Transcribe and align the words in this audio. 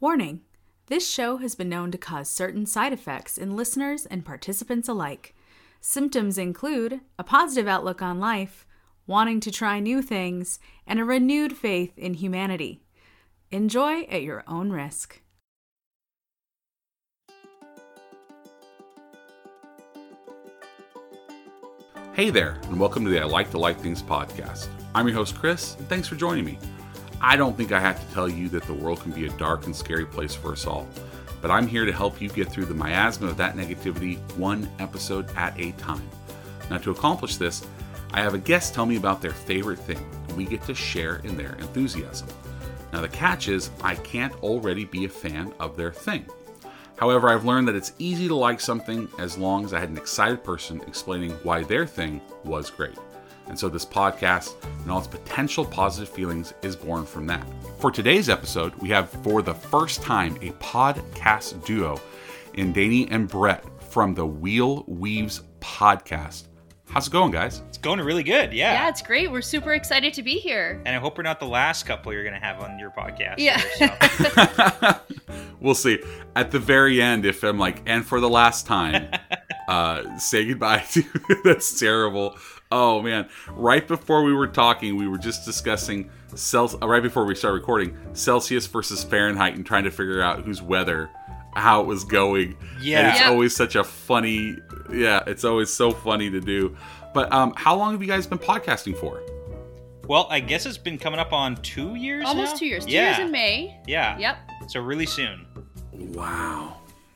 Warning 0.00 0.40
this 0.88 1.08
show 1.08 1.36
has 1.36 1.54
been 1.54 1.68
known 1.68 1.92
to 1.92 1.98
cause 1.98 2.28
certain 2.28 2.66
side 2.66 2.92
effects 2.92 3.38
in 3.38 3.54
listeners 3.54 4.06
and 4.06 4.24
participants 4.24 4.88
alike. 4.88 5.36
Symptoms 5.80 6.36
include 6.36 7.00
a 7.16 7.22
positive 7.22 7.68
outlook 7.68 8.02
on 8.02 8.18
life, 8.18 8.66
wanting 9.06 9.38
to 9.38 9.52
try 9.52 9.78
new 9.78 10.02
things, 10.02 10.58
and 10.84 10.98
a 10.98 11.04
renewed 11.04 11.56
faith 11.56 11.96
in 11.96 12.14
humanity. 12.14 12.82
Enjoy 13.52 14.02
at 14.02 14.22
your 14.22 14.42
own 14.48 14.70
risk. 14.70 15.22
Hey 22.14 22.30
there, 22.30 22.58
and 22.64 22.80
welcome 22.80 23.04
to 23.04 23.10
the 23.10 23.20
I 23.20 23.24
Like 23.24 23.50
to 23.52 23.58
Like 23.58 23.78
Things 23.78 24.02
podcast. 24.02 24.66
I'm 24.92 25.06
your 25.06 25.16
host, 25.16 25.36
Chris, 25.36 25.76
and 25.76 25.88
thanks 25.88 26.08
for 26.08 26.16
joining 26.16 26.44
me. 26.44 26.58
I 27.20 27.36
don't 27.36 27.56
think 27.56 27.72
I 27.72 27.80
have 27.80 28.06
to 28.06 28.14
tell 28.14 28.28
you 28.28 28.48
that 28.50 28.64
the 28.64 28.74
world 28.74 29.00
can 29.00 29.12
be 29.12 29.26
a 29.26 29.30
dark 29.30 29.66
and 29.66 29.74
scary 29.74 30.06
place 30.06 30.34
for 30.34 30.52
us 30.52 30.66
all, 30.66 30.88
but 31.40 31.50
I'm 31.50 31.66
here 31.66 31.84
to 31.84 31.92
help 31.92 32.20
you 32.20 32.28
get 32.28 32.50
through 32.50 32.66
the 32.66 32.74
miasma 32.74 33.28
of 33.28 33.36
that 33.36 33.56
negativity 33.56 34.18
one 34.36 34.68
episode 34.78 35.28
at 35.36 35.58
a 35.58 35.72
time. 35.72 36.08
Now, 36.70 36.78
to 36.78 36.90
accomplish 36.90 37.36
this, 37.36 37.66
I 38.12 38.20
have 38.20 38.34
a 38.34 38.38
guest 38.38 38.74
tell 38.74 38.86
me 38.86 38.96
about 38.96 39.20
their 39.20 39.32
favorite 39.32 39.78
thing, 39.78 39.98
and 40.28 40.36
we 40.36 40.44
get 40.44 40.62
to 40.64 40.74
share 40.74 41.16
in 41.24 41.36
their 41.36 41.54
enthusiasm. 41.56 42.28
Now, 42.92 43.00
the 43.00 43.08
catch 43.08 43.48
is, 43.48 43.70
I 43.82 43.96
can't 43.96 44.34
already 44.42 44.84
be 44.84 45.04
a 45.04 45.08
fan 45.08 45.52
of 45.58 45.76
their 45.76 45.92
thing. 45.92 46.26
However, 46.96 47.28
I've 47.28 47.44
learned 47.44 47.66
that 47.68 47.74
it's 47.74 47.92
easy 47.98 48.28
to 48.28 48.34
like 48.36 48.60
something 48.60 49.08
as 49.18 49.36
long 49.36 49.64
as 49.64 49.74
I 49.74 49.80
had 49.80 49.88
an 49.88 49.96
excited 49.96 50.44
person 50.44 50.80
explaining 50.86 51.32
why 51.42 51.64
their 51.64 51.86
thing 51.86 52.20
was 52.44 52.70
great. 52.70 52.96
And 53.46 53.58
so 53.58 53.68
this 53.68 53.84
podcast 53.84 54.54
and 54.82 54.90
all 54.90 54.98
its 54.98 55.06
potential 55.06 55.64
positive 55.64 56.08
feelings 56.08 56.54
is 56.62 56.76
born 56.76 57.04
from 57.04 57.26
that. 57.26 57.46
For 57.78 57.90
today's 57.90 58.28
episode, 58.28 58.74
we 58.76 58.88
have 58.90 59.10
for 59.22 59.42
the 59.42 59.54
first 59.54 60.02
time 60.02 60.36
a 60.36 60.50
podcast 60.52 61.64
duo 61.64 62.00
in 62.54 62.72
Danny 62.72 63.08
and 63.10 63.28
Brett 63.28 63.64
from 63.90 64.14
the 64.14 64.26
Wheel 64.26 64.84
Weaves 64.86 65.42
podcast. 65.60 66.44
How's 66.88 67.08
it 67.08 67.12
going, 67.12 67.32
guys? 67.32 67.62
It's 67.68 67.78
going 67.78 67.98
really 68.00 68.22
good. 68.22 68.52
Yeah. 68.52 68.72
Yeah, 68.72 68.88
it's 68.88 69.02
great. 69.02 69.30
We're 69.30 69.42
super 69.42 69.74
excited 69.74 70.14
to 70.14 70.22
be 70.22 70.34
here. 70.34 70.80
And 70.86 70.94
I 70.94 71.00
hope 71.00 71.16
we're 71.16 71.24
not 71.24 71.40
the 71.40 71.46
last 71.46 71.86
couple 71.86 72.12
you're 72.12 72.22
going 72.22 72.38
to 72.38 72.46
have 72.46 72.60
on 72.60 72.78
your 72.78 72.90
podcast. 72.90 73.36
Yeah. 73.38 73.60
here, 73.78 73.96
so. 75.28 75.34
we'll 75.60 75.74
see. 75.74 75.98
At 76.36 76.50
the 76.50 76.58
very 76.58 77.02
end, 77.02 77.24
if 77.24 77.42
I'm 77.42 77.58
like, 77.58 77.82
and 77.86 78.06
for 78.06 78.20
the 78.20 78.28
last 78.28 78.66
time, 78.66 79.08
uh, 79.68 80.18
say 80.18 80.46
goodbye 80.46 80.84
to 80.92 81.02
that's 81.44 81.78
terrible. 81.80 82.36
Oh 82.76 83.00
man! 83.00 83.28
Right 83.52 83.86
before 83.86 84.24
we 84.24 84.32
were 84.34 84.48
talking, 84.48 84.96
we 84.96 85.06
were 85.06 85.16
just 85.16 85.44
discussing 85.44 86.10
Cel- 86.34 86.76
uh, 86.82 86.88
right 86.88 87.02
before 87.04 87.24
we 87.24 87.36
start 87.36 87.54
recording 87.54 87.96
Celsius 88.14 88.66
versus 88.66 89.04
Fahrenheit 89.04 89.54
and 89.54 89.64
trying 89.64 89.84
to 89.84 89.92
figure 89.92 90.20
out 90.20 90.40
whose 90.44 90.60
weather, 90.60 91.08
how 91.54 91.80
it 91.82 91.86
was 91.86 92.02
going. 92.02 92.56
Yeah. 92.80 92.98
and 92.98 93.08
it's 93.12 93.20
Yeah. 93.20 93.28
always 93.28 93.54
such 93.54 93.76
a 93.76 93.84
funny. 93.84 94.56
Yeah, 94.92 95.22
it's 95.28 95.44
always 95.44 95.72
so 95.72 95.92
funny 95.92 96.30
to 96.30 96.40
do. 96.40 96.76
But 97.14 97.32
um, 97.32 97.54
how 97.56 97.76
long 97.76 97.92
have 97.92 98.02
you 98.02 98.08
guys 98.08 98.26
been 98.26 98.38
podcasting 98.40 98.96
for? 98.98 99.22
well, 100.08 100.26
I 100.30 100.40
guess 100.40 100.66
it's 100.66 100.76
been 100.76 100.98
coming 100.98 101.20
up 101.20 101.32
on 101.32 101.54
two 101.62 101.94
years 101.94 102.26
Almost 102.26 102.54
now? 102.54 102.58
two 102.58 102.66
years. 102.66 102.84
Two 102.86 102.90
yeah. 102.92 103.16
years 103.16 103.18
in 103.20 103.30
May. 103.30 103.80
Yeah. 103.86 104.18
Yep. 104.18 104.36
So 104.68 104.80
really 104.80 105.06
soon. 105.06 105.46
Wow. 105.92 106.53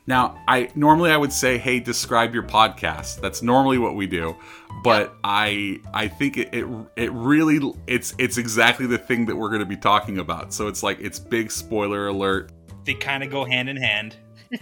Now, 0.09 0.41
I 0.47 0.69
normally 0.73 1.11
I 1.11 1.17
would 1.17 1.31
say, 1.31 1.59
"Hey, 1.59 1.79
describe 1.79 2.33
your 2.33 2.41
podcast." 2.41 3.21
That's 3.21 3.43
normally 3.43 3.77
what 3.77 3.93
we 3.93 4.07
do, 4.07 4.35
but 4.83 5.15
I 5.23 5.81
I 5.93 6.07
think 6.07 6.35
it, 6.35 6.49
it 6.51 6.65
it 6.95 7.11
really 7.11 7.59
it's 7.85 8.15
it's 8.17 8.39
exactly 8.39 8.87
the 8.87 8.97
thing 8.97 9.27
that 9.27 9.35
we're 9.35 9.49
going 9.49 9.59
to 9.59 9.67
be 9.67 9.77
talking 9.77 10.17
about. 10.17 10.51
So 10.51 10.67
it's 10.67 10.81
like 10.81 10.99
it's 10.99 11.19
big 11.19 11.51
spoiler 11.51 12.07
alert. 12.07 12.51
They 12.85 12.95
kind 12.95 13.23
of 13.23 13.29
go 13.29 13.45
hand 13.45 13.69
in 13.69 13.77
hand. 13.77 14.17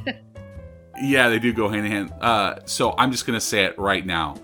Yeah, 1.00 1.30
they 1.30 1.38
do 1.38 1.54
go 1.54 1.70
hand 1.70 1.86
in 1.86 1.92
hand. 1.92 2.14
Uh, 2.20 2.56
so 2.66 2.96
I'm 2.98 3.12
just 3.12 3.28
going 3.28 3.38
to 3.38 3.46
say 3.46 3.66
it 3.66 3.78
right 3.78 4.04
now. 4.04 4.36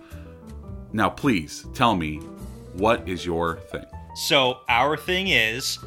Now, 0.91 1.09
please 1.09 1.65
tell 1.73 1.95
me, 1.95 2.17
what 2.73 3.09
is 3.09 3.25
your 3.25 3.57
thing? 3.71 3.85
So 4.13 4.59
our 4.69 4.95
thing 4.95 5.29
is 5.29 5.79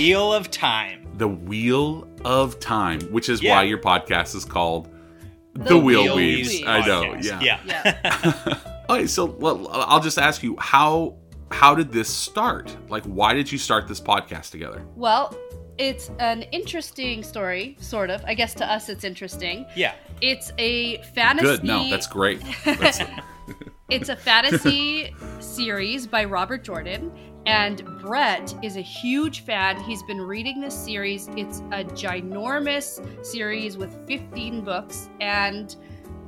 Wheel 0.00 0.32
of 0.32 0.50
Time. 0.50 1.06
The 1.18 1.28
Wheel 1.28 2.08
of 2.24 2.58
Time, 2.58 3.00
which 3.12 3.28
is 3.28 3.42
Yeah. 3.42 3.56
why 3.56 3.64
your 3.64 3.76
podcast 3.78 4.34
is 4.34 4.46
called 4.46 4.88
The, 5.54 5.64
The 5.64 5.78
Wheel, 5.78 6.04
Wheel 6.04 6.16
Weaves. 6.16 6.48
Weaves 6.48 6.66
I 6.66 6.86
know. 6.86 7.02
Podcast. 7.02 7.42
Yeah. 7.42 7.60
Yeah. 7.66 8.54
Okay, 8.88 9.06
so 9.16 9.26
well, 9.26 9.68
I'll 9.70 10.00
just 10.00 10.18
ask 10.18 10.42
you 10.42 10.56
how 10.58 11.16
how 11.50 11.74
did 11.74 11.92
this 11.92 12.08
start? 12.08 12.74
Like, 12.88 13.04
why 13.04 13.34
did 13.34 13.50
you 13.52 13.58
start 13.58 13.88
this 13.88 14.00
podcast 14.00 14.50
together? 14.52 14.86
Well, 14.96 15.36
it's 15.76 16.10
an 16.18 16.42
interesting 16.44 17.22
story, 17.22 17.76
sort 17.80 18.08
of. 18.08 18.24
I 18.24 18.32
guess 18.34 18.54
to 18.54 18.72
us 18.72 18.88
it's 18.88 19.04
interesting. 19.04 19.66
yeah. 19.76 19.92
It's 20.22 20.50
a 20.58 21.02
fantasy. 21.14 21.46
Good. 21.46 21.64
No, 21.64 21.90
that's 21.90 22.06
great. 22.06 22.40
That's, 22.64 23.00
It's 23.90 24.08
a 24.08 24.14
fantasy 24.16 25.12
series 25.40 26.06
by 26.06 26.24
Robert 26.24 26.62
Jordan, 26.62 27.10
and 27.46 27.82
Brett 28.00 28.54
is 28.62 28.76
a 28.76 28.80
huge 28.82 29.40
fan. 29.40 29.80
He's 29.82 30.02
been 30.04 30.20
reading 30.20 30.60
this 30.60 30.74
series. 30.74 31.28
It's 31.36 31.60
a 31.72 31.84
ginormous 31.84 33.00
series 33.24 33.76
with 33.76 33.94
15 34.06 34.60
books, 34.62 35.08
and 35.20 35.74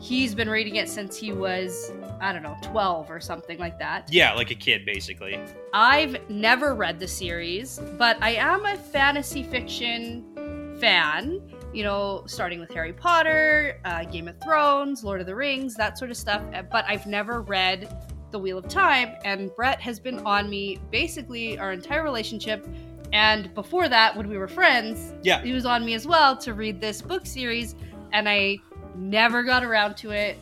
he's 0.01 0.35
been 0.35 0.49
reading 0.49 0.77
it 0.77 0.89
since 0.89 1.17
he 1.17 1.33
was, 1.33 1.93
I 2.21 2.33
don't 2.33 2.43
know, 2.43 2.57
12 2.63 3.11
or 3.11 3.21
something 3.21 3.59
like 3.59 3.79
that. 3.79 4.09
Yeah, 4.13 4.33
like 4.33 4.51
a 4.51 4.55
kid, 4.57 4.85
basically. 4.85 5.39
I've 5.73 6.29
never 6.29 6.75
read 6.75 6.99
the 6.99 7.09
series, 7.09 7.79
but 7.99 8.17
I 8.23 8.31
am 8.35 8.65
a 8.67 8.77
fantasy 8.77 9.43
fiction 9.43 10.77
fan. 10.81 11.41
You 11.73 11.85
know, 11.85 12.25
starting 12.27 12.61
with 12.61 12.71
Harry 12.75 12.93
Potter, 12.93 13.81
uh, 13.87 14.05
Game 14.05 14.29
of 14.29 14.39
Thrones, 14.43 15.03
Lord 15.05 15.21
of 15.23 15.27
the 15.27 15.35
Rings, 15.35 15.75
that 15.77 15.97
sort 15.99 16.11
of 16.11 16.17
stuff. 16.19 16.43
uh, 16.53 16.63
But 16.63 16.85
I've 16.87 17.07
never 17.07 17.41
read 17.41 17.89
The 18.33 18.39
Wheel 18.39 18.59
of 18.59 18.67
Time, 18.69 19.15
and 19.25 19.55
Brett 19.55 19.81
has 19.81 20.01
been 20.01 20.19
on 20.21 20.49
me 20.51 20.79
basically 20.91 21.59
our 21.59 21.73
entire 21.73 22.03
relationship. 22.03 22.67
And 23.13 23.55
before 23.55 23.89
that, 23.91 24.17
when 24.17 24.27
we 24.29 24.39
were 24.39 24.49
friends, 24.49 25.13
Yeah. 25.23 25.43
he 25.43 25.53
was 25.53 25.67
on 25.67 25.85
me 25.85 25.93
as 25.95 26.07
well 26.07 26.37
to 26.39 26.55
read 26.55 26.81
this 26.81 27.03
book 27.03 27.27
series, 27.27 27.75
and 28.13 28.29
I 28.29 28.59
never 28.97 29.43
got 29.43 29.63
around 29.65 29.97
to 29.99 30.11
it. 30.13 30.39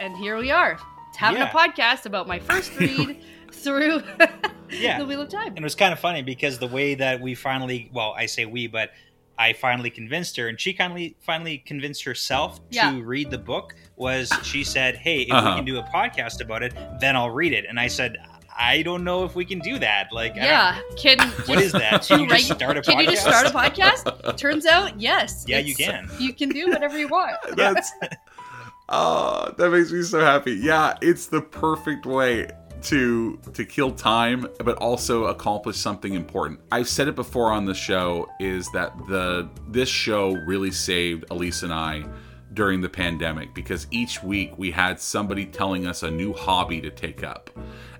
And 0.00 0.16
here 0.16 0.38
we 0.38 0.50
are, 0.50 0.78
having 1.16 1.40
Yeah. 1.42 1.50
a 1.50 1.54
podcast 1.54 2.06
about 2.06 2.26
my 2.26 2.38
first 2.38 2.74
read 2.80 3.18
through 3.52 4.02
Yeah. 4.70 4.98
the 4.98 5.04
Wheel 5.06 5.20
of 5.20 5.28
Time. 5.28 5.48
And 5.48 5.58
it 5.58 5.62
was 5.62 5.74
kind 5.74 5.92
of 5.92 5.98
funny 6.00 6.22
because 6.22 6.58
the 6.58 6.66
way 6.66 6.94
that 6.94 7.20
we 7.20 7.34
finally, 7.34 7.90
well, 7.92 8.14
I 8.16 8.24
say 8.26 8.46
we, 8.46 8.66
but 8.66 8.90
I 9.40 9.54
finally 9.54 9.88
convinced 9.90 10.36
her, 10.36 10.48
and 10.48 10.60
she 10.60 10.74
finally 10.74 11.16
finally 11.20 11.58
convinced 11.58 12.04
herself 12.04 12.60
Yeah. 12.70 12.90
to 12.92 13.02
read 13.02 13.30
the 13.30 13.38
book. 13.38 13.74
Was 13.96 14.30
she 14.42 14.62
said, 14.64 14.96
"Hey, 14.96 15.22
if 15.22 15.32
Uh-huh. 15.32 15.48
we 15.50 15.54
can 15.56 15.64
do 15.64 15.78
a 15.78 15.82
podcast 15.84 16.40
about 16.42 16.62
it, 16.62 16.74
then 17.00 17.16
I'll 17.16 17.30
read 17.30 17.52
it." 17.54 17.64
And 17.68 17.80
I 17.80 17.86
said, 17.88 18.18
"I 18.58 18.82
don't 18.82 19.02
know 19.02 19.24
if 19.24 19.34
we 19.34 19.46
can 19.46 19.58
do 19.60 19.78
that. 19.78 20.12
Like, 20.12 20.32
I 20.32 20.34
don't- 20.36 20.44
Yeah, 20.44 20.80
can 20.98 21.18
what 21.46 21.58
is 21.58 21.72
that? 21.72 22.02
two 22.02 22.16
Can 22.16 22.20
you 22.24 22.28
just 22.28 22.52
start 22.52 22.76
a 22.76 22.82
can 22.82 22.98
you 23.00 23.06
just 23.06 23.22
start 23.22 23.46
a 23.46 23.50
podcast? 23.50 24.36
Turns 24.36 24.66
out, 24.66 25.00
yes. 25.00 25.44
Yeah, 25.48 25.58
you 25.58 25.74
can. 25.74 26.10
You 26.18 26.34
can 26.34 26.50
do 26.50 26.68
whatever 26.68 26.98
you 26.98 27.08
want. 27.08 27.36
that's 27.56 27.90
oh, 28.90 29.54
that 29.56 29.70
makes 29.70 29.90
me 29.92 30.02
so 30.02 30.20
happy. 30.20 30.52
Yeah, 30.52 30.96
it's 31.00 31.26
the 31.28 31.40
perfect 31.40 32.04
way 32.06 32.48
to 32.84 33.38
to 33.54 33.64
kill 33.64 33.90
time, 33.92 34.46
but 34.64 34.76
also 34.78 35.24
accomplish 35.26 35.76
something 35.76 36.14
important. 36.14 36.60
I've 36.72 36.88
said 36.88 37.08
it 37.08 37.14
before 37.14 37.50
on 37.52 37.64
the 37.64 37.74
show 37.74 38.28
is 38.40 38.70
that 38.72 38.96
the 39.08 39.48
this 39.68 39.88
show 39.88 40.32
really 40.46 40.70
saved 40.70 41.24
Elise 41.30 41.62
and 41.62 41.72
I 41.72 42.04
during 42.52 42.80
the 42.80 42.88
pandemic 42.88 43.54
because 43.54 43.86
each 43.90 44.22
week 44.22 44.52
we 44.58 44.70
had 44.72 44.98
somebody 45.00 45.46
telling 45.46 45.86
us 45.86 46.02
a 46.02 46.10
new 46.10 46.32
hobby 46.32 46.80
to 46.80 46.90
take 46.90 47.22
up. 47.22 47.50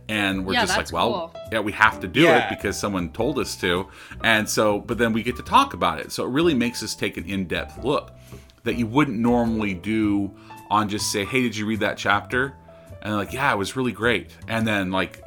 And 0.09 0.44
we're 0.44 0.55
Yeah, 0.55 0.62
just 0.62 0.77
like, 0.77 0.93
well, 0.93 1.12
cool. 1.32 1.41
yeah, 1.53 1.61
we 1.61 1.71
have 1.71 2.00
to 2.00 2.09
do 2.09 2.23
Yeah. 2.23 2.38
it 2.38 2.49
because 2.56 2.77
someone 2.77 3.11
told 3.11 3.38
us 3.38 3.55
to. 3.61 3.87
And 4.25 4.49
so, 4.49 4.81
but 4.81 4.99
then 4.99 5.12
we 5.12 5.23
get 5.23 5.37
to 5.37 5.43
talk 5.44 5.73
about 5.73 6.00
it. 6.00 6.11
So 6.11 6.25
it 6.27 6.31
really 6.31 6.55
makes 6.55 6.82
us 6.82 6.97
take 6.97 7.17
an 7.17 7.27
in 7.27 7.47
depth 7.47 7.85
look 7.85 8.11
that 8.65 8.75
you 8.77 8.88
wouldn't 8.88 9.19
normally 9.21 9.73
do 9.73 10.32
on 10.69 10.88
just 10.88 11.12
say, 11.12 11.25
hey, 11.25 11.43
did 11.43 11.56
you 11.56 11.65
read 11.65 11.79
that 11.81 11.97
chapter? 11.97 12.55
And 13.02 13.12
they're 13.12 13.19
like, 13.19 13.32
yeah, 13.32 13.52
it 13.52 13.56
was 13.56 13.76
really 13.76 13.93
great. 13.93 14.31
And 14.49 14.67
then, 14.67 14.91
like, 14.91 15.23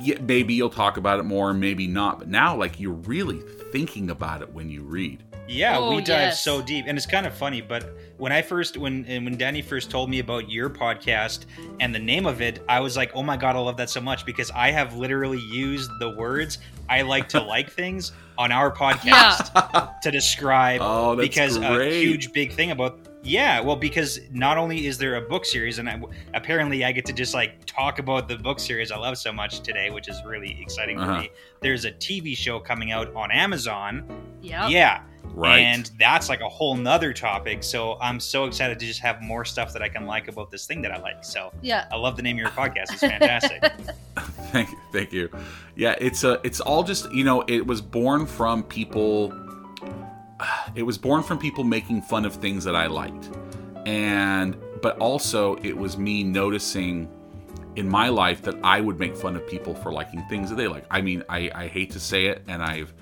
yeah, 0.00 0.18
maybe 0.20 0.54
you'll 0.54 0.70
talk 0.70 0.96
about 0.96 1.20
it 1.20 1.22
more, 1.24 1.52
maybe 1.54 1.86
not. 1.86 2.18
But 2.18 2.28
now, 2.28 2.56
like, 2.56 2.80
you're 2.80 2.92
really 2.94 3.40
thinking 3.72 4.10
about 4.10 4.42
it 4.42 4.52
when 4.52 4.68
you 4.70 4.82
read. 4.82 5.22
Yeah, 5.48 5.78
Oh, 5.78 5.90
we 5.94 5.98
dive 5.98 6.08
yes. 6.08 6.42
so 6.42 6.60
deep, 6.60 6.86
and 6.88 6.98
it's 6.98 7.06
kind 7.06 7.24
of 7.24 7.32
funny. 7.32 7.60
But 7.60 7.96
when 8.16 8.32
I 8.32 8.42
first, 8.42 8.76
when 8.76 9.04
and 9.06 9.24
when 9.24 9.36
Danny 9.38 9.62
first 9.62 9.90
told 9.92 10.10
me 10.10 10.18
about 10.18 10.50
your 10.50 10.68
podcast 10.68 11.44
and 11.78 11.94
the 11.94 12.00
name 12.00 12.26
of 12.26 12.40
it, 12.42 12.64
I 12.68 12.80
was 12.80 12.96
like, 12.96 13.12
"Oh 13.14 13.22
my 13.22 13.36
god, 13.36 13.54
I 13.54 13.60
love 13.60 13.76
that 13.76 13.88
so 13.88 14.00
much!" 14.00 14.26
Because 14.26 14.50
I 14.50 14.72
have 14.72 14.96
literally 14.96 15.38
used 15.38 15.88
the 16.00 16.10
words 16.10 16.58
"I 16.88 17.02
like 17.02 17.28
to 17.28 17.40
like 17.40 17.70
things" 17.70 18.10
on 18.36 18.50
our 18.50 18.74
podcast 18.82 20.00
to 20.00 20.10
describe 20.10 20.80
Oh, 20.82 21.14
that's 21.14 21.28
because 21.28 21.56
a 21.58 21.90
huge 21.96 22.32
big 22.32 22.52
thing 22.52 22.72
about 22.72 22.98
Yeah, 23.26 23.60
well, 23.60 23.76
because 23.76 24.20
not 24.30 24.56
only 24.56 24.86
is 24.86 24.98
there 24.98 25.16
a 25.16 25.20
book 25.20 25.44
series, 25.44 25.78
and 25.78 25.88
I, 25.88 26.00
apparently 26.34 26.84
I 26.84 26.92
get 26.92 27.04
to 27.06 27.12
just 27.12 27.34
like 27.34 27.64
talk 27.66 27.98
about 27.98 28.28
the 28.28 28.36
book 28.36 28.60
series 28.60 28.90
I 28.92 28.96
love 28.98 29.18
so 29.18 29.32
much 29.32 29.60
today, 29.60 29.90
which 29.90 30.08
is 30.08 30.16
really 30.24 30.56
exciting 30.60 30.98
Uh-huh. 31.00 31.16
for 31.16 31.20
me. 31.22 31.30
There's 31.60 31.84
a 31.84 31.92
TV 31.92 32.36
show 32.36 32.60
coming 32.60 32.92
out 32.92 33.12
on 33.14 33.30
Amazon. 33.32 34.04
Yeah. 34.42 34.68
Yeah. 34.68 35.02
Right. 35.34 35.58
And 35.58 35.90
that's 35.98 36.28
like 36.28 36.40
a 36.40 36.48
whole 36.48 36.76
nother 36.76 37.12
topic. 37.12 37.62
So 37.64 37.98
I'm 38.00 38.20
so 38.20 38.44
excited 38.44 38.78
to 38.78 38.86
just 38.86 39.00
have 39.00 39.20
more 39.20 39.44
stuff 39.44 39.72
that 39.72 39.82
I 39.82 39.88
can 39.88 40.06
like 40.06 40.28
about 40.28 40.50
this 40.50 40.66
thing 40.66 40.80
that 40.82 40.92
I 40.92 40.98
like. 41.00 41.24
So 41.24 41.52
Yeah. 41.62 41.86
I 41.90 41.96
love 41.96 42.16
the 42.16 42.22
name 42.22 42.36
of 42.36 42.40
your 42.40 42.50
podcast. 42.50 42.92
It's 42.92 43.00
fantastic. 43.00 43.60
thank 44.52 44.70
you, 44.70 44.78
thank 44.92 45.12
you. 45.12 45.28
Yeah, 45.74 45.94
it's 46.00 46.22
a 46.24 46.40
it's 46.44 46.60
all 46.60 46.84
just 46.84 47.12
you 47.12 47.24
know 47.24 47.42
it 47.48 47.66
was 47.66 47.80
born 47.82 48.24
from 48.24 48.62
people. 48.62 49.32
It 50.74 50.82
was 50.82 50.98
born 50.98 51.22
from 51.22 51.38
people 51.38 51.64
making 51.64 52.02
fun 52.02 52.24
of 52.26 52.34
things 52.34 52.64
that 52.64 52.76
I 52.76 52.86
liked, 52.86 53.30
and 53.86 54.56
but 54.82 54.98
also 54.98 55.56
it 55.56 55.76
was 55.76 55.96
me 55.96 56.22
noticing 56.22 57.08
in 57.76 57.88
my 57.88 58.08
life 58.08 58.42
that 58.42 58.56
I 58.62 58.80
would 58.80 58.98
make 58.98 59.16
fun 59.16 59.36
of 59.36 59.46
people 59.46 59.74
for 59.74 59.92
liking 59.92 60.22
things 60.28 60.50
that 60.50 60.56
they 60.56 60.68
like. 60.68 60.84
I 60.90 61.00
mean, 61.00 61.22
I, 61.28 61.50
I 61.54 61.66
hate 61.68 61.90
to 61.92 62.00
say 62.00 62.26
it, 62.26 62.42
and 62.48 62.62
I've 62.62 62.92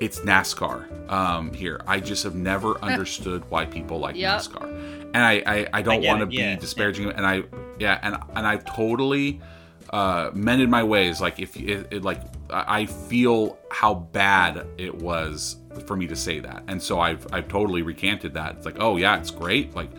it's 0.00 0.20
NASCAR 0.20 1.10
um, 1.10 1.52
here. 1.52 1.80
I 1.86 2.00
just 2.00 2.22
have 2.22 2.34
never 2.34 2.78
understood 2.82 3.44
why 3.50 3.66
people 3.66 3.98
like 3.98 4.16
Yep. 4.16 4.40
NASCAR, 4.40 5.10
and 5.14 5.18
I 5.18 5.42
I, 5.44 5.68
I 5.74 5.82
don't 5.82 6.02
want 6.04 6.20
to 6.20 6.24
it, 6.24 6.30
be 6.30 6.36
yeah, 6.36 6.56
disparaging, 6.56 7.10
and 7.10 7.26
I 7.26 7.42
yeah, 7.78 7.98
and 8.02 8.16
and 8.36 8.46
I've 8.46 8.64
totally 8.64 9.40
uh, 9.90 10.30
mended 10.34 10.68
my 10.68 10.82
ways. 10.82 11.20
Like 11.20 11.40
if 11.40 11.56
it, 11.56 11.88
it 11.90 12.02
like 12.02 12.22
I 12.50 12.86
feel 12.86 13.58
how 13.70 13.94
bad 13.94 14.66
it 14.76 14.94
was 14.94 15.56
for 15.86 15.96
me 15.96 16.06
to 16.06 16.16
say 16.16 16.40
that, 16.40 16.64
and 16.68 16.82
so 16.82 17.00
I've 17.00 17.26
I've 17.32 17.48
totally 17.48 17.82
recanted 17.82 18.34
that. 18.34 18.56
It's 18.56 18.66
like 18.66 18.76
oh 18.80 18.96
yeah, 18.96 19.18
it's 19.18 19.30
great. 19.30 19.74
Like 19.74 19.90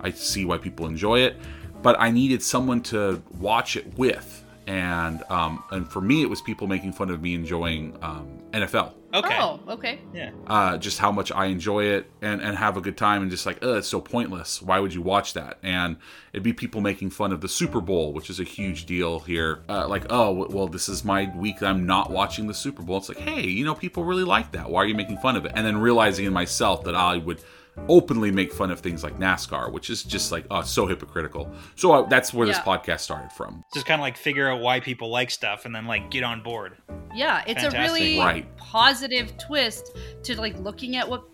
I 0.00 0.10
see 0.10 0.44
why 0.44 0.58
people 0.58 0.86
enjoy 0.86 1.20
it, 1.20 1.36
but 1.82 1.96
I 1.98 2.10
needed 2.10 2.42
someone 2.42 2.80
to 2.82 3.22
watch 3.38 3.76
it 3.76 3.96
with, 3.98 4.44
and 4.66 5.22
um 5.30 5.62
and 5.70 5.90
for 5.90 6.00
me 6.00 6.22
it 6.22 6.30
was 6.30 6.40
people 6.40 6.66
making 6.66 6.92
fun 6.92 7.10
of 7.10 7.22
me 7.22 7.34
enjoying 7.34 7.96
um, 8.02 8.26
NFL. 8.52 8.94
Okay. 9.16 9.38
Oh, 9.40 9.60
okay. 9.68 10.00
Yeah. 10.12 10.30
Uh, 10.46 10.76
just 10.76 10.98
how 10.98 11.10
much 11.10 11.32
I 11.32 11.46
enjoy 11.46 11.84
it 11.84 12.10
and, 12.20 12.42
and 12.42 12.56
have 12.56 12.76
a 12.76 12.80
good 12.80 12.96
time, 12.96 13.22
and 13.22 13.30
just 13.30 13.46
like, 13.46 13.58
oh, 13.62 13.76
it's 13.76 13.88
so 13.88 14.00
pointless. 14.00 14.60
Why 14.60 14.78
would 14.78 14.92
you 14.92 15.00
watch 15.00 15.32
that? 15.32 15.58
And 15.62 15.96
it'd 16.32 16.42
be 16.42 16.52
people 16.52 16.80
making 16.80 17.10
fun 17.10 17.32
of 17.32 17.40
the 17.40 17.48
Super 17.48 17.80
Bowl, 17.80 18.12
which 18.12 18.28
is 18.28 18.38
a 18.38 18.44
huge 18.44 18.84
deal 18.84 19.20
here. 19.20 19.62
Uh, 19.68 19.88
like, 19.88 20.04
oh, 20.10 20.46
well, 20.50 20.68
this 20.68 20.88
is 20.88 21.04
my 21.04 21.34
week. 21.34 21.62
I'm 21.62 21.86
not 21.86 22.10
watching 22.10 22.46
the 22.46 22.54
Super 22.54 22.82
Bowl. 22.82 22.98
It's 22.98 23.08
like, 23.08 23.18
hey, 23.18 23.46
you 23.46 23.64
know, 23.64 23.74
people 23.74 24.04
really 24.04 24.24
like 24.24 24.52
that. 24.52 24.68
Why 24.68 24.82
are 24.82 24.86
you 24.86 24.94
making 24.94 25.18
fun 25.18 25.36
of 25.36 25.46
it? 25.46 25.52
And 25.54 25.66
then 25.66 25.78
realizing 25.78 26.26
in 26.26 26.32
myself 26.32 26.84
that 26.84 26.94
I 26.94 27.16
would 27.16 27.40
openly 27.88 28.30
make 28.30 28.52
fun 28.52 28.70
of 28.70 28.80
things 28.80 29.02
like 29.04 29.18
NASCAR, 29.18 29.70
which 29.72 29.90
is 29.90 30.02
just 30.02 30.32
like, 30.32 30.46
oh, 30.50 30.62
so 30.62 30.86
hypocritical. 30.86 31.52
So 31.76 31.92
uh, 31.92 32.08
that's 32.08 32.32
where 32.34 32.46
this 32.46 32.58
podcast 32.58 33.00
started 33.00 33.30
from. 33.32 33.62
Just 33.74 33.86
kind 33.86 34.00
of 34.00 34.02
like 34.02 34.16
figure 34.16 34.48
out 34.50 34.60
why 34.60 34.80
people 34.80 35.10
like 35.10 35.30
stuff 35.30 35.64
and 35.66 35.74
then 35.74 35.86
like 35.86 36.10
get 36.10 36.24
on 36.24 36.42
board. 36.42 36.76
Yeah, 37.14 37.42
it's 37.46 37.62
Fantastic. 37.62 37.78
a 37.78 37.82
really 37.82 38.18
Right. 38.18 38.56
positive 38.56 39.36
twist 39.38 39.96
to 40.24 40.40
like 40.40 40.58
looking 40.58 40.96
at 40.96 41.08
what 41.08 41.24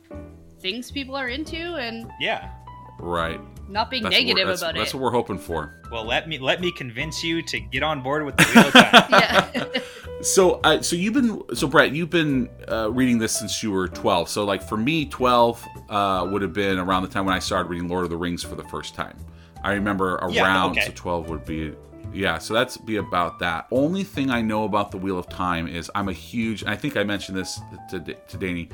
things 0.60 0.90
people 0.90 1.16
are 1.16 1.28
into 1.28 1.56
and 1.76 2.10
Yeah. 2.20 2.50
Right. 2.98 3.40
Not 3.72 3.90
being 3.90 4.02
That's 4.02 4.14
negative 4.14 4.46
that's, 4.46 4.60
about 4.60 4.74
That's 4.74 4.76
it. 4.76 4.80
That's 4.80 4.94
what 4.94 5.02
we're 5.02 5.10
hoping 5.10 5.38
for. 5.38 5.74
Well, 5.90 6.04
let 6.04 6.28
me 6.28 6.38
let 6.38 6.60
me 6.60 6.70
convince 6.72 7.24
you 7.24 7.42
to 7.42 7.58
get 7.58 7.82
on 7.82 8.02
board 8.02 8.24
with 8.24 8.36
the 8.36 8.44
wheel 8.44 8.66
of 8.66 8.72
time. 8.72 9.06
yeah. 9.10 9.80
So, 10.22 10.60
uh, 10.62 10.80
so 10.80 10.94
you've 10.94 11.14
been, 11.14 11.42
so 11.52 11.66
Brett, 11.66 11.92
you've 11.92 12.08
been 12.08 12.48
uh, 12.68 12.92
reading 12.92 13.18
this 13.18 13.36
since 13.36 13.60
you 13.60 13.72
were 13.72 13.88
twelve. 13.88 14.28
So, 14.28 14.44
like 14.44 14.62
for 14.62 14.76
me, 14.76 15.04
twelve 15.06 15.66
uh, 15.90 16.28
would 16.30 16.42
have 16.42 16.52
been 16.52 16.78
around 16.78 17.02
the 17.02 17.08
time 17.08 17.26
when 17.26 17.34
I 17.34 17.40
started 17.40 17.68
reading 17.68 17.88
Lord 17.88 18.04
of 18.04 18.10
the 18.10 18.16
Rings 18.16 18.40
for 18.44 18.54
the 18.54 18.62
first 18.62 18.94
time. 18.94 19.16
I 19.64 19.72
remember 19.72 20.14
around, 20.14 20.32
Yeah, 20.32 20.66
okay. 20.66 20.80
so 20.82 20.92
twelve 20.94 21.28
would 21.28 21.44
be, 21.44 21.74
yeah. 22.12 22.38
So 22.38 22.54
that's 22.54 22.76
be 22.76 22.98
about 22.98 23.40
that. 23.40 23.66
Only 23.72 24.04
thing 24.04 24.30
I 24.30 24.42
know 24.42 24.62
about 24.62 24.92
the 24.92 24.96
Wheel 24.96 25.18
of 25.18 25.28
Time 25.28 25.66
is 25.66 25.90
I'm 25.92 26.08
a 26.08 26.12
huge. 26.12 26.62
And 26.62 26.70
I 26.70 26.76
think 26.76 26.96
I 26.96 27.02
mentioned 27.02 27.36
this 27.36 27.60
to 27.90 27.98
to 27.98 28.36
Danny, 28.36 28.68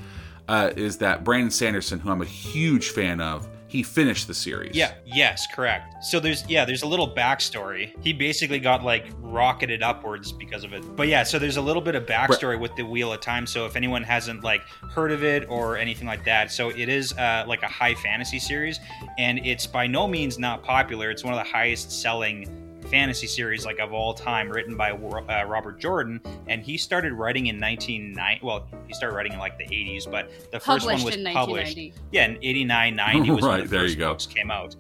uh, 0.48 0.72
is 0.76 0.98
that 0.98 1.24
Brandon 1.24 1.50
Sanderson, 1.50 1.98
who 1.98 2.10
I'm 2.10 2.20
a 2.20 2.26
huge 2.26 2.90
fan 2.90 3.22
of, 3.22 3.48
he 3.68 3.82
finished 3.82 4.26
the 4.26 4.34
series. 4.34 4.74
Yeah, 4.74 4.94
yes, 5.04 5.46
correct. 5.46 6.02
So 6.02 6.18
there's 6.18 6.48
yeah, 6.48 6.64
there's 6.64 6.82
a 6.82 6.86
little 6.86 7.08
backstory. 7.08 7.92
He 8.02 8.12
basically 8.14 8.58
got 8.58 8.82
like 8.82 9.06
rocketed 9.18 9.82
upwards 9.82 10.32
because 10.32 10.64
of 10.64 10.72
it. 10.72 10.82
But 10.96 11.08
yeah, 11.08 11.22
so 11.22 11.38
there's 11.38 11.58
a 11.58 11.62
little 11.62 11.82
bit 11.82 11.94
of 11.94 12.06
backstory 12.06 12.58
with 12.58 12.74
the 12.76 12.82
Wheel 12.84 13.12
of 13.12 13.20
Time. 13.20 13.46
So 13.46 13.66
if 13.66 13.76
anyone 13.76 14.02
hasn't 14.02 14.42
like 14.42 14.62
heard 14.90 15.12
of 15.12 15.22
it 15.22 15.48
or 15.50 15.76
anything 15.76 16.06
like 16.06 16.24
that, 16.24 16.50
so 16.50 16.70
it 16.70 16.88
is 16.88 17.12
uh, 17.12 17.44
like 17.46 17.62
a 17.62 17.68
high 17.68 17.94
fantasy 17.94 18.38
series, 18.38 18.80
and 19.18 19.38
it's 19.46 19.66
by 19.66 19.86
no 19.86 20.08
means 20.08 20.38
not 20.38 20.64
popular. 20.64 21.10
It's 21.10 21.22
one 21.22 21.34
of 21.34 21.44
the 21.44 21.50
highest 21.50 21.92
selling 21.92 22.67
fantasy 22.86 23.26
series 23.26 23.66
like 23.66 23.78
of 23.80 23.92
all 23.92 24.14
time 24.14 24.48
written 24.48 24.76
by 24.76 24.92
uh, 24.92 25.44
Robert 25.44 25.78
Jordan 25.78 26.20
and 26.46 26.62
he 26.62 26.78
started 26.78 27.12
writing 27.12 27.46
in 27.46 27.60
1990 27.60 28.44
well 28.44 28.66
he 28.86 28.94
started 28.94 29.14
writing 29.14 29.32
in 29.32 29.38
like 29.38 29.58
the 29.58 29.64
80s 29.64 30.10
but 30.10 30.30
the 30.50 30.58
first 30.58 30.86
Published 30.86 30.86
one 30.86 31.04
was 31.04 31.16
in 31.16 31.24
published 31.32 31.78
yeah, 32.12 32.26
in 32.26 32.38
89, 32.42 32.96
90 32.96 33.30
was 33.30 33.42
when 33.42 33.50
Right, 33.50 33.62
the 33.64 33.68
there 33.68 33.80
first 33.80 33.94
you 33.94 33.98
go. 33.98 34.12
books 34.12 34.26
came 34.26 34.50
out. 34.50 34.76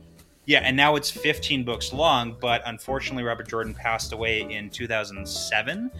Yeah, 0.46 0.60
and 0.60 0.74
now 0.74 0.96
it's 0.96 1.10
15 1.10 1.62
books 1.64 1.92
long, 1.92 2.34
but 2.40 2.62
unfortunately, 2.64 3.22
Robert 3.22 3.46
Jordan 3.48 3.74
passed 3.74 4.12
away 4.14 4.50
in 4.50 4.70
2007. 4.70 5.90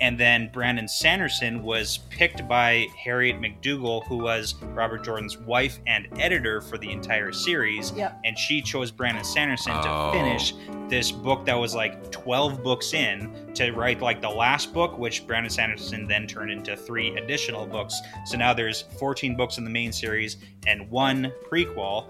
And 0.00 0.18
then 0.18 0.50
Brandon 0.52 0.88
Sanderson 0.88 1.62
was 1.62 1.98
picked 2.10 2.46
by 2.48 2.86
Harriet 3.02 3.40
McDougal, 3.40 4.04
who 4.06 4.18
was 4.18 4.54
Robert 4.74 5.04
Jordan's 5.04 5.38
wife 5.38 5.78
and 5.86 6.08
editor 6.20 6.60
for 6.60 6.76
the 6.78 6.90
entire 6.90 7.32
series. 7.32 7.92
Yep. 7.92 8.20
And 8.24 8.36
she 8.38 8.60
chose 8.60 8.90
Brandon 8.90 9.24
Sanderson 9.24 9.72
Oh. 9.74 10.10
to 10.12 10.18
finish 10.18 10.54
this 10.90 11.10
book 11.12 11.46
that 11.46 11.54
was 11.54 11.74
like 11.74 12.10
12 12.10 12.62
books 12.62 12.92
in 12.92 13.32
to 13.54 13.70
write 13.70 14.02
like 14.02 14.20
the 14.20 14.28
last 14.28 14.74
book, 14.74 14.98
which 14.98 15.26
Brandon 15.26 15.48
Sanderson 15.50 16.06
then 16.08 16.26
turned 16.26 16.50
into 16.50 16.76
three 16.76 17.16
additional 17.16 17.64
books. 17.64 17.98
So 18.26 18.36
now 18.36 18.52
there's 18.52 18.82
14 18.98 19.36
books 19.36 19.58
in 19.58 19.64
the 19.64 19.70
main 19.70 19.92
series 19.92 20.38
and 20.66 20.90
one 20.90 21.32
prequel, 21.50 22.06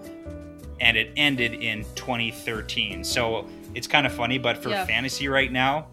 and 0.81 0.97
it 0.97 1.11
ended 1.15 1.53
in 1.53 1.85
2013. 1.95 3.03
So 3.03 3.47
it's 3.75 3.87
kind 3.87 4.05
of 4.07 4.13
funny, 4.13 4.37
but 4.37 4.57
for 4.57 4.69
Yeah. 4.69 4.85
fantasy 4.85 5.27
right 5.27 5.51
now, 5.51 5.87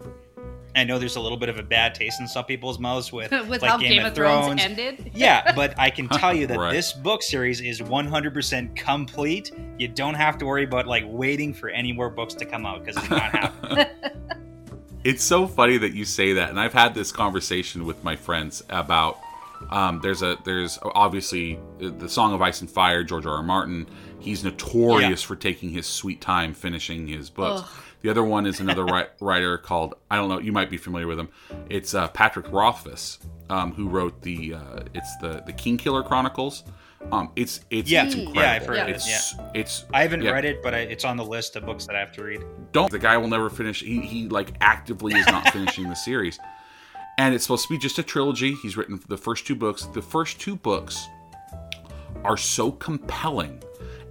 I 0.75 0.83
know 0.83 0.97
there's 0.97 1.15
a 1.15 1.19
little 1.19 1.37
bit 1.37 1.49
of 1.49 1.59
a 1.59 1.63
bad 1.63 1.93
taste 1.93 2.19
in 2.19 2.27
some 2.27 2.45
people's 2.45 2.79
mouths 2.79 3.11
with, 3.13 3.31
With 3.47 3.61
like 3.61 3.69
how 3.71 3.77
Game, 3.77 4.03
of 4.05 4.15
Thrones, 4.15 4.59
ended. 4.61 5.11
yeah, 5.15 5.53
but 5.53 5.77
I 5.79 5.89
can 5.89 6.07
tell 6.09 6.33
you 6.33 6.47
that 6.47 6.57
Right. 6.57 6.71
this 6.73 6.93
book 6.93 7.21
series 7.21 7.61
is 7.61 7.79
100% 7.81 8.75
complete. 8.75 9.51
You 9.77 9.87
don't 9.87 10.15
have 10.15 10.37
to 10.39 10.45
worry 10.45 10.63
about 10.63 10.87
like 10.87 11.03
waiting 11.07 11.53
for 11.53 11.69
any 11.69 11.91
more 11.91 12.09
books 12.09 12.33
to 12.35 12.45
come 12.45 12.65
out 12.65 12.83
because 12.83 12.97
it's 12.97 13.09
not 13.09 13.21
happening. 13.21 13.85
It's 15.03 15.23
so 15.23 15.47
funny 15.47 15.77
that 15.77 15.93
you 15.93 16.05
say 16.05 16.33
that, 16.33 16.49
and 16.49 16.59
I've 16.59 16.73
had 16.73 16.93
this 16.95 17.11
conversation 17.11 17.85
with 17.85 18.03
my 18.03 18.15
friends 18.15 18.63
about. 18.69 19.19
Um, 19.69 19.99
there's 20.01 20.21
a 20.21 20.37
there's 20.43 20.77
obviously 20.81 21.57
the 21.79 22.07
Song 22.09 22.33
of 22.33 22.41
Ice 22.41 22.61
and 22.61 22.69
Fire, 22.69 23.03
George 23.03 23.25
R. 23.25 23.35
R. 23.35 23.43
Martin. 23.43 23.87
He's 24.19 24.43
notorious 24.43 25.21
for 25.21 25.35
taking 25.35 25.69
his 25.69 25.85
sweet 25.87 26.21
time 26.21 26.53
finishing 26.53 27.07
his 27.07 27.29
books. 27.29 27.63
Ugh. 27.65 27.83
The 28.03 28.09
other 28.09 28.23
one 28.23 28.45
is 28.45 28.59
another 28.59 28.85
ri- 28.85 29.07
writer 29.21 29.57
called 29.57 29.95
I 30.11 30.17
don't 30.17 30.29
know. 30.29 30.39
You 30.39 30.51
might 30.51 30.69
be 30.69 30.77
familiar 30.77 31.07
with 31.07 31.17
him. 31.19 31.29
It's 31.69 31.93
uh, 31.95 32.09
Patrick 32.09 32.51
Rothfuss, 32.51 33.19
um, 33.49 33.73
who 33.73 33.87
wrote 33.89 34.21
the 34.21 34.53
uh, 34.55 34.79
it's 34.93 35.17
the 35.17 35.41
the 35.45 35.53
King 35.53 35.77
Killer 35.77 36.03
Chronicles. 36.03 36.63
Um, 37.11 37.31
it's 37.35 37.61
it's 37.69 37.89
Yeah. 37.89 38.05
it's 38.05 38.15
Yeah. 38.15 38.51
I've 38.53 38.65
heard 38.65 38.77
of 38.77 38.87
it, 38.89 38.95
it's, 38.95 39.35
It's 39.53 39.85
I 39.93 40.01
haven't 40.03 40.21
yeah. 40.21 40.31
read 40.31 40.45
it, 40.45 40.61
but 40.63 40.73
I, 40.73 40.79
it's 40.79 41.03
on 41.05 41.17
the 41.17 41.25
list 41.25 41.55
of 41.55 41.65
books 41.65 41.85
that 41.87 41.95
I 41.95 41.99
have 41.99 42.11
to 42.13 42.23
read. 42.23 42.43
don't 42.71 42.91
the 42.91 42.99
guy 42.99 43.17
will 43.17 43.27
never 43.27 43.49
finish 43.49 43.81
he, 43.81 43.99
he 44.01 44.27
like 44.29 44.53
actively 44.61 45.13
is 45.13 45.25
not 45.27 45.49
finishing 45.51 45.87
the 45.89 45.95
series 45.95 46.39
and 47.17 47.35
it's 47.35 47.43
supposed 47.43 47.63
to 47.67 47.73
be 47.73 47.77
just 47.77 47.99
a 47.99 48.03
trilogy 48.03 48.55
he's 48.63 48.75
written 48.77 48.99
the 49.09 49.17
first 49.17 49.45
two 49.45 49.53
books 49.55 49.83
the 49.87 50.01
first 50.01 50.39
two 50.39 50.55
books 50.55 51.05
are 52.23 52.37
so 52.37 52.71
compelling 52.71 53.61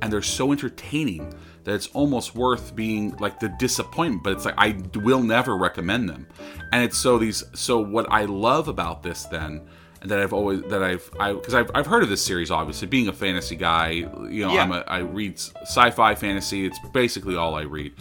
and 0.02 0.12
they're 0.12 0.20
so 0.20 0.52
entertaining 0.52 1.32
that 1.64 1.74
it's 1.74 1.86
almost 1.94 2.34
worth 2.34 2.74
being 2.76 3.16
like 3.18 3.40
the 3.40 3.48
disappointment 3.58 4.22
but 4.22 4.32
it's 4.34 4.44
like 4.44 4.54
i 4.58 4.76
will 4.96 5.22
never 5.22 5.56
recommend 5.56 6.08
them 6.08 6.26
and 6.72 6.84
it's 6.84 6.98
so 6.98 7.16
these 7.16 7.42
so 7.54 7.78
what 7.80 8.06
i 8.10 8.24
love 8.24 8.68
about 8.68 9.02
this 9.02 9.24
then 9.26 9.62
and 10.02 10.10
that 10.10 10.18
I've 10.18 10.32
always 10.32 10.62
that 10.62 10.82
I've 10.82 11.08
I 11.20 11.32
because 11.32 11.54
I've, 11.54 11.70
I've 11.76 11.86
heard 11.86 12.02
of 12.02 12.08
this 12.08 12.24
series 12.24 12.50
obviously 12.50 12.88
being 12.88 13.06
a 13.06 13.12
fantasy 13.12 13.54
guy 13.54 13.90
you 13.90 14.44
know 14.44 14.52
Yeah. 14.52 14.64
I'm 14.64 14.72
a 14.72 14.84
I 14.88 14.98
read 14.98 15.38
sci-fi 15.38 16.16
fantasy 16.16 16.66
it's 16.66 16.78
basically 16.92 17.36
all 17.36 17.54
I 17.54 17.62
read 17.62 17.92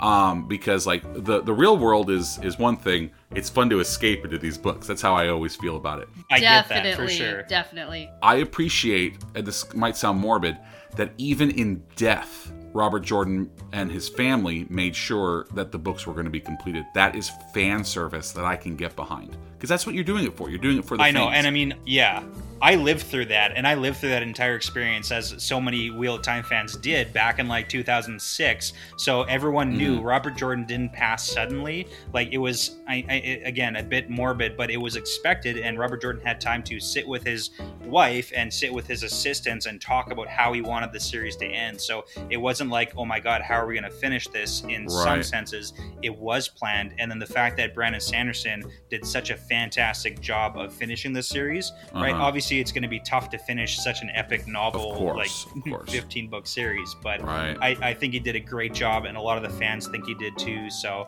um 0.00 0.46
because 0.48 0.86
like 0.86 1.02
the 1.24 1.40
the 1.42 1.52
real 1.52 1.76
world 1.76 2.10
is 2.10 2.38
is 2.42 2.58
one 2.58 2.76
thing 2.76 3.10
it's 3.34 3.48
fun 3.48 3.70
to 3.70 3.80
escape 3.80 4.24
into 4.24 4.38
these 4.38 4.58
books 4.58 4.86
that's 4.86 5.02
how 5.02 5.14
I 5.14 5.28
always 5.28 5.54
feel 5.56 5.76
about 5.76 6.00
it 6.00 6.08
I 6.30 6.40
get 6.40 6.68
that 6.68 6.96
for 6.96 7.08
sure. 7.08 7.42
definitely. 7.44 8.10
I 8.22 8.36
appreciate, 8.36 9.18
and 9.34 9.46
this 9.46 9.72
might 9.74 9.96
sound 9.96 10.20
morbid, 10.20 10.56
that 10.96 11.12
even 11.18 11.50
in 11.50 11.82
death, 11.96 12.52
Robert 12.72 13.00
Jordan 13.00 13.50
and 13.72 13.90
his 13.90 14.08
family 14.08 14.66
made 14.68 14.96
sure 14.96 15.46
that 15.54 15.70
the 15.72 15.78
books 15.78 16.06
were 16.06 16.12
going 16.12 16.24
to 16.24 16.30
be 16.30 16.40
completed. 16.40 16.84
That 16.94 17.14
is 17.14 17.30
fan 17.52 17.84
service 17.84 18.32
that 18.32 18.44
I 18.44 18.56
can 18.56 18.76
get 18.76 18.96
behind 18.96 19.36
because 19.64 19.70
that's 19.70 19.86
what 19.86 19.94
you're 19.94 20.04
doing 20.04 20.26
it 20.26 20.36
for. 20.36 20.50
You're 20.50 20.58
doing 20.58 20.76
it 20.78 20.84
for 20.84 20.98
the 20.98 21.02
I 21.02 21.10
know, 21.10 21.24
fans. 21.24 21.38
and 21.38 21.46
I 21.46 21.50
mean, 21.50 21.72
yeah, 21.86 22.22
I 22.60 22.74
lived 22.74 23.02
through 23.06 23.26
that, 23.26 23.52
and 23.56 23.66
I 23.66 23.74
lived 23.74 23.98
through 23.98 24.10
that 24.10 24.22
entire 24.22 24.56
experience 24.56 25.10
as 25.10 25.34
so 25.42 25.58
many 25.60 25.90
Wheel 25.90 26.16
of 26.16 26.22
Time 26.22 26.44
fans 26.44 26.76
did 26.76 27.12
back 27.14 27.38
in 27.38 27.48
like 27.48 27.68
2006. 27.68 28.72
So 28.98 29.22
everyone 29.22 29.76
knew 29.76 29.94
Mm-hmm. 29.94 30.04
Robert 30.04 30.36
Jordan 30.36 30.64
didn't 30.66 30.92
pass 30.92 31.28
suddenly. 31.28 31.86
Like 32.12 32.32
it 32.32 32.38
was, 32.38 32.76
I, 32.88 33.04
I 33.08 33.14
again 33.44 33.76
a 33.76 33.82
bit 33.82 34.08
morbid, 34.10 34.56
but 34.56 34.70
it 34.70 34.76
was 34.78 34.96
expected, 34.96 35.58
and 35.58 35.78
Robert 35.78 36.02
Jordan 36.02 36.22
had 36.24 36.40
time 36.40 36.62
to 36.64 36.80
sit 36.80 37.06
with 37.06 37.22
his 37.24 37.50
wife 37.84 38.32
and 38.34 38.52
sit 38.52 38.72
with 38.72 38.86
his 38.86 39.02
assistants 39.02 39.66
and 39.66 39.80
talk 39.80 40.10
about 40.10 40.28
how 40.28 40.52
he 40.52 40.60
wanted 40.62 40.92
the 40.92 41.00
series 41.00 41.36
to 41.36 41.46
end. 41.46 41.80
So 41.80 42.04
it 42.30 42.36
wasn't 42.38 42.70
like, 42.70 42.92
oh 42.96 43.04
my 43.04 43.20
god, 43.20 43.40
how 43.42 43.54
are 43.56 43.66
we 43.66 43.74
going 43.78 43.90
to 43.90 43.96
finish 43.96 44.26
this? 44.28 44.62
In 44.68 44.88
some 44.88 45.22
senses, 45.22 45.74
it 46.02 46.16
was 46.16 46.48
planned, 46.48 46.94
and 46.98 47.10
then 47.10 47.18
the 47.18 47.26
fact 47.26 47.56
that 47.58 47.74
Brandon 47.74 48.00
Sanderson 48.00 48.64
did 48.90 49.06
such 49.06 49.30
a 49.30 49.36
fantastic 49.54 50.20
job 50.20 50.56
of 50.56 50.72
finishing 50.72 51.12
this 51.12 51.28
series, 51.28 51.72
right? 51.94 52.12
Uh-huh. 52.12 52.24
Obviously, 52.24 52.58
it's 52.58 52.72
going 52.72 52.82
to 52.82 52.88
be 52.88 52.98
tough 52.98 53.30
to 53.30 53.38
finish 53.38 53.78
such 53.78 54.02
an 54.02 54.10
epic 54.12 54.48
novel, 54.48 54.96
course, 54.96 55.46
like 55.64 55.88
15 55.88 56.28
book 56.28 56.46
series, 56.46 56.96
but 57.02 57.22
right. 57.22 57.56
I, 57.60 57.90
I 57.90 57.94
think 57.94 58.14
he 58.14 58.18
did 58.18 58.34
a 58.34 58.40
great 58.40 58.74
job, 58.74 59.04
and 59.04 59.16
a 59.16 59.20
lot 59.20 59.36
of 59.36 59.44
the 59.44 59.56
fans 59.56 59.86
think 59.86 60.06
he 60.06 60.14
did 60.14 60.36
too. 60.36 60.68
So, 60.70 61.06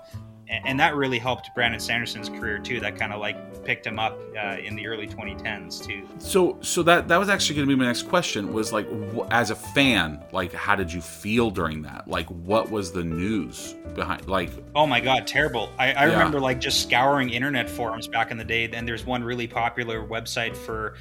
and, 0.48 0.80
that 0.80 0.94
really 0.94 1.18
helped 1.18 1.50
Brandon 1.54 1.80
Sanderson's 1.80 2.28
career 2.28 2.58
too. 2.58 2.80
That 2.80 2.96
kind 2.98 3.12
of 3.12 3.20
like 3.20 3.64
picked 3.64 3.86
him 3.86 3.98
up 3.98 4.18
uh, 4.38 4.56
in 4.62 4.76
the 4.76 4.86
early 4.86 5.06
2010s 5.08 5.84
too. 5.84 6.06
So 6.18 6.58
so 6.60 6.82
that 6.84 7.08
that 7.08 7.16
was 7.16 7.28
actually 7.28 7.56
going 7.56 7.68
to 7.68 7.74
be 7.74 7.78
my 7.78 7.86
next 7.86 8.02
question 8.02 8.52
was 8.52 8.72
like 8.72 8.86
wh- 9.14 9.26
as 9.30 9.50
a 9.50 9.56
fan 9.56 10.22
like 10.32 10.52
how 10.52 10.76
did 10.76 10.92
you 10.92 11.00
feel 11.00 11.50
during 11.50 11.82
that 11.82 12.06
like 12.06 12.26
what 12.28 12.70
was 12.70 12.92
the 12.92 13.02
news 13.02 13.74
behind 13.94 14.28
like 14.28 14.50
Oh 14.74 14.86
my 14.86 15.00
god, 15.00 15.26
terrible! 15.26 15.70
I, 15.78 15.86
I 15.92 16.06
Yeah. 16.06 16.12
remember 16.12 16.38
like 16.40 16.60
just 16.60 16.82
scouring 16.82 17.30
internet 17.30 17.68
forums 17.70 18.06
back 18.06 18.30
in 18.30 18.36
the 18.36 18.44
day. 18.44 18.66
Then 18.66 18.84
there's 18.86 19.04
one 19.06 19.24
really 19.24 19.46
popular 19.46 20.06
website 20.06 20.54
for 20.56 20.94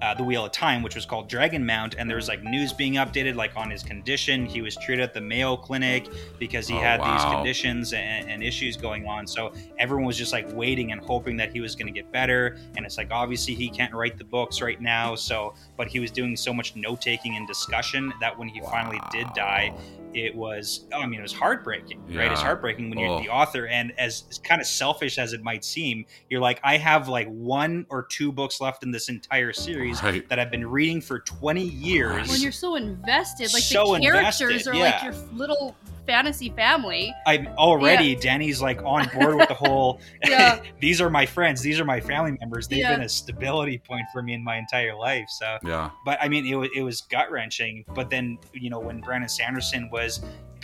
uh, 0.00 0.14
the 0.14 0.24
Wheel 0.24 0.44
of 0.46 0.52
Time, 0.52 0.82
which 0.82 0.94
was 0.94 1.06
called 1.06 1.30
Dragonmount, 1.30 1.94
and 1.96 2.08
there 2.10 2.16
was 2.16 2.26
like 2.28 2.42
news 2.42 2.72
being 2.72 2.94
updated, 2.94 3.36
like 3.36 3.56
on 3.56 3.70
his 3.70 3.82
condition. 3.82 4.46
He 4.46 4.60
was 4.60 4.76
treated 4.76 5.02
at 5.02 5.14
the 5.14 5.20
Mayo 5.20 5.56
Clinic 5.56 6.08
because 6.38 6.66
he 6.66 6.74
Oh, 6.74 6.80
had 6.80 7.00
these 7.02 7.24
conditions 7.24 7.92
and, 7.92 8.28
and 8.28 8.42
issues 8.42 8.76
going 8.76 9.06
on. 9.06 9.26
So 9.26 9.52
everyone 9.78 10.06
was 10.06 10.16
just 10.18 10.32
like 10.32 10.52
waiting 10.54 10.90
and 10.92 11.00
hoping 11.00 11.36
that 11.36 11.52
he 11.52 11.60
was 11.60 11.74
going 11.76 11.86
to 11.86 11.92
get 11.92 12.10
better. 12.10 12.56
And 12.76 12.84
it's 12.84 12.96
like 12.98 13.08
obviously 13.12 13.54
he 13.54 13.68
can't 13.68 13.94
write 13.94 14.18
the 14.18 14.24
books 14.24 14.60
right 14.60 14.80
now, 14.80 15.14
so 15.14 15.54
but 15.76 15.86
he 15.88 16.00
was 16.00 16.10
doing 16.10 16.36
so 16.36 16.52
much 16.52 16.74
note 16.76 17.00
taking 17.00 17.36
and 17.36 17.46
discussion 17.46 18.12
that 18.20 18.36
when 18.38 18.48
he 18.48 18.60
finally 18.60 19.00
did 19.12 19.26
die, 19.34 19.72
it 20.14 20.34
was 20.34 20.86
oh, 20.92 20.98
I 21.00 21.06
mean 21.06 21.20
it 21.20 21.22
was 21.22 21.32
heartbreaking, 21.32 22.02
right? 22.14 22.30
It's 22.30 22.42
heartbreaking 22.42 22.90
when 22.90 22.98
you're 22.98 23.08
Oh. 23.08 23.20
the 23.22 23.30
author, 23.30 23.66
and 23.66 23.92
as, 23.98 24.24
as 24.30 24.38
kind 24.38 24.60
of 24.60 24.66
selfish 24.66 25.18
as 25.18 25.32
it 25.32 25.42
might 25.42 25.64
seem, 25.64 26.04
you're 26.28 26.40
like 26.40 26.60
I 26.62 26.76
have 26.76 27.08
like 27.08 27.28
one 27.28 27.86
or 27.88 28.02
two 28.04 28.30
books 28.30 28.60
left 28.60 28.82
in 28.82 28.90
this 28.90 29.08
entire 29.08 29.52
series 29.54 29.71
right 29.76 30.28
that 30.28 30.38
I've 30.38 30.50
been 30.50 30.66
reading 30.66 31.00
for 31.00 31.20
20 31.20 31.62
years. 31.62 32.28
when 32.28 32.40
you're 32.40 32.52
so 32.52 32.76
invested, 32.76 33.52
like 33.52 33.62
So 33.62 33.94
the 33.94 34.00
characters 34.00 34.66
invested, 34.66 34.70
are 34.70 34.74
yeah. 34.74 34.82
like 34.84 35.02
your 35.02 35.14
little 35.34 35.76
fantasy 36.06 36.50
family. 36.50 37.14
I'm 37.26 37.46
already 37.58 38.16
Danny's 38.16 38.60
like 38.60 38.82
on 38.82 39.08
board 39.14 39.36
with 39.36 39.48
the 39.48 39.54
whole. 39.54 40.00
Yeah. 40.26 40.60
these 40.80 41.00
are 41.00 41.10
my 41.10 41.26
friends. 41.26 41.60
These 41.62 41.78
are 41.78 41.84
my 41.84 42.00
family 42.00 42.36
members. 42.40 42.66
They've 42.68 42.78
Yeah. 42.78 42.92
been 42.96 43.04
a 43.04 43.08
stability 43.08 43.78
point 43.78 44.02
for 44.12 44.22
me 44.22 44.34
in 44.34 44.42
my 44.42 44.56
entire 44.56 44.94
life. 44.96 45.26
So 45.28 45.58
yeah 45.64 45.90
but 46.04 46.18
I 46.20 46.28
mean, 46.28 46.46
it 46.46 46.54
was, 46.56 46.70
it 46.74 46.82
was 46.82 47.02
gut 47.02 47.30
wrenching. 47.30 47.84
But 47.94 48.10
then, 48.10 48.38
you 48.52 48.70
know, 48.70 48.80
when 48.80 49.00
Brandon 49.00 49.28
Sanderson 49.28 49.88
was 49.90 50.20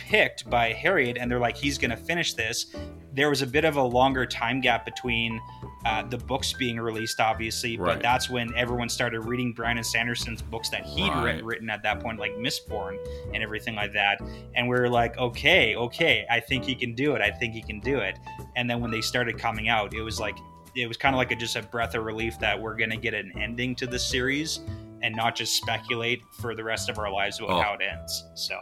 picked 0.09 0.49
by 0.49 0.73
Harriet 0.73 1.17
and 1.19 1.29
they're 1.29 1.39
like, 1.39 1.55
he's 1.55 1.77
going 1.77 1.91
to 1.91 1.97
finish 1.97 2.33
this, 2.33 2.75
there 3.13 3.29
was 3.29 3.43
a 3.43 3.47
bit 3.47 3.63
of 3.63 3.75
a 3.77 3.83
longer 3.83 4.25
time 4.25 4.59
gap 4.59 4.83
between 4.83 5.39
uh, 5.85 6.01
the 6.03 6.17
books 6.17 6.51
being 6.53 6.79
released, 6.79 7.19
obviously. 7.19 7.77
Right. 7.77 7.93
But 7.93 8.01
that's 8.01 8.27
when 8.29 8.51
everyone 8.55 8.89
started 8.89 9.21
reading 9.21 9.53
Brandon 9.53 9.83
Sanderson's 9.83 10.41
books 10.41 10.69
that 10.69 10.83
he'd 10.83 11.09
Right. 11.09 11.23
writ- 11.35 11.43
written 11.45 11.69
at 11.69 11.83
that 11.83 11.99
point, 11.99 12.19
like 12.19 12.31
Mistborn 12.37 12.97
and 13.33 13.43
everything 13.43 13.75
like 13.75 13.93
that. 13.93 14.19
And 14.55 14.67
we 14.67 14.75
were 14.79 14.89
like, 14.89 15.15
okay, 15.19 15.75
okay, 15.75 16.25
I 16.29 16.39
think 16.39 16.63
he 16.65 16.73
can 16.73 16.95
do 16.95 17.13
it. 17.15 17.21
I 17.21 17.29
think 17.29 17.53
he 17.53 17.61
can 17.61 17.79
do 17.79 17.99
it. 17.99 18.17
And 18.55 18.67
then 18.67 18.79
when 18.81 18.89
they 18.89 19.01
started 19.01 19.37
coming 19.37 19.69
out, 19.69 19.93
it 19.93 20.01
was 20.01 20.19
like, 20.19 20.37
it 20.75 20.87
was 20.87 20.97
kind 20.97 21.13
of 21.13 21.17
like 21.17 21.31
a, 21.31 21.35
just 21.35 21.55
a 21.55 21.61
breath 21.61 21.93
of 21.93 22.03
relief 22.03 22.39
that 22.39 22.59
we're 22.59 22.75
going 22.75 22.91
to 22.91 22.97
get 22.97 23.13
an 23.13 23.31
ending 23.39 23.75
to 23.75 23.85
the 23.87 23.99
series 23.99 24.59
and 25.01 25.15
not 25.15 25.35
just 25.35 25.55
speculate 25.55 26.21
for 26.41 26.55
the 26.55 26.63
rest 26.63 26.89
of 26.89 26.97
our 26.99 27.11
lives 27.11 27.39
about 27.39 27.51
Oh. 27.51 27.61
how 27.61 27.73
it 27.73 27.81
ends. 27.81 28.25
So 28.35 28.57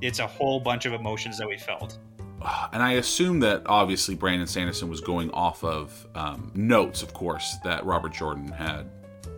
it's 0.00 0.18
a 0.18 0.26
whole 0.26 0.60
bunch 0.60 0.86
of 0.86 0.92
emotions 0.92 1.38
that 1.38 1.48
we 1.48 1.56
felt. 1.58 1.98
and 2.72 2.82
I 2.82 2.92
assume 2.92 3.40
that 3.40 3.62
obviously 3.66 4.14
Brandon 4.14 4.46
Sanderson 4.46 4.88
was 4.90 5.00
going 5.00 5.30
off 5.30 5.64
of 5.64 6.06
um, 6.14 6.50
notes 6.54 7.02
of 7.02 7.14
course 7.14 7.56
that 7.64 7.84
Robert 7.86 8.12
Jordan 8.12 8.48
had 8.48 8.90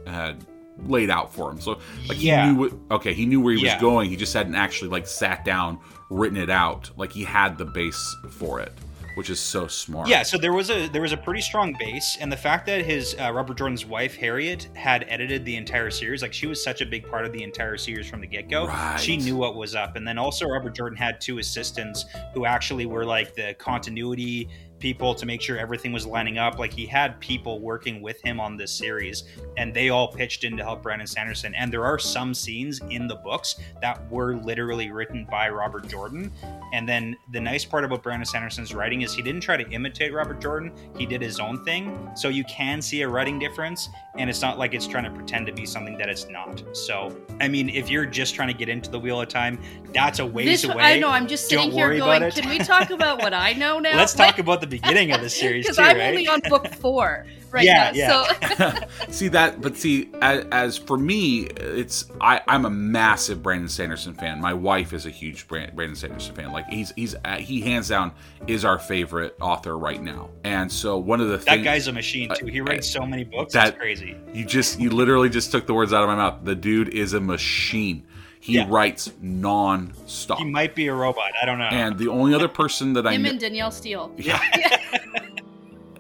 had 0.07 0.45
laid 0.87 1.09
out 1.09 1.33
for 1.33 1.51
him. 1.51 1.61
So 1.61 1.79
like 2.09 2.23
Yeah. 2.23 2.47
he 2.47 2.53
knew 2.53 2.59
what, 2.61 2.73
okay 2.97 3.15
he 3.15 3.25
knew 3.27 3.41
where 3.41 3.55
he 3.55 3.63
was 3.63 3.75
going. 3.81 4.11
He 4.11 4.17
just 4.17 4.35
hadn't 4.35 4.57
actually 4.57 4.91
like 4.91 5.07
sat 5.07 5.45
down 5.45 5.79
written 6.11 6.37
it 6.37 6.51
out. 6.51 6.91
Like 6.97 7.13
he 7.13 7.23
had 7.25 7.59
the 7.59 7.65
base 7.65 8.17
for 8.31 8.61
it 8.61 8.73
which 9.17 9.31
is 9.31 9.41
so 9.41 9.67
smart 9.67 10.09
Yeah, 10.09 10.23
so 10.23 10.37
there 10.37 10.53
was 10.53 10.71
a 10.71 10.89
there 10.89 11.03
was 11.03 11.13
a 11.13 11.17
pretty 11.17 11.41
strong 11.41 11.75
base, 11.79 12.19
and 12.21 12.31
the 12.31 12.37
fact 12.37 12.67
that 12.67 12.85
his 12.85 13.17
uh, 13.19 13.33
Robert 13.33 13.57
Jordan's 13.57 13.87
wife 13.87 14.15
Harriet 14.15 14.69
had 14.75 15.07
edited 15.09 15.45
the 15.45 15.57
entire 15.57 15.91
series, 15.91 16.21
like 16.21 16.35
she 16.35 16.47
was 16.47 16.63
such 16.63 16.83
a 16.83 16.87
big 16.87 17.09
part 17.09 17.25
of 17.25 17.33
the 17.33 17.43
entire 17.43 17.79
series 17.79 18.09
from 18.09 18.21
the 18.21 18.27
get 18.27 18.51
go. 18.51 18.67
Right. 18.67 19.01
She 19.01 19.17
knew 19.17 19.37
what 19.37 19.57
was 19.57 19.75
up, 19.75 19.97
and 19.97 20.07
then 20.07 20.19
also 20.19 20.47
Robert 20.47 20.75
Jordan 20.75 20.99
had 20.99 21.21
two 21.21 21.39
assistants 21.39 22.05
who 22.35 22.45
actually 22.45 22.85
were 22.85 23.05
like 23.07 23.35
the 23.35 23.55
continuity 23.55 24.51
people 24.87 25.17
to 25.17 25.27
make 25.27 25.43
sure 25.43 25.59
everything 25.59 25.93
was 25.93 26.07
lining 26.07 26.39
up. 26.39 26.61
Like 26.61 26.73
he 26.73 26.87
had 26.87 27.19
people 27.19 27.59
working 27.59 28.01
with 28.01 28.21
him 28.23 28.39
on 28.39 28.57
this 28.57 28.71
series, 28.71 29.25
and 29.57 29.75
they 29.75 29.89
all 29.89 30.07
pitched 30.07 30.45
in 30.45 30.57
to 30.59 30.63
help 30.63 30.81
Brandon 30.81 31.09
Sanderson. 31.09 31.57
And 31.57 31.73
there 31.73 31.85
are 31.85 31.99
some 31.99 32.33
scenes 32.33 32.81
in 32.89 33.09
the 33.09 33.17
books 33.17 33.57
that 33.83 34.09
were 34.13 34.37
literally 34.37 34.93
written 34.93 35.27
by 35.29 35.49
Robert 35.49 35.89
Jordan. 35.89 36.31
And 36.73 36.89
then 36.89 37.17
the 37.33 37.41
nice 37.41 37.65
part 37.65 37.83
about 37.85 38.05
Brandon 38.05 38.25
Sanderson's 38.25 38.73
writing 38.73 39.03
is 39.03 39.13
he 39.13 39.23
didn't 39.23 39.41
try 39.41 39.57
to 39.57 39.69
imitate 39.71 40.15
Robert 40.15 40.41
Jordan. 40.41 40.71
He 40.97 41.05
did 41.05 41.21
his 41.21 41.41
own 41.41 41.65
thing. 41.65 42.09
So 42.15 42.29
you 42.29 42.45
can 42.45 42.81
see 42.81 43.03
a 43.03 43.09
writing 43.09 43.41
difference, 43.41 43.89
and 44.17 44.31
it's 44.31 44.41
not 44.41 44.57
like 44.57 44.73
it's 44.73 44.87
trying 44.87 45.05
to 45.05 45.11
pretend 45.11 45.47
to 45.47 45.53
be 45.53 45.67
something 45.67 45.99
that 45.99 46.09
it's 46.09 46.29
not. 46.29 46.63
So, 46.77 47.17
I 47.41 47.49
mean, 47.49 47.71
if 47.71 47.91
you're 47.91 48.07
just 48.07 48.37
trying 48.37 48.49
to 48.49 48.55
get 48.55 48.69
into 48.69 48.89
the 48.89 49.01
Wheel 49.01 49.21
of 49.21 49.27
Time, 49.27 49.59
that's 49.93 50.21
a 50.21 50.27
ways 50.27 50.63
This 50.63 50.71
away. 50.71 50.85
I 50.85 50.99
know. 51.01 51.09
I'm 51.09 51.27
just 51.27 51.49
sitting 51.49 51.71
Don't 51.71 51.77
here 51.77 51.99
going. 51.99 52.31
Can 52.31 52.49
we 52.49 52.59
talk 52.59 52.91
about 52.91 53.19
what 53.19 53.35
I 53.35 53.53
know 53.55 53.79
now? 53.81 53.97
Let's 53.97 54.15
talk 54.15 54.39
about 54.39 54.61
the 54.61 54.67
beginning 54.81 55.13
of 55.13 55.21
the 55.21 55.31
series 55.43 55.65
because 55.65 55.77
too, 55.77 55.83
I'm 55.83 55.97
right? 55.97 56.09
only 56.11 56.29
on 56.29 56.41
book 56.49 56.69
four 56.75 57.27
right 57.51 57.65
Yeah, 57.65 57.91
now. 57.93 58.27
yeah. 58.39 58.81
So 58.81 58.87
see 59.11 59.29
that 59.29 59.61
but 59.61 59.77
see 59.77 60.11
as, 60.21 60.45
as 60.51 60.77
for 60.79 60.99
me 60.99 61.43
it's 61.45 62.07
I, 62.21 62.41
i'm 62.49 62.65
a 62.67 62.71
massive 62.71 63.43
brandon 63.43 63.69
sanderson 63.69 64.15
fan 64.15 64.41
my 64.41 64.53
wife 64.53 64.93
is 64.93 65.07
a 65.07 65.11
huge 65.11 65.47
brandon 65.49 65.95
sanderson 65.95 66.35
fan 66.35 66.53
like 66.53 66.67
he's 66.69 66.91
he's 66.97 67.15
uh, 67.25 67.37
he 67.37 67.61
hands 67.61 67.89
down 67.89 68.13
is 68.47 68.65
our 68.65 68.79
favorite 68.79 69.37
author 69.41 69.79
right 69.79 70.03
now 70.03 70.31
and 70.45 70.71
so 70.71 70.99
one 70.99 71.21
of 71.21 71.29
the 71.29 71.37
that 71.39 71.45
things 71.45 71.65
guy's 71.65 71.87
a 71.87 71.93
machine 71.93 72.31
too. 72.35 72.47
He 72.47 72.61
writes 72.61 72.89
so 72.89 73.07
many 73.07 73.25
books. 73.25 73.53
That's 73.53 73.77
crazy. 73.77 74.17
you 74.35 74.45
just 74.45 74.81
you 74.81 74.91
literally 74.91 75.29
just 75.29 75.51
took 75.53 75.67
the 75.67 75.75
words 75.75 75.93
out 75.93 76.03
of 76.03 76.09
my 76.09 76.17
mouth 76.17 76.41
the 76.45 76.55
dude 76.57 76.89
is 76.91 77.13
a 77.13 77.21
machine 77.21 78.07
he 78.41 78.55
Yeah. 78.55 78.67
writes 78.69 79.13
non-stop 79.21 80.39
He 80.39 80.45
might 80.45 80.75
be 80.75 80.87
a 80.87 80.95
robot. 80.95 81.33
I 81.41 81.47
don't 81.47 81.59
know. 81.59 81.65
and 81.67 81.99
the 81.99 82.09
only 82.09 82.35
other 82.35 82.49
person 82.49 82.93
that 82.95 83.07
i 83.07 83.13
him 83.15 83.23
know 83.23 83.31
and 83.31 83.41
Danielle 83.41 83.71
Steel. 83.71 84.13
yeah. 84.17 84.41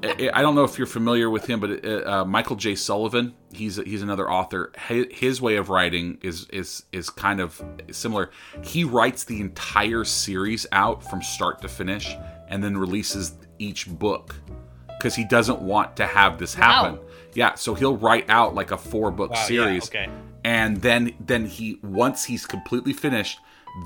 I 0.02 0.30
I 0.34 0.42
don't 0.42 0.54
know 0.54 0.62
if 0.64 0.76
you're 0.78 0.86
familiar 0.86 1.30
with 1.30 1.46
him, 1.46 1.58
but 1.58 1.84
uh, 1.84 2.20
uh, 2.20 2.24
Michael 2.24 2.54
J. 2.56 2.74
Sullivan, 2.74 3.34
he's 3.52 3.76
he's 3.76 4.02
another 4.02 4.30
author. 4.30 4.70
His, 4.88 5.06
his 5.10 5.42
way 5.42 5.56
of 5.56 5.68
writing 5.70 6.18
is 6.22 6.46
is 6.52 6.84
is 6.92 7.08
kind 7.10 7.40
of 7.40 7.60
similar. 7.90 8.30
He 8.62 8.84
writes 8.84 9.24
the 9.24 9.40
entire 9.40 10.04
series 10.04 10.66
out 10.70 11.02
from 11.02 11.22
start 11.22 11.62
to 11.62 11.68
finish, 11.68 12.14
and 12.48 12.62
then 12.62 12.76
releases 12.76 13.32
each 13.58 13.88
book 13.88 14.36
because 14.98 15.14
he 15.14 15.24
doesn't 15.24 15.60
want 15.62 15.96
to 15.96 16.06
have 16.06 16.38
this 16.38 16.54
happen. 16.54 16.96
Wow. 16.96 17.02
Yeah, 17.34 17.54
so 17.54 17.74
he'll 17.74 17.96
write 17.96 18.28
out 18.28 18.54
like 18.54 18.70
a 18.72 18.78
four 18.78 19.10
book 19.10 19.30
Wow, 19.30 19.36
yeah, 19.40 19.44
series, 19.46 19.88
okay. 19.88 20.08
And 20.46 20.76
then 20.80 21.12
then 21.18 21.44
he 21.44 21.78
once 21.82 22.24
he's 22.24 22.46
completely 22.46 22.92
finished 22.92 23.38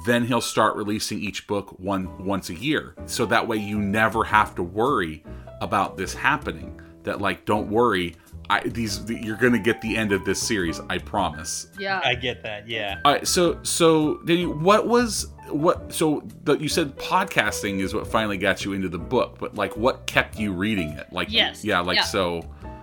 then 0.06 0.24
he'll 0.24 0.40
start 0.42 0.76
releasing 0.76 1.18
each 1.18 1.46
book 1.48 1.74
one 1.80 2.24
once 2.24 2.50
a 2.50 2.54
year 2.54 2.94
so 3.06 3.24
that 3.26 3.48
way 3.48 3.56
you 3.56 3.78
never 3.78 4.22
have 4.22 4.54
to 4.54 4.62
worry 4.62 5.24
about 5.62 5.96
this 5.96 6.12
happening 6.14 6.78
that 7.02 7.20
like 7.20 7.44
don't 7.46 7.68
worry 7.70 8.14
I, 8.50 8.60
these 8.66 9.08
you're 9.08 9.36
gonna 9.36 9.58
get 9.60 9.80
the 9.80 9.96
end 9.96 10.12
of 10.12 10.24
this 10.24 10.40
series 10.40 10.80
i 10.90 10.98
promise 10.98 11.68
Yeah. 11.78 12.00
I 12.04 12.14
get 12.14 12.42
that. 12.42 12.68
Yeah. 12.68 13.00
all 13.04 13.12
right 13.12 13.26
so 13.26 13.58
so 13.62 14.18
Danny, 14.26 14.44
what 14.46 14.86
was 14.86 15.28
what 15.48 15.92
so 15.92 16.22
the, 16.44 16.54
you 16.58 16.68
said 16.68 16.96
podcasting 16.96 17.78
is 17.80 17.94
what 17.94 18.06
finally 18.06 18.36
got 18.38 18.64
you 18.64 18.72
into 18.74 18.88
the 18.88 18.98
book 18.98 19.38
but 19.38 19.54
like 19.54 19.76
what 19.76 20.06
kept 20.06 20.38
you 20.38 20.52
reading 20.52 20.90
it 20.90 21.06
like 21.12 21.28
Yes. 21.32 21.64
yeah 21.64 21.80
like 21.80 21.96
Yeah. 21.96 22.02
so 22.04 22.42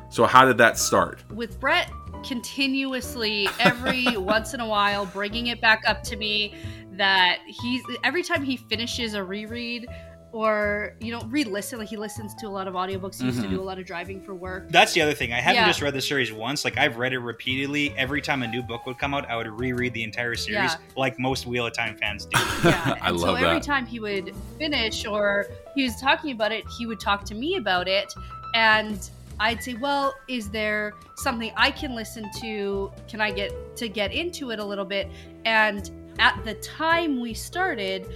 so 0.10 0.26
how 0.26 0.46
did 0.46 0.58
that 0.58 0.78
start 0.78 1.20
with 1.32 1.60
Brett 1.60 1.92
continuously 2.28 3.48
every 3.60 4.18
once 4.18 4.54
in 4.54 4.60
a 4.60 4.68
while 4.68 5.06
bringing 5.08 5.48
it 5.48 5.62
back 5.62 5.82
up 5.88 6.04
to 6.04 6.16
me 6.16 6.56
that 6.94 7.40
he's 7.48 7.84
every 8.04 8.24
time 8.24 8.44
he 8.44 8.58
finishes 8.58 9.14
a 9.14 9.24
reread 9.24 9.86
or 10.34 10.96
you 11.00 11.12
know 11.12 11.22
re-listen 11.28 11.80
like 11.80 11.88
he 11.88 11.96
listens 11.96 12.36
to 12.36 12.48
a 12.48 12.50
lot 12.50 12.68
of 12.68 12.74
audiobooks 12.74 13.20
he 13.20 13.26
used 13.28 13.40
to 13.42 13.48
Mhm. 13.48 13.52
do 13.52 13.62
a 13.62 13.64
lot 13.64 13.80
of 13.80 13.86
driving 13.86 14.22
for 14.22 14.36
work 14.36 14.70
That's 14.70 14.94
the 14.94 15.02
other 15.02 15.14
thing. 15.14 15.32
I 15.32 15.40
haven't 15.40 15.62
Yeah. 15.62 15.68
just 15.68 15.82
read 15.82 15.94
the 15.94 16.02
series 16.02 16.34
once. 16.34 16.66
Like 16.66 16.78
I've 16.78 16.98
read 16.98 17.14
it 17.14 17.20
repeatedly. 17.20 17.94
Every 17.98 18.22
time 18.22 18.44
a 18.44 18.48
new 18.48 18.62
book 18.62 18.86
would 18.86 18.98
come 19.00 19.14
out, 19.14 19.30
I 19.30 19.38
would 19.38 19.48
reread 19.48 19.94
the 19.94 20.04
entire 20.04 20.36
series, 20.36 20.72
Yeah. 20.74 20.76
like 20.98 21.18
most 21.18 21.48
Wheel 21.48 21.66
of 21.68 21.74
Time 21.74 21.96
fans 21.96 22.26
do. 22.26 22.40
yeah 22.70 22.96
I 23.02 23.10
and 23.10 23.20
so 23.20 23.26
love 23.28 23.38
every 23.38 23.54
that. 23.56 23.64
time 23.64 23.86
he 23.86 24.00
would 24.02 24.36
finish 24.60 25.06
or 25.06 25.46
he 25.76 25.84
was 25.84 25.96
talking 26.02 26.32
about 26.32 26.52
it 26.52 26.66
he 26.78 26.86
would 26.86 27.00
talk 27.00 27.24
to 27.26 27.34
me 27.36 27.56
about 27.56 27.88
it 27.88 28.14
and 28.54 29.10
i'd 29.40 29.62
say 29.62 29.76
well 29.76 30.14
is 30.28 30.50
there 30.50 30.94
something 31.18 31.52
i 31.56 31.70
can 31.72 31.96
listen 31.96 32.30
to? 32.40 32.92
Can 33.08 33.22
i 33.22 33.32
get 33.32 33.76
to 33.78 33.88
get 33.88 34.12
into 34.14 34.52
it 34.52 34.60
a 34.60 34.66
little 34.66 34.86
bit? 34.86 35.10
And 35.46 35.90
at 36.20 36.44
the 36.44 36.56
time 36.56 37.20
we 37.20 37.34
started 37.34 38.08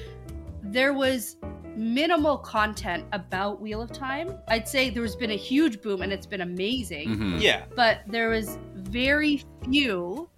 there 0.63 0.94
was 0.94 1.38
minimal 1.75 2.38
content 2.38 3.06
about 3.13 3.62
wheel 3.62 3.82
of 3.82 3.92
time. 3.92 4.38
I'd 4.50 4.68
say 4.68 4.90
there's 4.90 5.16
been 5.16 5.32
a 5.32 5.38
huge 5.38 5.82
boom 5.82 6.01
and 6.01 6.12
it's 6.12 6.25
been 6.25 6.42
amazing. 6.42 7.10
Mhm. 7.10 7.42
yeah, 7.42 7.63
but 7.75 8.01
there 8.08 8.30
was 8.30 8.58
very 8.75 9.44
few 9.63 10.30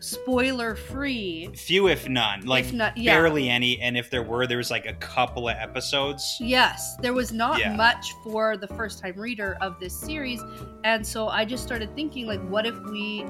spoiler 0.00 0.74
free 0.74 1.50
few 1.54 1.88
if 1.88 2.08
none, 2.08 2.44
like 2.46 2.64
If 2.64 2.72
not- 2.72 2.96
yeah. 2.96 3.14
barely 3.14 3.48
any. 3.48 3.80
And 3.80 3.96
if 3.96 4.10
there 4.10 4.22
were, 4.22 4.46
there 4.46 4.56
was 4.58 4.70
like 4.70 4.86
a 4.86 4.94
couple 4.94 5.48
of 5.48 5.56
episodes. 5.58 6.36
Yes, 6.40 6.96
there 6.96 7.12
was 7.12 7.32
not 7.32 7.58
Yeah. 7.60 7.74
much 7.76 8.12
for 8.24 8.56
the 8.56 8.66
first 8.68 8.98
time 9.00 9.14
reader 9.16 9.56
of 9.60 9.78
this 9.78 9.94
series. 9.98 10.40
And 10.84 11.06
so 11.06 11.28
I 11.28 11.44
just 11.44 11.62
started 11.62 11.94
thinking 11.94 12.26
like 12.26 12.40
what 12.48 12.66
if 12.66 12.74
we 12.90 13.24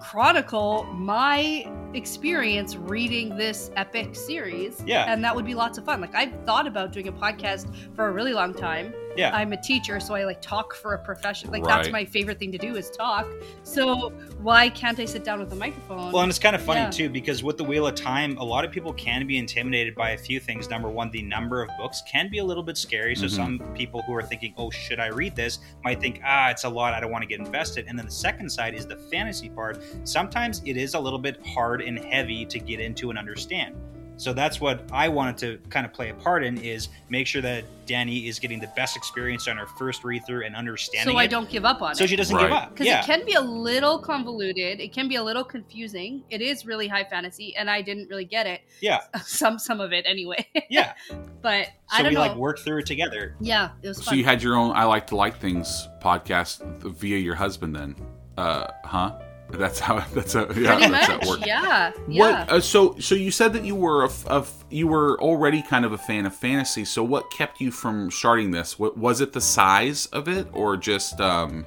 chronicle 0.00 0.84
my 0.92 1.64
experience 1.94 2.76
reading 2.76 3.36
this 3.36 3.70
epic 3.76 4.14
series? 4.14 4.82
Yeah. 4.86 5.10
And 5.12 5.22
that 5.24 5.34
would 5.34 5.46
be 5.46 5.54
lots 5.54 5.78
of 5.78 5.84
fun. 5.84 6.00
Like 6.00 6.14
I've 6.14 6.32
thought 6.44 6.66
about 6.66 6.92
doing 6.92 7.08
a 7.08 7.12
podcast 7.12 7.72
for 7.94 8.08
a 8.08 8.12
really 8.12 8.32
long 8.32 8.54
time. 8.54 8.92
Yeah. 9.16 9.34
I'm 9.34 9.52
a 9.52 9.60
teacher, 9.60 9.98
so 9.98 10.14
I 10.14 10.22
like 10.24 10.40
talk 10.40 10.76
for 10.76 10.94
a 10.94 10.98
profession. 10.98 11.50
Like 11.50 11.64
that's 11.64 11.90
my 11.90 12.04
favorite 12.04 12.38
thing 12.38 12.52
to 12.52 12.58
do 12.58 12.76
is 12.76 12.88
talk. 12.88 13.26
So 13.64 14.10
why 14.40 14.68
can't 14.68 15.00
I 15.00 15.06
sit 15.06 15.24
down 15.24 15.40
with 15.40 15.52
a 15.52 15.56
microphone? 15.56 16.12
Well, 16.12 16.22
and 16.22 16.30
it's 16.30 16.38
kind 16.38 16.54
of 16.54 16.62
funny 16.62 16.82
Yeah. 16.82 16.90
too 16.90 17.08
because 17.08 17.42
with 17.42 17.56
the 17.56 17.64
Wheel 17.64 17.88
of 17.88 17.96
Time, 17.96 18.36
a 18.38 18.44
lot 18.44 18.64
of 18.64 18.70
people 18.70 18.92
can 18.92 19.26
be 19.26 19.36
intimidated 19.36 19.96
by 19.96 20.10
a 20.10 20.18
few 20.18 20.38
things. 20.38 20.70
Number 20.70 20.88
one, 20.88 21.10
the 21.10 21.22
number 21.22 21.62
of 21.62 21.68
books 21.78 22.00
can 22.08 22.30
be 22.30 22.38
a 22.38 22.44
little 22.44 22.62
bit 22.62 22.76
scary. 22.76 23.16
So 23.16 23.24
Mhm. 23.26 23.30
some 23.30 23.58
people 23.74 24.02
who 24.02 24.14
are 24.14 24.22
thinking, 24.22 24.54
"Oh, 24.56 24.70
should 24.70 25.00
I 25.00 25.08
read 25.08 25.34
this?" 25.34 25.58
might 25.82 26.00
think, 26.00 26.20
"Ah, 26.24 26.50
it's 26.50 26.62
a 26.62 26.68
lot. 26.68 26.94
I 26.94 27.00
don't 27.00 27.10
want 27.10 27.22
to 27.22 27.28
get 27.28 27.40
invested." 27.40 27.86
And 27.88 27.98
then 27.98 28.06
the 28.06 28.12
second 28.12 28.48
side 28.50 28.74
is 28.74 28.86
the 28.86 28.96
fantasy 29.10 29.48
part. 29.48 29.82
Sometimes 30.04 30.62
it 30.64 30.76
is 30.76 30.94
a 30.94 31.00
little 31.00 31.18
bit 31.18 31.44
hard 31.44 31.77
and 31.80 31.98
heavy 31.98 32.44
to 32.46 32.58
get 32.58 32.80
into 32.80 33.10
and 33.10 33.18
understand. 33.18 33.74
So 34.16 34.32
that's 34.32 34.60
what 34.60 34.82
I 34.92 35.08
wanted 35.08 35.36
to 35.38 35.70
kind 35.70 35.86
of 35.86 35.92
play 35.92 36.08
a 36.08 36.14
part 36.14 36.42
in 36.42 36.58
is 36.58 36.88
make 37.08 37.28
sure 37.28 37.40
that 37.42 37.62
Danny 37.86 38.26
is 38.26 38.40
getting 38.40 38.58
the 38.58 38.66
best 38.74 38.96
experience 38.96 39.46
on 39.46 39.56
her 39.58 39.66
first 39.78 40.02
read 40.02 40.26
through 40.26 40.44
and 40.44 40.56
understanding 40.56 41.12
so 41.14 41.16
I 41.20 41.24
it, 41.26 41.30
don't 41.30 41.48
give 41.48 41.64
up 41.64 41.80
on 41.82 41.94
so 41.94 41.98
it. 42.02 42.06
So 42.08 42.10
she 42.10 42.16
doesn't 42.16 42.34
Right. 42.34 42.42
give 42.42 42.52
up. 42.52 42.70
because 42.70 42.86
Yeah. 42.88 42.98
it 43.00 43.06
can 43.06 43.24
be 43.24 43.34
a 43.34 43.40
little 43.40 44.00
convoluted 44.00 44.80
it 44.80 44.92
can 44.92 45.06
be 45.06 45.14
a 45.14 45.22
little 45.22 45.44
confusing 45.44 46.24
it 46.30 46.40
is 46.42 46.66
really 46.66 46.88
high 46.88 47.04
fantasy 47.04 47.54
and 47.54 47.70
i 47.70 47.80
didn't 47.80 48.08
really 48.10 48.24
get 48.24 48.48
it 48.48 48.62
yeah. 48.80 48.98
some 49.24 49.56
some 49.56 49.80
of 49.80 49.92
it 49.92 50.04
anyway 50.04 50.44
Yeah. 50.68 50.94
but 51.40 51.66
So 51.66 51.70
i 51.92 52.02
don't 52.02 52.08
we 52.10 52.14
know 52.16 52.22
like 52.22 52.34
work 52.36 52.58
through 52.58 52.78
it 52.78 52.86
together. 52.86 53.36
yeah 53.38 53.70
it 53.84 53.86
was 53.86 53.98
So 54.04 54.14
you 54.16 54.24
had 54.24 54.42
your 54.42 54.56
own 54.56 54.72
I 54.74 54.82
like 54.82 55.06
to 55.08 55.16
like 55.16 55.38
things 55.38 55.86
podcast 56.02 56.60
via 56.82 57.18
your 57.18 57.36
husband 57.36 57.76
then. 57.76 57.94
Uh 58.36 58.66
huh? 58.84 59.12
That's 59.50 59.80
how 59.80 60.00
that's 60.14 60.34
how 60.34 60.40
yeah, 60.40 60.46
pretty 60.46 60.64
that's 60.66 61.06
how 61.06 61.16
much 61.16 61.22
it 61.22 61.28
worked. 61.28 61.46
yeah 61.46 61.92
What 62.06 62.50
uh, 62.50 62.60
so 62.60 62.98
so 62.98 63.14
you 63.14 63.30
said 63.30 63.52
that 63.54 63.64
you 63.64 63.74
were 63.74 64.02
a, 64.02 64.08
f- 64.08 64.26
a 64.26 64.34
f- 64.34 64.64
you 64.70 64.86
were 64.86 65.20
already 65.20 65.62
kind 65.62 65.84
of 65.84 65.92
a 65.92 65.98
fan 65.98 66.26
of 66.26 66.34
fantasy. 66.34 66.84
So 66.84 67.02
what 67.02 67.30
kept 67.30 67.60
you 67.60 67.70
from 67.70 68.10
starting 68.10 68.50
this? 68.50 68.78
What 68.78 68.98
was 68.98 69.20
it 69.20 69.32
the 69.32 69.40
size 69.40 70.06
of 70.06 70.28
it 70.28 70.46
or 70.52 70.76
just 70.76 71.20
um 71.20 71.64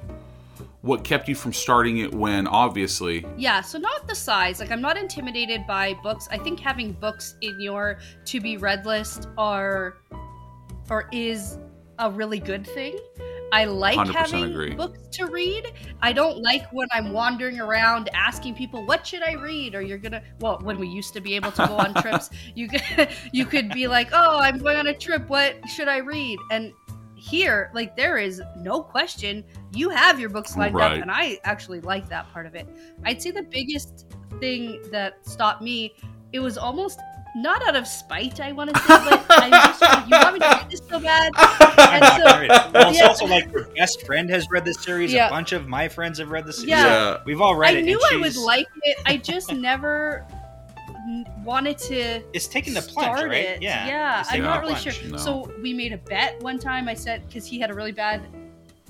what 0.82 1.04
kept 1.04 1.28
you 1.28 1.34
from 1.34 1.52
starting 1.52 1.98
it 1.98 2.12
when 2.12 2.46
obviously 2.48 3.24
yeah 3.36 3.60
so 3.60 3.78
not 3.78 4.06
the 4.08 4.14
size 4.14 4.58
like 4.58 4.72
i'm 4.72 4.80
not 4.80 4.96
intimidated 4.96 5.64
by 5.64 5.94
books 6.02 6.26
i 6.32 6.36
think 6.36 6.58
having 6.58 6.92
books 6.94 7.36
in 7.40 7.58
your 7.60 7.98
to 8.24 8.40
be 8.40 8.56
read 8.56 8.84
list 8.84 9.28
are 9.38 9.98
or 10.90 11.08
is 11.12 11.56
a 12.00 12.10
really 12.10 12.40
good 12.40 12.66
thing 12.66 12.98
I 13.52 13.64
like 13.66 14.08
having 14.08 14.44
agree. 14.44 14.74
books 14.74 14.98
to 15.18 15.26
read. 15.26 15.72
I 16.00 16.12
don't 16.12 16.42
like 16.42 16.72
when 16.72 16.88
I'm 16.92 17.12
wandering 17.12 17.60
around 17.60 18.08
asking 18.14 18.54
people 18.54 18.84
what 18.86 19.06
should 19.06 19.22
I 19.22 19.34
read 19.34 19.74
or 19.74 19.82
you're 19.82 19.98
going 19.98 20.12
to 20.12 20.22
well 20.40 20.58
when 20.62 20.78
we 20.78 20.88
used 20.88 21.12
to 21.14 21.20
be 21.20 21.34
able 21.36 21.52
to 21.52 21.66
go 21.66 21.76
on 21.76 21.94
trips, 21.94 22.30
you 22.54 22.68
could 22.68 23.08
you 23.32 23.44
could 23.44 23.68
be 23.70 23.86
like, 23.86 24.08
"Oh, 24.12 24.38
I'm 24.40 24.58
going 24.58 24.76
on 24.76 24.86
a 24.88 24.94
trip. 24.96 25.28
What 25.28 25.56
should 25.68 25.86
I 25.88 25.98
read?" 25.98 26.38
And 26.50 26.72
here, 27.14 27.70
like 27.72 27.94
there 27.96 28.18
is 28.18 28.42
no 28.56 28.82
question, 28.82 29.44
you 29.72 29.90
have 29.90 30.18
your 30.18 30.28
books 30.28 30.56
lined 30.56 30.74
Right. 30.74 30.96
up 30.96 31.02
and 31.02 31.08
I 31.10 31.38
actually 31.44 31.80
like 31.80 32.08
that 32.08 32.28
part 32.32 32.46
of 32.46 32.56
it. 32.56 32.66
I'd 33.04 33.22
say 33.22 33.30
the 33.30 33.44
biggest 33.44 34.06
thing 34.40 34.82
that 34.90 35.24
stopped 35.24 35.62
me, 35.62 35.94
it 36.32 36.40
was 36.40 36.58
almost 36.58 36.98
not 37.34 37.66
out 37.66 37.76
of 37.76 37.86
spite, 37.86 38.40
I 38.40 38.52
want 38.52 38.74
to 38.74 38.78
say, 38.80 38.86
but 38.88 39.24
I 39.30 39.48
just 39.50 39.80
like, 39.80 40.04
you 40.06 40.10
want 40.16 40.32
me 40.34 40.40
to 40.40 40.46
read 40.46 40.70
this 40.70 40.80
so 40.88 41.00
bad. 41.00 41.32
I'm 41.36 42.20
so- 42.20 42.70
Well, 42.74 42.90
it's 42.90 42.98
yeah. 42.98 43.06
also 43.06 43.26
like 43.26 43.50
your 43.52 43.64
best 43.76 44.04
friend 44.06 44.28
has 44.30 44.50
read 44.50 44.64
this 44.64 44.80
series. 44.82 45.12
Yeah. 45.12 45.28
A 45.28 45.30
bunch 45.30 45.52
of 45.52 45.66
my 45.66 45.88
friends 45.88 46.18
have 46.18 46.30
read 46.30 46.46
this 46.46 46.56
series. 46.56 46.70
Yeah. 46.70 47.18
We've 47.24 47.40
all 47.40 47.54
read 47.56 47.74
I 47.74 47.78
it. 47.78 47.84
knew 47.84 48.00
I 48.12 48.16
would 48.18 48.36
like 48.36 48.66
it. 48.82 48.98
I 49.06 49.16
just 49.16 49.52
never 49.52 50.26
wanted 51.42 51.78
to 51.78 52.22
It's 52.32 52.46
taking 52.46 52.74
the 52.74 52.82
plunge, 52.82 53.16
start 53.16 53.28
right? 53.30 53.44
it. 53.44 53.62
Yeah. 53.62 53.86
yeah. 53.88 54.24
I'm 54.30 54.42
not 54.42 54.60
really 54.60 54.74
plunge. 54.74 54.96
sure. 54.98 55.10
No. 55.10 55.16
So 55.16 55.52
we 55.62 55.72
made 55.72 55.92
a 55.92 55.98
bet 55.98 56.40
one 56.42 56.58
time. 56.58 56.88
I 56.88 56.94
said 56.94 57.26
because 57.26 57.46
he 57.46 57.58
had 57.58 57.70
a 57.70 57.74
really 57.74 57.92
bad 57.92 58.22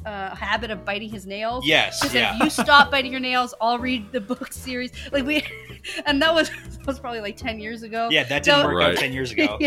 uh, 0.07 0.35
habit 0.35 0.71
of 0.71 0.85
biting 0.85 1.09
his 1.11 1.27
nails. 1.27 1.67
Yes. 1.67 2.01
She 2.11 2.19
Yeah. 2.19 2.37
if 2.37 2.43
you 2.45 2.51
stop 2.51 2.91
biting 2.91 3.11
your 3.13 3.21
nails, 3.31 3.55
I'll 3.61 3.79
read 3.79 4.11
the 4.13 4.21
book 4.21 4.53
series. 4.53 4.91
Like 5.13 5.25
we, 5.25 5.45
and 6.07 6.21
that 6.23 6.35
was 6.35 6.51
that 6.51 6.87
was 6.87 6.99
probably 7.01 7.21
like 7.21 7.37
ten 7.37 7.59
years 7.61 7.83
ago. 7.83 8.09
Yeah, 8.11 8.25
that 8.25 8.43
didn't 8.45 8.61
So- 8.61 8.67
work 8.67 8.77
Right. 8.77 8.91
out 8.93 8.99
ten 8.99 9.13
years 9.13 9.33
ago. 9.33 9.59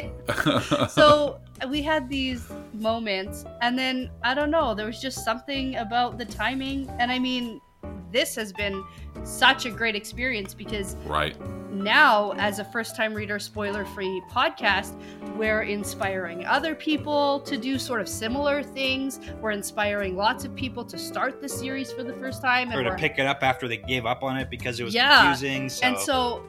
so 0.90 1.40
we 1.70 1.82
had 1.82 2.10
these 2.10 2.52
moments 2.74 3.46
and 3.62 3.80
then 3.80 4.10
i 4.24 4.34
don't 4.34 4.52
know 4.52 4.76
there 4.76 4.86
was 4.86 5.00
just 5.02 5.24
something 5.24 5.78
about 5.78 6.18
the 6.18 6.26
timing 6.26 6.90
and 7.00 7.10
i 7.10 7.18
mean 7.18 7.62
this 8.12 8.36
has 8.36 8.54
been 8.54 8.84
such 9.24 9.66
a 9.66 9.70
great 9.70 9.96
experience 9.96 10.54
because 10.54 10.96
right. 11.06 11.36
now 11.72 12.32
as 12.38 12.60
a 12.60 12.64
first 12.66 12.96
time 12.96 13.14
reader 13.14 13.40
spoiler 13.40 13.84
free 13.86 14.22
podcast 14.32 14.94
we're 15.36 15.64
inspiring 15.64 16.46
other 16.46 16.74
people 16.76 17.40
to 17.42 17.58
do 17.58 17.78
sort 17.78 18.00
of 18.00 18.08
similar 18.08 18.64
things 18.64 19.20
we're 19.42 19.52
inspiring 19.52 20.16
lots 20.16 20.46
of 20.46 20.56
people 20.56 20.86
to 20.86 20.98
start 20.98 21.42
the 21.42 21.50
series 21.50 21.92
for 21.92 22.04
the 22.04 22.14
first 22.14 22.42
time 22.42 22.70
or 22.72 22.84
to 22.84 22.90
we're- 22.90 22.98
pick 23.00 23.18
it 23.18 23.26
up 23.26 23.40
after 23.42 23.68
they 23.68 23.78
gave 23.78 24.06
up 24.06 24.24
on 24.24 24.38
it 24.38 24.50
because 24.50 24.80
it 24.80 24.84
was 24.84 24.94
Yeah. 24.94 25.22
confusing. 25.24 25.68
So. 25.70 25.86
and 25.88 25.98
so 25.98 26.44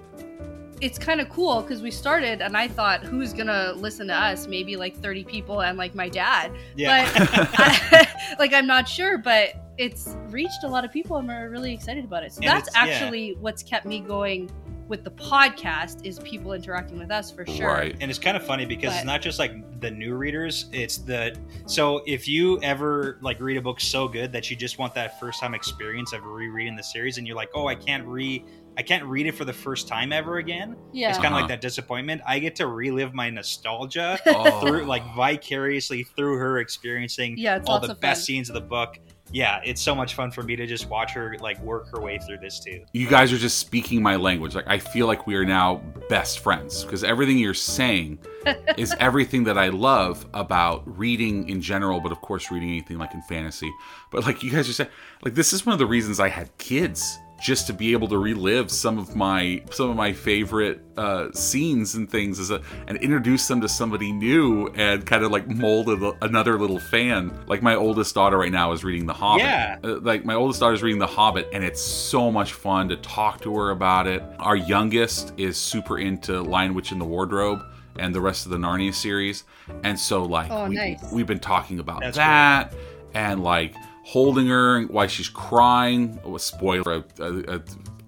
it's 0.82 0.98
kind 0.98 1.22
of 1.22 1.28
cool 1.30 1.62
because 1.62 1.80
we 1.80 1.90
started 1.90 2.42
and 2.42 2.54
I 2.56 2.68
thought, 2.68 3.02
who's 3.02 3.32
gonna 3.32 3.72
listen 3.76 4.06
to 4.08 4.14
us? 4.14 4.46
Maybe 4.46 4.76
like 4.76 4.94
30 4.96 5.24
people 5.24 5.62
and 5.62 5.78
like 5.78 5.94
my 5.94 6.08
dad. 6.08 6.52
yeah. 6.76 7.10
But 7.16 7.28
I, 7.58 8.36
like 8.38 8.52
I'm 8.52 8.66
not 8.66 8.86
sure, 8.86 9.16
but 9.18 9.54
it's 9.78 10.16
reached 10.28 10.64
a 10.64 10.68
lot 10.68 10.84
of 10.84 10.92
people 10.92 11.16
and 11.18 11.28
we're 11.28 11.48
really 11.50 11.72
excited 11.72 12.04
about 12.04 12.22
it. 12.22 12.32
So 12.32 12.40
And 12.40 12.48
that's 12.50 12.68
it's- 12.68 12.86
yeah. 12.86 12.94
actually 12.94 13.36
what's 13.40 13.62
kept 13.62 13.84
me 13.86 14.00
going 14.00 14.50
with 14.88 15.02
the 15.02 15.10
podcast 15.10 16.06
is 16.06 16.20
people 16.20 16.52
interacting 16.52 16.96
with 16.98 17.10
us 17.10 17.30
for 17.32 17.44
sure. 17.44 17.66
Right. 17.66 17.96
and 18.00 18.08
it's 18.08 18.20
kind 18.20 18.36
of 18.36 18.46
funny 18.46 18.64
because 18.66 18.94
it's 18.94 19.04
not 19.04 19.20
just 19.20 19.38
like 19.40 19.80
the 19.80 19.90
new 19.90 20.14
readers 20.14 20.66
it's 20.72 20.98
the 20.98 21.36
so 21.66 22.02
if 22.06 22.28
you 22.28 22.60
ever 22.62 23.18
like 23.20 23.40
read 23.40 23.56
a 23.56 23.60
book 23.60 23.80
so 23.80 24.06
good 24.06 24.30
that 24.32 24.48
you 24.48 24.54
just 24.56 24.78
want 24.78 24.94
that 24.94 25.18
first 25.18 25.40
time 25.40 25.54
experience 25.54 26.12
of 26.12 26.24
rereading 26.24 26.76
the 26.76 26.82
series 26.84 27.18
and 27.18 27.26
you're 27.26 27.34
like 27.36 27.50
oh 27.56 27.66
i 27.66 27.74
can't 27.74 28.06
read 28.06 28.44
i 28.78 28.82
can't 28.82 29.04
read 29.04 29.26
it 29.26 29.32
for 29.34 29.44
the 29.44 29.52
first 29.52 29.88
time 29.88 30.12
ever 30.12 30.38
again 30.38 30.76
Yeah. 30.92 31.08
it's 31.08 31.18
kind 31.18 31.26
of 31.26 31.32
Uh-huh. 31.32 31.40
like 31.42 31.48
that 31.48 31.60
disappointment 31.60 32.22
i 32.24 32.38
get 32.38 32.54
to 32.56 32.68
relive 32.68 33.12
my 33.12 33.28
nostalgia 33.28 34.18
Oh. 34.26 34.60
through 34.60 34.84
like 34.84 35.02
vicariously 35.16 36.04
through 36.04 36.38
her 36.38 36.58
experiencing 36.60 37.34
Yeah, 37.36 37.60
all 37.66 37.80
the 37.80 37.88
best 37.96 38.20
fun. 38.20 38.24
scenes 38.24 38.48
of 38.50 38.54
the 38.54 38.60
book 38.60 38.98
yeah 39.32 39.60
it's 39.64 39.80
so 39.80 39.94
much 39.94 40.14
fun 40.14 40.30
for 40.30 40.42
me 40.42 40.56
to 40.56 40.66
just 40.66 40.88
watch 40.88 41.12
her 41.12 41.36
like 41.40 41.60
work 41.62 41.88
her 41.90 42.00
way 42.00 42.18
through 42.18 42.38
this 42.38 42.60
too 42.60 42.84
you 42.92 43.06
guys 43.08 43.32
are 43.32 43.38
just 43.38 43.58
speaking 43.58 44.02
my 44.02 44.16
language. 44.16 44.54
Like 44.54 44.66
I 44.68 44.78
feel 44.78 45.06
like 45.06 45.26
we 45.26 45.34
are 45.34 45.44
now 45.44 45.76
best 46.08 46.40
friends 46.40 46.84
because 46.84 47.04
everything 47.04 47.38
you're 47.38 47.54
saying 47.54 48.18
is 48.76 48.94
everything 48.98 49.44
that 49.44 49.58
I 49.58 49.68
love 49.68 50.26
about 50.34 50.82
reading 50.98 51.48
in 51.48 51.60
general, 51.60 52.00
but 52.00 52.12
of 52.12 52.20
course 52.20 52.50
reading 52.50 52.68
anything 52.70 52.98
like 52.98 53.14
in 53.14 53.22
fantasy. 53.22 53.70
But 54.10 54.24
like 54.24 54.42
you 54.42 54.50
guys 54.50 54.68
are 54.68 54.72
saying, 54.72 54.90
like 55.22 55.34
this 55.34 55.52
is 55.52 55.66
one 55.66 55.72
of 55.72 55.78
the 55.78 55.86
reasons 55.86 56.20
I 56.20 56.28
had 56.28 56.56
kids 56.58 57.18
just 57.40 57.66
to 57.66 57.72
be 57.74 57.92
able 57.92 58.08
to 58.08 58.16
relive 58.18 58.70
some 58.70 58.98
of 58.98 59.14
my 59.14 59.62
some 59.70 59.90
of 59.90 59.96
my 59.96 60.12
favorite 60.12 60.80
uh, 60.96 61.30
scenes 61.32 61.94
and 61.94 62.10
things 62.10 62.38
as 62.40 62.50
a, 62.50 62.62
and 62.86 62.96
introduce 62.98 63.46
them 63.46 63.60
to 63.60 63.68
somebody 63.68 64.10
new 64.10 64.68
and 64.68 65.04
kind 65.04 65.22
of 65.22 65.30
like 65.30 65.46
mold 65.46 65.88
a, 65.90 66.16
another 66.24 66.58
little 66.58 66.78
fan. 66.78 67.30
Like 67.46 67.62
my 67.62 67.74
oldest 67.74 68.14
daughter 68.14 68.38
right 68.38 68.50
now 68.52 68.72
is 68.72 68.82
reading 68.84 69.04
The 69.06 69.12
Hobbit. 69.12 69.42
Yeah. 69.44 69.76
Uh, 69.84 69.98
like 70.00 70.24
my 70.24 70.34
oldest 70.34 70.60
daughter's 70.60 70.82
reading 70.82 70.98
The 70.98 71.06
Hobbit, 71.06 71.48
and 71.52 71.62
it's 71.62 71.82
so 71.82 72.30
much 72.32 72.54
fun 72.54 72.88
to 72.88 72.96
talk 72.96 73.42
to 73.42 73.54
her 73.56 73.70
about 73.70 74.06
it. 74.06 74.22
Our 74.38 74.56
youngest 74.56 75.34
is 75.36 75.58
super 75.58 75.98
into 75.98 76.40
Lion 76.40 76.72
Witch 76.74 76.90
in 76.92 76.98
the 76.98 77.04
Wardrobe. 77.04 77.62
and 77.98 78.14
the 78.14 78.20
rest 78.20 78.44
of 78.44 78.52
the 78.52 78.58
Narnia 78.58 78.94
series. 78.94 79.44
And 79.82 79.98
so 79.98 80.22
like 80.24 80.50
Oh, 80.50 80.68
we, 80.68 80.74
nice. 80.74 81.12
we've 81.12 81.26
been 81.26 81.38
talking 81.40 81.78
about 81.80 82.00
That's 82.00 82.16
that 82.18 82.74
and 83.14 83.42
like 83.42 83.74
holding 84.06 84.46
her 84.46 84.76
and 84.76 84.88
why 84.88 85.06
she's 85.08 85.28
crying. 85.28 86.18
Oh, 86.24 86.36
a 86.36 86.38
spoiler, 86.40 87.04
a, 87.18 87.22
a, 87.22 87.56
a 87.56 87.62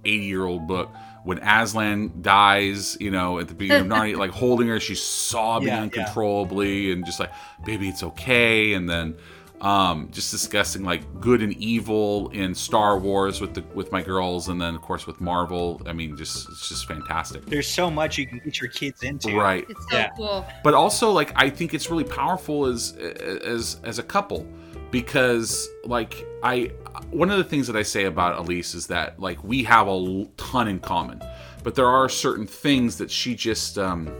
80 0.04 0.24
year 0.24 0.44
old 0.44 0.66
book. 0.68 0.88
When 1.24 1.38
Aslan 1.38 2.22
dies, 2.22 2.96
you 3.00 3.10
know, 3.10 3.38
at 3.40 3.48
the 3.48 3.54
beginning 3.54 3.90
of 3.90 3.98
Narnia, 3.98 4.16
like 4.16 4.30
holding 4.30 4.68
her, 4.68 4.78
she's 4.80 5.02
sobbing 5.02 5.68
Yeah, 5.68 5.76
yeah. 5.78 5.82
uncontrollably 5.82 6.92
and 6.92 7.04
just 7.04 7.18
like, 7.20 7.32
baby, 7.66 7.88
it's 7.88 8.02
okay. 8.04 8.74
And 8.74 8.88
then 8.88 9.16
um, 9.60 10.08
just 10.12 10.30
discussing 10.30 10.84
like 10.84 11.20
good 11.20 11.42
and 11.42 11.52
evil 11.54 12.28
in 12.28 12.54
Star 12.54 12.96
Wars 12.96 13.40
with 13.40 13.54
the 13.54 13.62
with 13.74 13.90
my 13.90 14.02
girls, 14.02 14.48
and 14.48 14.60
then 14.62 14.76
of 14.76 14.82
course 14.82 15.04
with 15.04 15.20
Marvel. 15.20 15.82
I 15.84 15.92
mean, 15.92 16.16
just 16.16 16.48
it's 16.48 16.68
just 16.68 16.86
fantastic, 16.86 17.44
There's 17.46 17.66
so 17.66 17.90
much 17.90 18.16
you 18.18 18.26
can 18.28 18.38
get 18.44 18.60
your 18.60 18.70
kids 18.70 19.02
into. 19.02 19.36
right? 19.36 19.66
It's 19.68 19.90
so 19.90 19.96
Yeah. 19.98 20.08
cool. 20.16 20.46
But 20.62 20.74
also 20.74 21.10
like 21.10 21.32
I 21.34 21.50
think 21.50 21.74
it's 21.74 21.90
really 21.90 22.04
powerful 22.04 22.66
as 22.66 22.92
as 22.92 23.80
as 23.82 23.98
a 23.98 24.04
couple 24.04 24.46
because 24.90 25.68
like 25.84 26.26
I 26.42 26.72
one 27.10 27.30
of 27.30 27.38
the 27.38 27.44
things 27.44 27.66
that 27.66 27.76
I 27.76 27.82
say 27.82 28.04
about 28.04 28.38
Elise 28.38 28.74
is 28.74 28.86
that 28.88 29.20
like 29.20 29.42
we 29.44 29.62
have 29.64 29.88
a 29.88 30.26
ton 30.36 30.68
in 30.68 30.78
common, 30.78 31.22
but 31.62 31.74
there 31.74 31.88
are 31.88 32.08
certain 32.08 32.46
things 32.46 32.98
that 32.98 33.10
she 33.10 33.34
just 33.34 33.78
um 33.78 34.10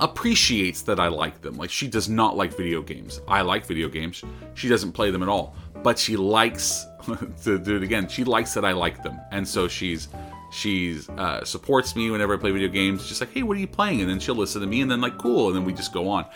appreciates 0.00 0.82
that 0.82 0.98
I 0.98 1.08
like 1.08 1.40
them. 1.40 1.56
Like 1.56 1.70
she 1.70 1.88
does 1.88 2.08
not 2.08 2.36
like 2.36 2.56
video 2.56 2.82
games. 2.82 3.20
I 3.28 3.42
like 3.42 3.66
video 3.66 3.88
games. 3.88 4.22
She 4.54 4.68
doesn't 4.68 4.92
play 4.92 5.10
them 5.10 5.22
at 5.22 5.28
all, 5.28 5.54
but 5.82 5.98
she 5.98 6.16
likes 6.16 6.86
to 7.44 7.58
do 7.58 7.76
it 7.76 7.82
again. 7.82 8.08
She 8.08 8.24
likes 8.24 8.54
that 8.54 8.64
I 8.64 8.72
like 8.72 9.02
them, 9.02 9.18
and 9.30 9.46
so 9.46 9.68
she's 9.68 10.08
she's 10.50 11.08
uh, 11.10 11.44
supports 11.44 11.94
me 11.96 12.10
whenever 12.10 12.34
I 12.34 12.36
play 12.38 12.50
video 12.50 12.68
games. 12.68 13.06
Just 13.06 13.20
like, 13.20 13.32
hey, 13.32 13.42
what 13.42 13.56
are 13.56 13.60
you 13.60 13.66
playing? 13.66 14.00
And 14.00 14.10
then 14.10 14.20
she'll 14.20 14.34
listen 14.34 14.60
to 14.60 14.66
me, 14.66 14.80
and 14.80 14.90
then 14.90 15.00
like, 15.00 15.18
cool, 15.18 15.48
and 15.48 15.56
then 15.56 15.64
we 15.64 15.72
just 15.72 15.92
go 15.92 16.08
on. 16.08 16.26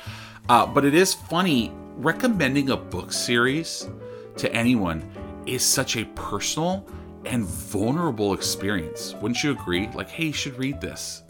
Uh, 0.49 0.67
but 0.67 0.85
it 0.85 0.95
is 0.95 1.13
funny 1.13 1.73
recommending 1.97 2.71
a 2.71 2.77
book 2.77 3.13
series 3.13 3.89
to 4.37 4.53
anyone 4.53 5.09
is 5.47 5.65
such 5.65 5.97
a 5.97 6.05
personal 6.15 6.87
and 7.25 7.45
vulnerable 7.45 8.35
experience. 8.35 9.15
Wouldn't 9.15 9.43
you 9.43 9.53
agree? 9.53 9.89
Like, 9.95 10.09
hey, 10.09 10.27
you 10.27 10.33
should 10.33 10.59
read 10.59 10.81
this. 10.81 11.23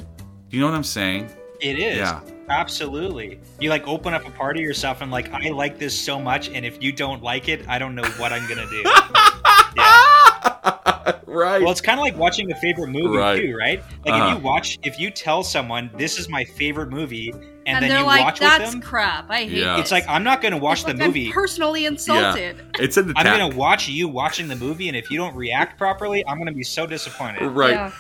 Do 0.48 0.56
you 0.56 0.60
know 0.60 0.68
what 0.68 0.76
I'm 0.76 0.84
saying? 0.84 1.30
It 1.60 1.78
is. 1.78 1.96
Yeah. 1.96 2.20
Absolutely. 2.48 3.40
You 3.60 3.70
like 3.70 3.86
open 3.88 4.14
up 4.14 4.26
a 4.26 4.30
part 4.30 4.56
of 4.56 4.62
yourself 4.62 5.00
and 5.00 5.10
like, 5.10 5.32
I 5.32 5.50
like 5.50 5.78
this 5.78 5.98
so 5.98 6.20
much, 6.20 6.48
and 6.50 6.64
if 6.64 6.82
you 6.82 6.92
don't 6.92 7.22
like 7.22 7.48
it, 7.48 7.68
I 7.68 7.78
don't 7.78 7.94
know 7.94 8.04
what 8.18 8.32
I'm 8.32 8.46
gonna 8.48 8.68
do. 8.70 8.84
yeah. 10.86 11.12
right. 11.26 11.62
Well, 11.62 11.70
it's 11.72 11.80
kind 11.80 11.98
of 11.98 12.02
like 12.04 12.16
watching 12.16 12.50
a 12.50 12.54
favorite 12.56 12.88
movie 12.88 13.16
Right. 13.16 13.40
too, 13.42 13.56
right? 13.56 13.82
Like 14.04 14.14
Uh-huh. 14.14 14.28
if 14.30 14.38
you 14.38 14.44
watch, 14.44 14.78
if 14.84 14.98
you 15.00 15.10
tell 15.10 15.42
someone 15.42 15.90
this 15.96 16.18
is 16.18 16.28
my 16.28 16.44
favorite 16.44 16.90
movie, 16.90 17.30
and, 17.30 17.42
And, 17.66 17.82
then 17.82 17.88
they're 17.90 17.98
you 18.00 18.06
like, 18.06 18.24
watch 18.24 18.38
"That's 18.38 18.62
with 18.62 18.70
them, 18.72 18.80
crap. 18.80 19.28
I 19.28 19.38
hate 19.44 19.50
Yeah. 19.52 19.76
it." 19.76 19.80
it's 19.80 19.90
like 19.90 20.04
I'm 20.08 20.22
not 20.22 20.40
gonna 20.40 20.56
watch 20.56 20.78
It's 20.78 20.84
the 20.86 20.92
like 20.94 21.00
I'm 21.02 21.06
movie. 21.08 21.32
personally 21.32 21.84
insulted. 21.84 22.62
it's 22.78 22.96
in 22.96 23.08
the 23.08 23.14
I'm 23.16 23.24
gonna 23.26 23.56
watch 23.56 23.88
you 23.88 24.06
watching 24.08 24.46
the 24.48 24.56
movie, 24.56 24.86
and 24.88 24.96
if 24.96 25.10
you 25.10 25.16
don't 25.18 25.34
react 25.34 25.76
properly, 25.78 26.24
I'm 26.28 26.38
gonna 26.38 26.52
be 26.52 26.62
so 26.62 26.86
disappointed. 26.86 27.42
Right. 27.48 27.72
Yeah. 27.72 27.90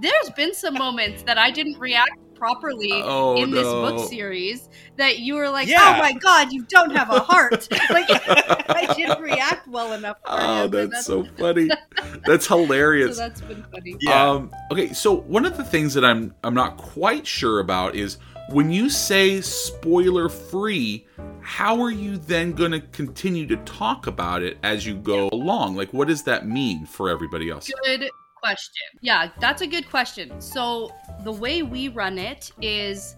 There's 0.00 0.30
been 0.36 0.54
some 0.54 0.74
moments 0.74 1.22
that 1.24 1.38
I 1.38 1.50
didn't 1.50 1.78
react 1.78 2.10
properly 2.38 2.92
Oh, 2.92 3.36
in 3.36 3.50
this 3.50 3.64
book 3.64 4.08
series 4.08 4.68
that 4.96 5.18
you 5.18 5.34
were 5.34 5.48
like, 5.48 5.68
Yeah. 5.68 5.94
"Oh 5.96 5.98
my 5.98 6.12
god, 6.12 6.52
you 6.52 6.64
don't 6.64 6.90
have 6.94 7.10
a 7.10 7.20
heart." 7.20 7.68
like 7.90 8.06
I 8.10 8.92
didn't 8.96 9.20
react 9.20 9.68
well 9.68 9.92
enough. 9.92 10.18
Oh, 10.24 10.64
you, 10.64 10.68
but 10.68 10.90
that's 10.90 11.06
so 11.06 11.24
funny. 11.36 11.68
That's 12.26 12.46
hilarious. 12.46 13.16
So 13.16 13.22
that's 13.22 13.40
been 13.40 13.64
funny. 13.72 13.96
Yeah. 14.00 14.30
Um, 14.30 14.50
okay, 14.70 14.92
so 14.92 15.14
one 15.14 15.44
of 15.46 15.56
the 15.56 15.64
things 15.64 15.94
that 15.94 16.04
I'm 16.04 16.34
I'm 16.44 16.54
not 16.54 16.76
quite 16.76 17.26
sure 17.26 17.60
about 17.60 17.94
is 17.94 18.18
when 18.50 18.70
you 18.70 18.88
say 18.88 19.40
spoiler 19.40 20.28
free, 20.28 21.06
how 21.40 21.80
are 21.80 21.90
you 21.90 22.16
then 22.16 22.52
going 22.52 22.72
to 22.72 22.80
continue 22.80 23.46
to 23.46 23.56
talk 23.58 24.06
about 24.06 24.42
it 24.42 24.58
as 24.62 24.86
you 24.86 24.94
go 24.94 25.28
along? 25.32 25.76
Like, 25.76 25.92
what 25.92 26.08
does 26.08 26.22
that 26.24 26.46
mean 26.46 26.86
for 26.86 27.10
everybody 27.10 27.50
else? 27.50 27.70
Good 27.84 28.10
question. 28.40 28.86
Yeah, 29.00 29.30
that's 29.40 29.62
a 29.62 29.66
good 29.66 29.88
question. 29.88 30.40
So 30.40 30.94
the 31.24 31.32
way 31.32 31.62
we 31.62 31.88
run 31.88 32.18
it 32.18 32.50
is 32.60 33.16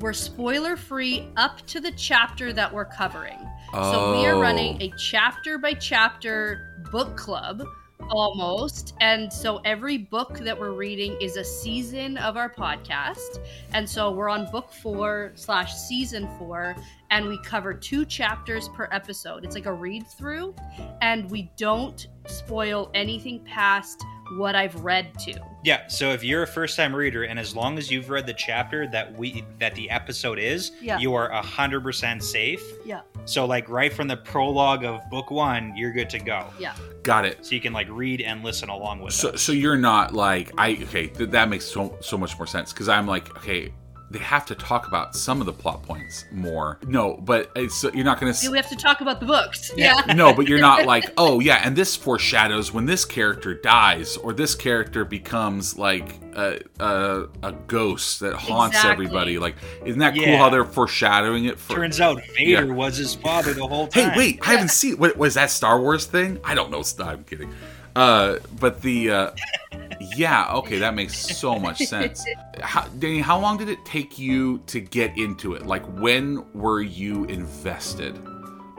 we're 0.00 0.12
spoiler 0.12 0.76
free 0.76 1.28
up 1.36 1.64
to 1.66 1.80
the 1.80 1.92
chapter 1.92 2.52
that 2.52 2.72
we're 2.72 2.84
covering. 2.84 3.38
So 3.72 4.12
we 4.12 4.26
are 4.26 4.34
Oh. 4.34 4.40
running 4.40 4.80
a 4.82 4.92
chapter 4.96 5.58
by 5.58 5.74
chapter 5.74 6.84
book 6.92 7.16
club 7.16 7.64
almost. 8.10 8.94
And 9.00 9.32
so 9.32 9.58
every 9.64 9.98
book 9.98 10.38
that 10.38 10.58
we're 10.58 10.72
reading 10.72 11.16
is 11.20 11.36
a 11.36 11.44
season 11.44 12.16
of 12.18 12.36
our 12.36 12.48
podcast. 12.52 13.40
And 13.72 13.88
so 13.88 14.10
we're 14.10 14.28
on 14.28 14.50
book 14.50 14.72
four 14.72 15.32
slash 15.34 15.74
season 15.74 16.28
four, 16.38 16.76
and 17.10 17.26
we 17.26 17.38
cover 17.42 17.74
two 17.74 18.04
chapters 18.04 18.68
per 18.68 18.88
episode. 18.92 19.44
It's 19.44 19.54
like 19.54 19.66
a 19.66 19.72
read 19.72 20.06
through, 20.06 20.54
and 21.00 21.30
we 21.30 21.50
don't 21.56 22.06
spoil 22.26 22.90
anything 22.94 23.40
past 23.44 24.04
what 24.36 24.54
I've 24.54 24.74
read 24.82 25.16
to. 25.20 25.34
Yeah, 25.64 25.86
so 25.86 26.10
if 26.10 26.24
you're 26.24 26.42
a 26.42 26.46
first 26.46 26.76
time 26.76 26.94
reader 26.96 27.24
and 27.24 27.38
as 27.38 27.54
long 27.54 27.78
as 27.78 27.90
you've 27.90 28.08
read 28.10 28.26
the 28.26 28.34
chapter 28.34 28.86
that 28.88 29.16
we 29.16 29.44
that 29.58 29.74
the 29.74 29.88
episode 29.90 30.38
is, 30.38 30.72
Yeah. 30.80 30.98
you 30.98 31.14
are 31.14 31.30
hundred 31.30 31.82
percent 31.82 32.22
safe. 32.22 32.62
Yeah. 32.84 33.00
So 33.26 33.44
like 33.46 33.68
right 33.68 33.92
from 33.92 34.08
the 34.08 34.16
prologue 34.16 34.84
of 34.84 35.00
book 35.10 35.30
one, 35.30 35.74
you're 35.76 35.92
good 35.92 36.10
to 36.10 36.18
go. 36.18 36.46
Yeah. 36.58 36.74
Got 37.02 37.24
it. 37.24 37.44
So 37.44 37.54
you 37.54 37.60
can 37.60 37.72
like 37.72 37.88
read 37.90 38.20
and 38.20 38.42
listen 38.44 38.68
along 38.68 39.00
with 39.00 39.12
So, 39.14 39.28
it. 39.30 39.38
so 39.38 39.52
you're 39.52 39.76
not 39.78 40.12
like 40.14 40.52
I 40.58 40.72
okay 40.84 41.06
th- 41.08 41.30
that 41.30 41.48
makes 41.48 41.64
so 41.64 41.96
so 42.00 42.16
much 42.18 42.36
more 42.38 42.46
sense 42.46 42.72
because 42.72 42.88
I'm 42.88 43.06
like 43.06 43.34
okay 43.38 43.72
they 44.10 44.18
have 44.20 44.46
to 44.46 44.54
talk 44.54 44.86
about 44.86 45.16
some 45.16 45.40
of 45.40 45.46
the 45.46 45.52
plot 45.52 45.82
points 45.82 46.24
more. 46.30 46.78
No, 46.86 47.16
but 47.16 47.46
uh, 47.56 47.62
it's 47.62 47.82
you're 47.82 48.04
not 48.04 48.20
going 48.20 48.32
to 48.32 48.40
Do 48.40 48.50
we 48.52 48.58
have 48.58 48.68
to 48.68 48.76
talk 48.76 49.00
about 49.00 49.18
the 49.18 49.26
books? 49.26 49.72
Yeah. 49.76 49.94
Yeah. 50.06 50.14
no, 50.14 50.32
but 50.32 50.46
you're 50.46 50.60
not 50.60 50.84
like, 50.86 51.10
oh 51.16 51.40
yeah, 51.40 51.60
and 51.64 51.74
this 51.74 51.96
foreshadows 51.96 52.72
when 52.72 52.86
this 52.86 53.04
character 53.04 53.54
dies 53.54 54.16
or 54.18 54.32
this 54.32 54.54
character 54.54 55.04
becomes 55.04 55.76
like 55.78 56.20
a 56.34 56.60
a, 56.80 57.28
a 57.42 57.52
ghost 57.66 58.20
that 58.20 58.34
haunts 58.34 58.76
Exactly. 58.76 59.06
everybody. 59.06 59.38
Like, 59.38 59.56
isn't 59.84 59.98
that 60.00 60.14
cool 60.14 60.36
how 60.36 60.50
they're 60.50 60.64
foreshadowing 60.64 61.44
it? 61.46 61.58
For 61.58 61.74
Turns 61.76 62.00
out 62.00 62.20
Vader 62.36 62.66
Yeah. 62.66 62.72
was 62.74 62.96
his 62.96 63.14
father 63.14 63.54
the 63.54 63.66
whole 63.66 63.86
time. 63.88 64.10
hey, 64.10 64.18
wait, 64.18 64.40
I 64.46 64.52
haven't 64.52 64.70
seen. 64.70 64.96
What 64.98 65.16
was 65.16 65.34
that 65.34 65.50
Star 65.50 65.80
Wars 65.80 66.06
thing? 66.06 66.38
I 66.44 66.54
don't 66.54 66.70
know. 66.70 66.82
I'm 67.02 67.24
kidding. 67.24 67.52
Uh, 67.96 68.38
but 68.58 68.82
the 68.82 69.10
uh, 69.10 69.30
yeah, 70.16 70.52
okay, 70.54 70.78
that 70.80 70.94
makes 70.94 71.16
so 71.16 71.58
much 71.58 71.78
sense. 71.78 72.24
How, 72.60 72.86
Danny, 72.98 73.20
how 73.20 73.38
long 73.38 73.56
did 73.56 73.68
it 73.68 73.84
take 73.84 74.18
you 74.18 74.58
to 74.66 74.80
get 74.80 75.16
into 75.16 75.54
it? 75.54 75.64
Like, 75.66 75.84
when 76.00 76.44
were 76.54 76.82
you 76.82 77.24
invested 77.26 78.16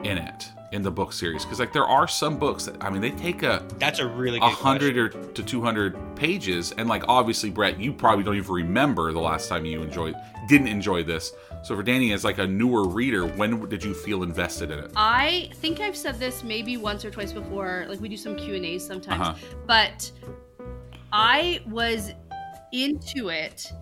in 0.04 0.18
it 0.18 0.50
in 0.72 0.82
the 0.82 0.90
book 0.90 1.12
series? 1.12 1.44
Because 1.44 1.60
like 1.60 1.72
there 1.72 1.86
are 1.86 2.08
some 2.08 2.38
books 2.38 2.64
that 2.66 2.82
I 2.82 2.90
mean 2.90 3.00
they 3.00 3.10
take 3.12 3.42
a 3.42 3.62
That's 3.78 3.98
a 3.98 4.06
really 4.06 4.38
a 4.38 4.40
good 4.40 4.50
hundred 4.50 4.96
or 4.96 5.08
to 5.08 5.42
two 5.42 5.62
hundred 5.62 5.96
pages, 6.16 6.72
and 6.78 6.88
like 6.88 7.04
obviously 7.08 7.50
Brett, 7.50 7.78
you 7.80 7.92
probably 7.92 8.24
don't 8.24 8.36
even 8.36 8.50
remember 8.52 9.12
the 9.12 9.20
last 9.20 9.48
time 9.48 9.64
you 9.64 9.82
enjoyed 9.82 10.14
didn't 10.48 10.68
enjoy 10.68 11.02
this. 11.02 11.32
So 11.64 11.74
for 11.74 11.82
Danny, 11.82 12.12
as 12.12 12.22
like 12.24 12.38
a 12.38 12.46
newer 12.46 12.86
reader, 12.86 13.26
when 13.26 13.68
did 13.68 13.82
you 13.82 13.92
feel 13.94 14.22
invested 14.22 14.70
in 14.70 14.78
it? 14.78 14.92
I 14.94 15.50
think 15.54 15.80
I've 15.80 15.96
said 15.96 16.20
this 16.20 16.44
maybe 16.44 16.76
once 16.76 17.04
or 17.04 17.10
twice 17.10 17.32
before. 17.32 17.86
Like 17.88 18.00
we 18.00 18.08
do 18.08 18.16
some 18.16 18.36
Q 18.36 18.54
and 18.54 18.64
A's 18.64 18.86
sometimes, 18.86 19.20
Uh-huh. 19.20 19.56
but 19.66 20.10
I 21.12 21.60
was 21.66 22.12
into 22.72 23.30
it 23.30 23.72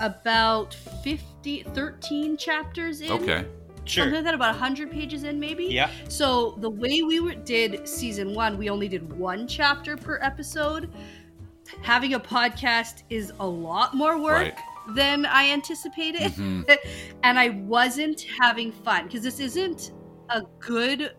about 0.00 0.74
50, 1.02 1.64
13 1.74 2.36
chapters 2.36 3.00
in. 3.00 3.10
Okay. 3.10 3.44
Sure. 3.88 4.04
Something 4.04 4.16
like 4.16 4.24
that, 4.24 4.34
about 4.34 4.54
100 4.54 4.90
pages 4.90 5.24
in, 5.24 5.40
maybe. 5.40 5.64
Yeah. 5.64 5.90
So 6.08 6.56
the 6.58 6.70
way 6.70 7.02
we 7.02 7.20
were, 7.20 7.34
did 7.34 7.88
season 7.88 8.34
one, 8.34 8.58
we 8.58 8.68
only 8.70 8.88
did 8.88 9.12
one 9.18 9.46
chapter 9.48 9.96
per 9.96 10.18
episode. 10.22 10.90
Having 11.82 12.14
a 12.14 12.20
podcast 12.20 13.02
is 13.10 13.32
a 13.40 13.46
lot 13.46 13.94
more 13.94 14.20
work 14.20 14.54
Right. 14.54 14.54
than 14.94 15.26
I 15.26 15.50
anticipated, 15.50 16.32
Mhm. 16.32 16.64
and 17.22 17.38
I 17.38 17.50
wasn't 17.50 18.24
having 18.40 18.72
fun 18.72 19.04
because 19.04 19.22
this 19.22 19.40
isn't 19.40 19.92
a 20.30 20.42
good, 20.60 21.14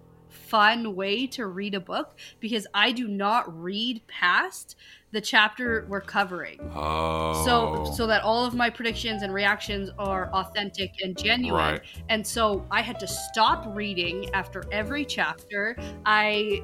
fun 0.49 0.95
way 0.95 1.27
to 1.27 1.45
read 1.47 1.75
a 1.75 1.79
book 1.79 2.15
because 2.39 2.65
I 2.73 2.91
do 2.91 3.07
not 3.07 3.62
read 3.62 4.01
past 4.07 4.75
the 5.12 5.21
chapter 5.21 5.85
we're 5.89 6.01
covering. 6.01 6.59
Oh. 6.75 7.43
So 7.45 7.91
so 7.95 8.07
that 8.07 8.23
all 8.23 8.45
of 8.45 8.53
my 8.53 8.69
predictions 8.69 9.23
and 9.23 9.33
reactions 9.33 9.89
are 9.97 10.29
authentic 10.31 10.91
and 11.03 11.17
genuine. 11.17 11.73
Right. 11.73 11.81
And 12.09 12.25
so 12.25 12.65
I 12.69 12.81
had 12.81 12.99
to 12.99 13.07
stop 13.07 13.65
reading 13.75 14.29
after 14.33 14.63
every 14.71 15.05
chapter. 15.05 15.77
I 16.05 16.63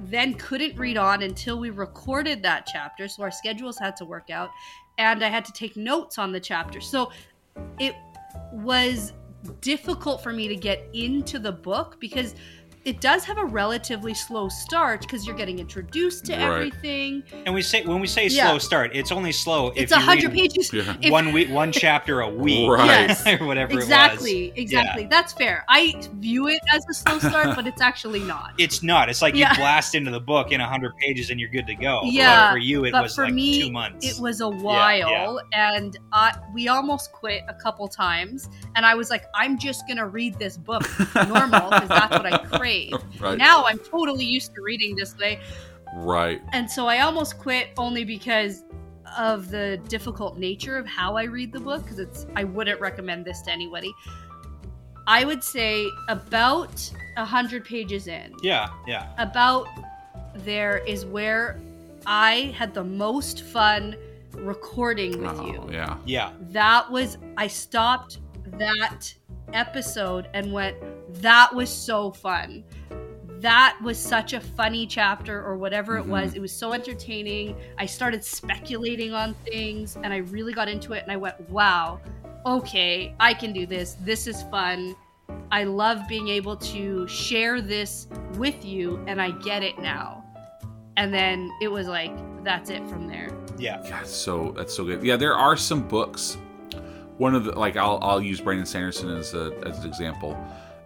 then 0.00 0.34
couldn't 0.34 0.78
read 0.78 0.96
on 0.96 1.22
until 1.22 1.58
we 1.58 1.70
recorded 1.70 2.42
that 2.42 2.66
chapter. 2.66 3.08
So 3.08 3.22
our 3.22 3.30
schedules 3.30 3.78
had 3.78 3.96
to 3.96 4.04
work 4.04 4.30
out. 4.30 4.50
And 4.98 5.22
I 5.22 5.28
had 5.28 5.44
to 5.44 5.52
take 5.52 5.76
notes 5.76 6.16
on 6.16 6.32
the 6.32 6.40
chapter. 6.40 6.80
So 6.80 7.12
it 7.78 7.94
was 8.52 9.12
difficult 9.60 10.22
for 10.22 10.32
me 10.32 10.48
to 10.48 10.56
get 10.56 10.88
into 10.92 11.38
the 11.38 11.52
book 11.52 11.98
because 12.00 12.34
it 12.86 13.00
does 13.00 13.24
have 13.24 13.36
a 13.36 13.44
relatively 13.44 14.14
slow 14.14 14.48
start 14.48 15.00
because 15.00 15.26
you're 15.26 15.34
getting 15.36 15.58
introduced 15.58 16.24
to 16.26 16.32
Right. 16.32 16.40
everything. 16.42 17.24
And 17.44 17.52
we 17.52 17.60
say 17.60 17.84
when 17.84 18.00
we 18.00 18.06
say 18.06 18.28
Yeah. 18.28 18.46
slow 18.50 18.58
start, 18.58 18.92
it's 18.94 19.10
only 19.10 19.32
slow 19.32 19.72
It's 19.74 19.90
if 19.90 19.98
a 19.98 20.00
you 20.00 20.06
hundred 20.06 20.32
read 20.32 20.50
pages. 20.52 20.72
Yeah. 20.72 20.94
If- 21.02 21.10
one 21.10 21.32
week, 21.32 21.50
one 21.50 21.72
chapter 21.84 22.20
a 22.20 22.28
week, 22.30 22.70
Right. 22.70 23.08
Yes. 23.08 23.26
or 23.40 23.44
whatever 23.44 23.72
exactly, 23.72 24.46
it 24.46 24.50
was. 24.52 24.58
exactly. 24.62 25.06
That's 25.10 25.32
fair. 25.32 25.64
I 25.68 25.94
view 26.14 26.46
it 26.46 26.60
as 26.72 26.86
a 26.88 26.94
slow 26.94 27.18
start, 27.18 27.56
but 27.56 27.66
it's 27.66 27.80
actually 27.80 28.20
not. 28.20 28.52
It's 28.58 28.84
not. 28.84 29.08
It's 29.08 29.20
like 29.20 29.34
Yeah. 29.34 29.50
you 29.50 29.56
blast 29.56 29.96
into 29.96 30.12
the 30.12 30.20
book 30.20 30.52
in 30.52 30.60
hundred 30.60 30.96
pages 30.98 31.30
and 31.30 31.40
you're 31.40 31.50
good 31.50 31.66
to 31.66 31.74
go. 31.74 32.02
But 32.04 32.12
Yeah, 32.12 32.52
for 32.52 32.58
you, 32.58 32.84
it 32.84 32.92
but 32.92 33.02
was 33.02 33.16
for 33.16 33.24
like 33.24 33.34
me, 33.34 33.62
two 33.62 33.72
months. 33.72 34.06
It 34.06 34.22
was 34.22 34.40
a 34.40 34.48
while, 34.48 35.40
and 35.52 35.96
I, 36.12 36.36
we 36.54 36.68
almost 36.68 37.10
quit 37.12 37.42
a 37.48 37.54
couple 37.54 37.88
times. 37.88 38.48
And 38.76 38.86
I 38.86 38.94
was 38.94 39.10
like, 39.10 39.24
I'm 39.34 39.58
just 39.58 39.88
gonna 39.88 40.06
read 40.06 40.38
this 40.38 40.56
book 40.56 40.82
normal 41.28 41.70
because 41.70 41.88
that's 41.88 42.12
what 42.12 42.26
I 42.32 42.38
crave. 42.58 42.75
right. 43.20 43.38
Now 43.38 43.64
I'm 43.64 43.78
totally 43.78 44.24
used 44.24 44.54
to 44.54 44.62
reading 44.62 44.96
this 44.96 45.16
way, 45.18 45.40
right. 45.96 46.40
and 46.52 46.70
so 46.70 46.86
I 46.86 47.00
almost 47.00 47.38
quit 47.38 47.70
only 47.76 48.04
because 48.04 48.64
of 49.16 49.50
the 49.50 49.80
difficult 49.88 50.36
nature 50.38 50.76
of 50.76 50.86
how 50.86 51.16
I 51.16 51.24
read 51.24 51.52
the 51.52 51.60
book. 51.60 51.82
Because 51.82 51.98
it's, 51.98 52.26
I 52.34 52.44
wouldn't 52.44 52.80
recommend 52.80 53.24
this 53.24 53.42
to 53.42 53.50
anybody. 53.52 53.92
I 55.06 55.24
would 55.24 55.42
say 55.44 55.86
about 56.08 56.74
a 57.16 57.24
hundred 57.24 57.64
pages 57.64 58.08
in, 58.08 58.32
yeah, 58.42 58.68
yeah. 58.86 59.12
about 59.18 59.66
there 60.34 60.78
is 60.78 61.06
where 61.06 61.60
I 62.06 62.54
had 62.56 62.74
the 62.74 62.84
most 62.84 63.42
fun 63.42 63.96
recording 64.32 65.22
with 65.22 65.38
Oh, 65.38 65.46
you. 65.46 65.68
yeah. 65.72 65.96
Yeah. 66.04 66.32
That 66.50 66.90
was 66.90 67.18
I 67.36 67.46
stopped 67.46 68.18
that 68.52 69.14
episode 69.52 70.28
and 70.34 70.52
went 70.52 70.76
that 71.22 71.54
was 71.54 71.70
so 71.70 72.10
fun. 72.10 72.64
That 73.40 73.78
was 73.82 73.98
such 73.98 74.32
a 74.32 74.40
funny 74.40 74.86
chapter 74.86 75.44
or 75.44 75.56
whatever 75.56 75.98
it 75.98 76.06
was. 76.06 76.28
Mm-hmm. 76.28 76.36
It 76.36 76.40
was 76.40 76.52
so 76.52 76.72
entertaining. 76.72 77.56
I 77.78 77.86
started 77.86 78.24
speculating 78.24 79.12
on 79.12 79.34
things 79.44 79.96
and 80.02 80.12
I 80.12 80.18
really 80.18 80.52
got 80.52 80.68
into 80.68 80.94
it 80.94 81.02
and 81.02 81.12
I 81.12 81.16
went, 81.16 81.38
"Wow. 81.50 82.00
Okay, 82.44 83.14
I 83.20 83.34
can 83.34 83.52
do 83.52 83.66
this. 83.66 83.96
This 84.00 84.26
is 84.26 84.42
fun." 84.44 84.96
I 85.50 85.64
love 85.64 86.08
being 86.08 86.28
able 86.28 86.56
to 86.56 87.06
share 87.06 87.60
this 87.60 88.08
with 88.34 88.64
you, 88.64 89.02
and 89.06 89.20
I 89.20 89.30
get 89.30 89.62
it 89.62 89.78
now. 89.78 90.24
And 90.96 91.12
then 91.12 91.50
it 91.60 91.68
was 91.68 91.88
like, 91.88 92.12
that's 92.42 92.70
it 92.70 92.86
from 92.88 93.06
there. 93.06 93.30
Yeah. 93.58 93.82
Yeah, 93.84 94.00
it's 94.00 94.10
so 94.10 94.52
that's 94.56 94.74
so 94.74 94.84
good. 94.84 95.02
Yeah, 95.02 95.16
there 95.16 95.36
are 95.36 95.56
some 95.56 95.86
books. 95.86 96.38
One 97.18 97.34
of 97.34 97.44
the 97.44 97.58
like 97.58 97.76
I'll 97.76 97.98
I'll 98.02 98.20
use 98.20 98.40
Brandon 98.40 98.66
Sanderson 98.66 99.10
as 99.10 99.34
a 99.34 99.52
as 99.64 99.78
an 99.78 99.86
example. 99.86 100.36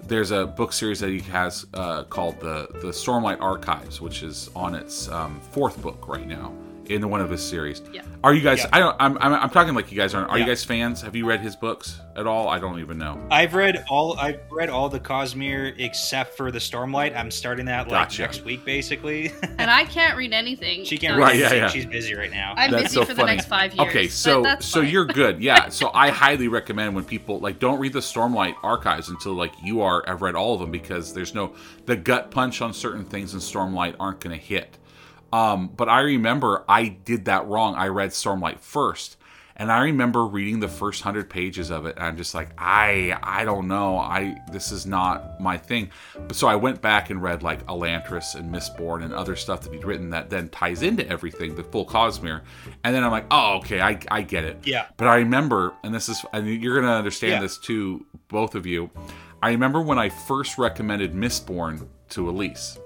There's 0.02 0.30
a 0.30 0.46
book 0.46 0.72
series 0.72 1.00
that 1.00 1.10
he 1.10 1.20
has 1.20 1.66
uh, 1.74 2.04
called 2.04 2.40
the 2.40 2.68
the 2.74 2.88
Stormlight 2.88 3.40
Archives, 3.40 4.00
which 4.00 4.22
is 4.22 4.50
on 4.54 4.74
its 4.74 5.08
um, 5.08 5.40
fourth 5.40 5.80
book 5.82 6.08
right 6.08 6.26
now 6.26 6.52
in 6.90 7.09
one 7.09 7.20
of 7.20 7.31
his 7.31 7.42
series. 7.42 7.81
Yeah. 7.92 8.03
Are 8.24 8.35
you 8.35 8.42
guys? 8.42 8.59
Yeah. 8.59 8.68
I 8.72 8.79
don't. 8.81 8.96
I'm, 8.98 9.16
I'm 9.18 9.33
I'm 9.35 9.50
talking 9.50 9.74
like 9.74 9.90
you 9.90 9.96
guys 9.96 10.14
aren't. 10.14 10.29
Are 10.31 10.38
you 10.38 10.44
guys 10.44 10.64
fans? 10.64 11.00
Have 11.03 11.14
you 11.16 11.24
read 11.26 11.40
his 11.40 11.55
books 11.57 12.00
at 12.16 12.26
all? 12.26 12.48
I 12.48 12.59
don't 12.59 12.81
even 12.81 12.98
know. 12.98 13.24
I've 13.31 13.55
read 13.55 13.85
all. 13.88 14.18
I've 14.18 14.40
read 14.50 14.68
all 14.68 14.88
the 14.88 15.00
Cosmere 15.00 15.74
except 15.79 16.37
for 16.37 16.50
the 16.50 16.59
Stormlight. 16.59 17.16
I'm 17.16 17.31
starting 17.31 17.66
that 17.66 17.83
like 17.88 18.09
Gotcha. 18.09 18.22
next 18.22 18.44
week, 18.44 18.64
basically. 18.64 19.33
And 19.61 19.70
I 19.70 19.85
can't 19.85 20.16
read 20.16 20.33
anything. 20.33 20.85
she 20.85 20.96
can't 20.96 21.18
Right, 21.18 21.33
read 21.33 21.40
yeah, 21.40 21.46
anything. 21.46 21.61
yeah. 21.62 21.68
She's 21.68 21.85
busy 21.87 22.14
right 22.14 22.31
now. 22.31 22.55
I'm 22.57 22.70
That's 22.70 22.85
busy 22.85 22.94
so 22.94 23.00
for 23.05 23.14
funny. 23.14 23.18
the 23.33 23.37
next 23.37 23.46
five 23.46 23.74
years. 23.74 23.88
Okay, 23.88 24.09
so 24.09 24.42
so 24.61 24.81
you're 24.81 25.05
good. 25.05 25.40
Yeah. 25.42 25.68
So 25.81 25.90
I 25.94 26.11
highly 26.11 26.48
recommend 26.48 26.94
when 26.94 27.05
people 27.05 27.38
like 27.40 27.59
don't 27.59 27.79
read 27.79 27.92
the 27.92 28.00
Stormlight 28.00 28.55
archives 28.62 29.09
until 29.11 29.35
like 29.35 29.53
you 29.62 29.83
are 29.83 30.03
have 30.07 30.20
read 30.22 30.35
all 30.35 30.55
of 30.55 30.61
them 30.61 30.70
because 30.70 31.12
there's 31.14 31.35
no 31.35 31.55
the 31.87 31.94
gut 31.96 32.31
punch 32.31 32.61
on 32.62 32.72
certain 32.72 33.05
things 33.05 33.35
in 33.35 33.40
Stormlight 33.40 33.94
aren't 34.00 34.20
going 34.20 34.37
to 34.38 34.42
hit. 34.44 34.79
Um, 35.32 35.68
but 35.68 35.88
I 35.88 36.00
remember 36.00 36.64
I 36.68 36.88
did 36.88 37.26
that 37.26 37.46
wrong. 37.46 37.74
I 37.74 37.88
read 37.88 38.10
Stormlight 38.10 38.60
first. 38.60 39.16
And 39.56 39.70
I 39.70 39.80
remember 39.82 40.24
reading 40.24 40.60
the 40.60 40.68
first 40.68 41.02
hundred 41.02 41.28
pages 41.28 41.70
of 41.70 41.84
it, 41.84 41.96
and 41.96 42.04
I'm 42.06 42.16
just 42.16 42.34
like, 42.34 42.48
I, 42.56 43.14
I 43.22 43.44
don't 43.44 43.68
know, 43.68 43.98
I, 43.98 44.38
this 44.50 44.72
is 44.72 44.86
not 44.86 45.38
my 45.38 45.58
thing. 45.58 45.90
But 46.14 46.34
so 46.34 46.48
I 46.48 46.54
went 46.56 46.80
back 46.80 47.10
and 47.10 47.22
read 47.22 47.42
like 47.42 47.66
Elantris 47.66 48.34
and 48.36 48.50
Mistborn 48.50 49.04
and 49.04 49.12
other 49.12 49.36
stuff 49.36 49.60
that 49.60 49.72
he'd 49.74 49.84
written 49.84 50.08
that 50.10 50.30
then 50.30 50.48
ties 50.48 50.80
into 50.80 51.06
everything, 51.10 51.56
the 51.56 51.62
full 51.62 51.84
Cosmere. 51.84 52.40
And 52.84 52.94
then 52.94 53.04
I'm 53.04 53.10
like, 53.10 53.26
oh, 53.30 53.58
okay, 53.58 53.82
I, 53.82 53.98
I 54.10 54.22
get 54.22 54.44
it. 54.44 54.60
Yeah. 54.64 54.86
But 54.96 55.08
I 55.08 55.16
remember, 55.16 55.74
and 55.84 55.94
this 55.94 56.08
is, 56.08 56.24
and 56.32 56.48
you're 56.48 56.80
gonna 56.80 56.94
understand 56.94 57.32
Yeah. 57.32 57.40
this 57.42 57.58
too, 57.58 58.06
both 58.28 58.54
of 58.54 58.64
you. 58.64 58.88
I 59.42 59.50
remember 59.50 59.82
when 59.82 59.98
I 59.98 60.08
first 60.08 60.56
recommended 60.56 61.12
Mistborn 61.12 61.86
to 62.10 62.30
Elise, 62.30 62.78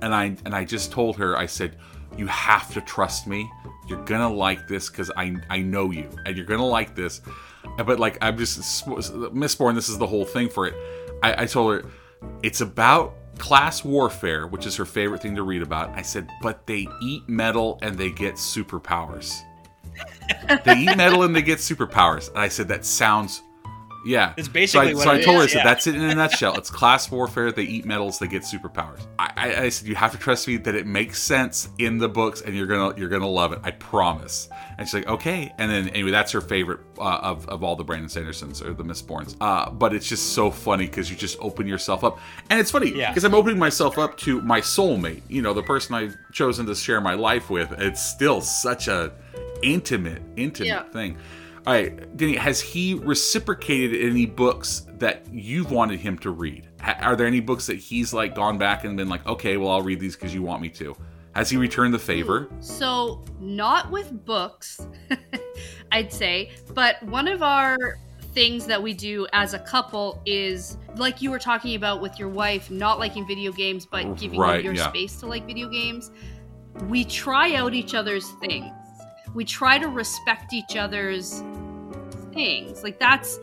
and 0.00 0.14
I 0.14 0.36
and 0.44 0.54
I 0.54 0.64
just 0.64 0.92
told 0.92 1.16
her, 1.16 1.36
I 1.36 1.46
said, 1.46 1.76
you 2.16 2.26
have 2.26 2.72
to 2.74 2.80
trust 2.80 3.26
me. 3.26 3.50
You're 3.88 4.04
gonna 4.04 4.32
like 4.32 4.68
this 4.68 4.88
because 4.90 5.10
I 5.16 5.36
I 5.50 5.62
know 5.62 5.90
you, 5.90 6.08
and 6.24 6.36
you're 6.36 6.46
gonna 6.46 6.66
like 6.66 6.94
this. 6.94 7.20
But 7.78 7.98
like 8.00 8.18
I'm 8.20 8.36
just 8.36 8.86
Mistborn. 8.86 9.74
This 9.74 9.88
is 9.88 9.98
the 9.98 10.06
whole 10.06 10.24
thing 10.24 10.48
for 10.48 10.66
it. 10.66 10.74
I, 11.22 11.42
I 11.42 11.46
told 11.46 11.72
her 11.72 11.90
it's 12.42 12.60
about 12.60 13.14
class 13.38 13.84
warfare, 13.84 14.46
which 14.46 14.66
is 14.66 14.76
her 14.76 14.84
favorite 14.84 15.22
thing 15.22 15.34
to 15.36 15.42
read 15.42 15.62
about. 15.62 15.90
I 15.90 16.02
said, 16.02 16.28
but 16.40 16.66
they 16.66 16.86
eat 17.00 17.28
metal 17.28 17.78
and 17.82 17.96
they 17.96 18.10
get 18.10 18.34
superpowers. 18.34 19.42
they 20.64 20.78
eat 20.78 20.96
metal 20.96 21.22
and 21.22 21.34
they 21.34 21.42
get 21.42 21.58
superpowers. 21.58 22.28
And 22.28 22.38
I 22.38 22.48
said, 22.48 22.68
that 22.68 22.84
sounds, 22.84 23.42
yeah. 24.04 24.34
It's 24.36 24.48
basically 24.48 24.88
so 24.88 24.90
I, 24.90 24.94
what 24.94 25.04
so 25.04 25.10
I 25.10 25.16
it 25.16 25.24
told 25.24 25.36
her, 25.36 25.42
I 25.42 25.44
is, 25.46 25.52
said, 25.52 25.58
yeah. 25.58 25.64
that's 25.64 25.86
it 25.86 25.94
in 25.94 26.02
a 26.02 26.14
nutshell. 26.14 26.56
It's 26.56 26.70
class 26.70 27.10
warfare. 27.10 27.52
They 27.52 27.62
eat 27.62 27.84
metals. 27.84 28.18
They 28.18 28.26
get 28.26 28.42
superpowers. 28.42 29.06
I, 29.18 29.32
I, 29.36 29.54
I 29.64 29.68
said, 29.68 29.88
you 29.88 29.94
have 29.94 30.12
to 30.12 30.18
trust 30.18 30.48
me 30.48 30.56
that 30.58 30.74
it 30.74 30.86
makes 30.86 31.22
sense 31.22 31.68
in 31.78 31.98
the 31.98 32.08
books, 32.08 32.40
and 32.40 32.54
you're 32.56 32.66
gonna 32.66 32.98
you're 32.98 33.08
gonna 33.08 33.28
love 33.28 33.52
it. 33.52 33.60
I 33.62 33.70
promise. 33.72 34.48
And 34.78 34.88
she's 34.88 34.94
like, 34.94 35.06
okay. 35.06 35.52
And 35.58 35.70
then 35.70 35.88
anyway, 35.90 36.10
that's 36.10 36.32
her 36.32 36.40
favorite 36.40 36.80
uh, 36.98 37.18
of 37.22 37.48
of 37.48 37.62
all 37.62 37.76
the 37.76 37.84
Brandon 37.84 38.08
Sandersons 38.08 38.64
or 38.64 38.72
the 38.74 38.84
Mistborns. 38.84 39.36
Uh, 39.40 39.70
but 39.70 39.94
it's 39.94 40.08
just 40.08 40.32
so 40.34 40.50
funny 40.50 40.86
because 40.86 41.10
you 41.10 41.16
just 41.16 41.36
open 41.40 41.66
yourself 41.66 42.04
up, 42.04 42.18
and 42.50 42.58
it's 42.58 42.70
funny 42.70 42.90
Yeah. 42.94 43.10
because 43.10 43.24
I'm 43.24 43.34
opening 43.34 43.58
myself 43.58 43.98
up 43.98 44.16
to 44.18 44.40
my 44.42 44.60
soulmate. 44.60 45.22
You 45.28 45.42
know, 45.42 45.54
the 45.54 45.62
person 45.62 45.94
I've 45.94 46.16
chosen 46.32 46.66
to 46.66 46.74
share 46.74 47.00
my 47.00 47.14
life 47.14 47.50
with. 47.50 47.72
It's 47.78 48.02
still 48.02 48.40
such 48.40 48.88
a 48.88 49.12
intimate, 49.62 50.22
intimate 50.36 50.66
Yeah. 50.68 50.82
thing. 50.84 51.16
All 51.64 51.72
right, 51.72 52.16
Denny, 52.16 52.34
has 52.34 52.60
he 52.60 52.94
reciprocated 52.94 54.02
any 54.02 54.26
books 54.26 54.86
that 54.94 55.24
you've 55.32 55.70
wanted 55.70 56.00
him 56.00 56.18
to 56.18 56.30
read? 56.30 56.68
Ha- 56.80 56.98
are 57.00 57.14
there 57.14 57.26
any 57.26 57.38
books 57.38 57.66
that 57.66 57.76
he's 57.78 58.12
like 58.12 58.34
gone 58.34 58.58
back 58.58 58.82
and 58.82 58.96
been 58.96 59.08
like, 59.08 59.24
okay, 59.26 59.56
well, 59.56 59.70
I'll 59.70 59.82
read 59.82 60.00
these 60.00 60.16
because 60.16 60.34
you 60.34 60.42
want 60.42 60.60
me 60.60 60.68
to? 60.70 60.96
Has 61.36 61.48
he 61.48 61.56
returned 61.56 61.94
the 61.94 61.98
hmm. 61.98 62.04
favor? 62.04 62.48
So, 62.60 63.24
not 63.38 63.90
with 63.92 64.24
books, 64.24 64.88
I'd 65.92 66.12
say, 66.12 66.50
but 66.74 67.00
one 67.04 67.28
of 67.28 67.44
our 67.44 67.76
things 68.34 68.66
that 68.66 68.82
we 68.82 68.92
do 68.92 69.26
as 69.32 69.54
a 69.54 69.58
couple 69.58 70.20
is 70.26 70.78
like 70.96 71.22
you 71.22 71.30
were 71.30 71.38
talking 71.38 71.76
about 71.76 72.00
with 72.00 72.18
your 72.18 72.30
wife 72.30 72.70
not 72.70 72.98
liking 72.98 73.26
video 73.26 73.52
games 73.52 73.84
but 73.84 74.16
giving 74.16 74.40
Right, 74.40 74.64
you 74.64 74.70
your 74.70 74.74
yeah. 74.74 74.88
space 74.88 75.20
to 75.20 75.26
like 75.26 75.46
video 75.46 75.68
games. 75.68 76.10
We 76.88 77.04
try 77.04 77.54
out 77.54 77.74
each 77.74 77.94
other's 77.94 78.30
things. 78.40 78.72
We 79.34 79.44
try 79.44 79.78
to 79.78 79.88
respect 79.88 80.52
each 80.52 80.76
other's 80.76 81.42
things. 82.32 82.82
Like 82.82 82.98
that's 82.98 83.38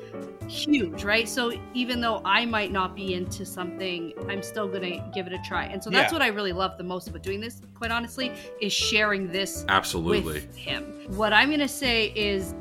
huge, 0.47 1.03
right? 1.03 1.29
So 1.29 1.51
even 1.73 2.01
though 2.01 2.21
I 2.25 2.45
might 2.45 2.71
not 2.71 2.95
be 2.95 3.13
into 3.13 3.45
something, 3.45 4.13
I'm 4.27 4.41
still 4.41 4.67
going 4.67 4.81
to 4.81 5.11
give 5.13 5.27
it 5.27 5.33
a 5.33 5.37
try. 5.47 5.65
And 5.65 5.83
so 5.83 5.89
that's 5.91 6.11
Yeah. 6.11 6.17
what 6.17 6.21
I 6.23 6.27
really 6.29 6.53
love 6.53 6.77
the 6.77 6.83
most 6.83 7.07
about 7.07 7.21
doing 7.21 7.39
this, 7.39 7.61
quite 7.75 7.91
honestly, 7.91 8.31
is 8.59 8.73
sharing 8.73 9.31
this 9.31 9.63
Absolutely. 9.69 10.33
with 10.33 10.55
him. 10.55 10.83
What 11.09 11.33
I'm 11.33 11.49
going 11.49 11.59
to 11.59 11.67
say 11.67 12.07
is 12.15 12.55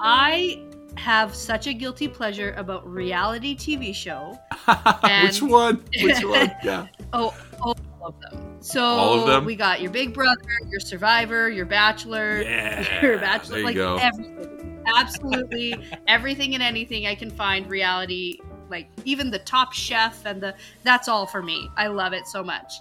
I 0.00 0.62
have 0.96 1.34
such 1.34 1.66
a 1.66 1.74
guilty 1.74 2.08
pleasure 2.08 2.54
about 2.56 2.86
reality 2.90 3.54
TV 3.56 3.94
show. 3.94 4.38
Which 5.22 5.42
one? 5.42 5.84
Which 6.02 6.24
one? 6.24 6.50
Yeah. 6.64 6.86
Oh, 7.12 7.34
all 7.60 7.76
of 8.02 8.14
them. 8.20 8.47
So 8.60 8.82
All 8.82 9.20
of 9.20 9.26
them? 9.26 9.44
we 9.44 9.56
got 9.56 9.80
your 9.80 9.90
Big 9.90 10.12
Brother, 10.12 10.40
your 10.70 10.80
Survivor, 10.80 11.48
your 11.48 11.66
Bachelor, 11.66 12.42
Yeah. 12.42 13.02
your 13.02 13.18
Bachelor, 13.18 13.50
There 13.50 13.58
you 13.60 13.64
like 13.66 13.76
go. 13.76 13.96
everything. 13.96 14.82
Absolutely 14.96 15.74
everything 16.08 16.54
and 16.54 16.62
anything 16.62 17.06
I 17.06 17.14
can 17.14 17.30
find 17.30 17.68
reality, 17.68 18.38
like 18.70 18.88
even 19.04 19.30
the 19.30 19.38
Top 19.40 19.72
Chef 19.72 20.24
and 20.26 20.42
the 20.42 20.54
that's 20.82 21.08
all 21.08 21.26
for 21.26 21.42
me. 21.42 21.68
I 21.76 21.86
love 21.88 22.12
it 22.12 22.26
so 22.26 22.42
much. 22.42 22.72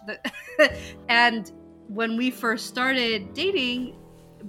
And 1.09 1.51
when 1.87 2.17
we 2.17 2.31
first 2.31 2.67
started 2.67 3.33
dating, 3.33 3.95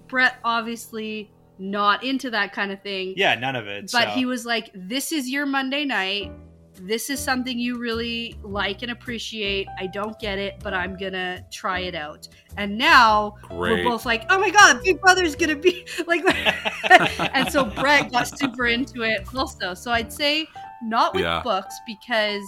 Brett 0.09 0.37
obviously 0.45 1.31
not 1.59 2.03
into 2.05 2.31
that 2.31 2.53
kind 2.53 2.73
of 2.73 2.81
thing. 2.83 3.15
Yeah, 3.17 3.35
none 3.35 3.57
of 3.57 3.67
it. 3.67 3.91
But 3.93 4.05
so. 4.05 4.11
he 4.11 4.25
was 4.25 4.47
like, 4.47 4.71
"This 4.75 5.13
is 5.13 5.29
your 5.29 5.45
Monday 5.47 5.85
night. 5.85 6.33
This 6.81 7.11
is 7.11 7.19
something 7.21 7.59
you 7.59 7.79
really 7.79 8.35
like 8.43 8.83
and 8.83 8.93
appreciate. 8.93 9.67
I 9.79 9.87
don't 9.89 10.19
get 10.19 10.39
it, 10.39 10.61
but 10.63 10.75
I'm 10.75 10.97
gonna 10.97 11.45
try 11.53 11.81
it 11.81 11.95
out." 11.95 12.29
And 12.57 12.79
now 12.79 13.37
Great. 13.43 13.85
we're 13.85 13.91
both 13.91 14.07
like, 14.07 14.25
"Oh 14.31 14.39
my 14.39 14.51
god, 14.51 14.83
Big 14.85 15.01
Brother's 15.01 15.35
gonna 15.35 15.57
be 15.57 15.85
like," 16.07 16.23
and 17.35 17.51
so 17.51 17.65
Brett 17.65 18.11
got 18.13 18.29
super 18.39 18.67
into 18.67 19.03
it 19.03 19.27
also. 19.35 19.75
So 19.75 19.91
I'd 19.91 20.13
say 20.13 20.47
not 20.83 21.15
with 21.15 21.25
Yeah. 21.25 21.43
books 21.43 21.75
because 21.87 22.45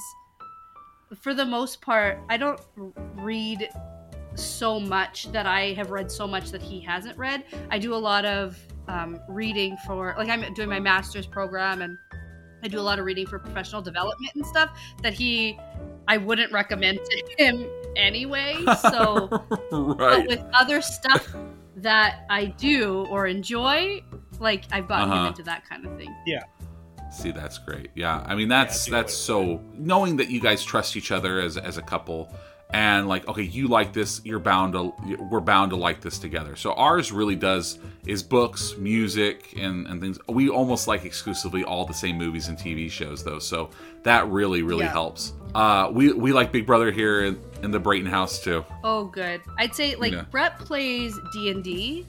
for 1.21 1.35
the 1.35 1.45
most 1.45 1.81
part, 1.83 2.21
I 2.29 2.37
don't 2.37 2.61
read 3.17 3.69
so 4.37 4.79
much 4.79 5.31
that 5.33 5.45
I 5.45 5.73
have 5.73 5.91
read 5.91 6.11
so 6.11 6.27
much 6.27 6.51
that 6.53 6.63
he 6.63 6.81
hasn't 6.81 7.19
read. 7.19 7.45
I 7.71 7.79
do 7.81 7.95
a 7.95 7.97
lot 7.97 8.25
of 8.25 8.57
um, 8.87 9.21
reading 9.29 9.77
for, 9.87 10.15
like, 10.17 10.29
I'm 10.29 10.55
doing 10.55 10.69
my 10.69 10.79
master's 10.81 11.27
program 11.27 11.83
and 11.83 11.99
I 12.63 12.69
do 12.69 12.79
a 12.79 12.83
lot 12.83 12.99
of 12.99 13.05
reading 13.05 13.27
for 13.27 13.39
professional 13.39 13.83
development 13.83 14.33
and 14.35 14.45
stuff 14.47 14.79
that 15.03 15.13
he, 15.15 15.59
I 16.09 16.17
wouldn't 16.17 16.53
recommend 16.53 16.99
to 17.05 17.25
him 17.39 17.67
anyway. 17.97 18.57
So, 18.91 19.29
but 19.71 20.27
with 20.27 20.43
other 20.55 20.81
stuff 20.83 21.35
that 21.77 22.27
I 22.31 22.47
do 22.47 23.07
or 23.11 23.27
enjoy, 23.27 24.03
like, 24.39 24.65
I've 24.73 24.89
gotten 24.89 25.09
him 25.09 25.13
Uh-huh. 25.19 25.29
into 25.29 25.43
that 25.45 25.69
kind 25.69 25.87
of 25.87 25.97
thing. 25.97 26.15
Yeah. 26.27 26.43
See, 27.11 27.31
that's 27.33 27.59
great. 27.59 27.91
Yeah, 27.97 28.23
I 28.27 28.37
mean 28.37 28.47
that's 28.49 28.85
do 28.85 28.93
that's 28.93 29.13
so 29.13 29.61
knowing 29.77 30.17
that 30.19 30.31
you 30.31 30.41
guys 30.41 30.63
trust 30.63 30.97
each 30.97 31.11
other 31.11 31.41
as 31.41 31.57
as 31.57 31.77
a 31.77 31.83
couple, 31.83 32.33
and 32.73 33.09
like 33.09 33.27
okay, 33.29 33.43
you 33.43 33.69
like 33.69 33.93
this, 33.93 34.21
you're 34.25 34.39
bound 34.39 34.73
to 34.75 34.93
we're 35.31 35.41
bound 35.41 35.71
to 35.71 35.77
like 35.77 36.01
this 36.01 36.19
together. 36.19 36.57
So 36.57 36.73
ours 36.75 37.11
really 37.13 37.37
does 37.37 37.79
is 38.07 38.23
books, 38.23 38.75
music, 38.79 39.55
and 39.59 39.87
and 39.87 40.01
things. 40.01 40.19
We 40.29 40.49
almost 40.49 40.87
like 40.89 41.05
exclusively 41.05 41.65
all 41.65 41.85
the 41.85 41.95
same 41.95 42.17
movies 42.17 42.49
and 42.49 42.57
TV 42.59 42.91
shows 42.91 43.25
though, 43.25 43.39
so 43.39 43.71
that 44.05 44.29
really 44.29 44.63
really 44.63 44.85
Yeah. 44.85 44.93
helps. 44.93 45.33
Uh, 45.55 45.91
we 45.93 46.13
we 46.13 46.33
like 46.33 46.53
Big 46.53 46.65
Brother 46.67 46.91
here 46.93 47.25
in, 47.25 47.41
in 47.63 47.71
the 47.73 47.81
Brayton 47.81 48.07
house 48.09 48.43
too. 48.43 48.65
Oh, 48.85 49.05
good. 49.07 49.41
I'd 49.59 49.75
say 49.75 49.97
like 49.97 50.13
Yeah. 50.13 50.23
Brett 50.31 50.59
plays 50.61 51.19
D 51.33 51.51
and 51.51 51.65
D, 51.65 52.07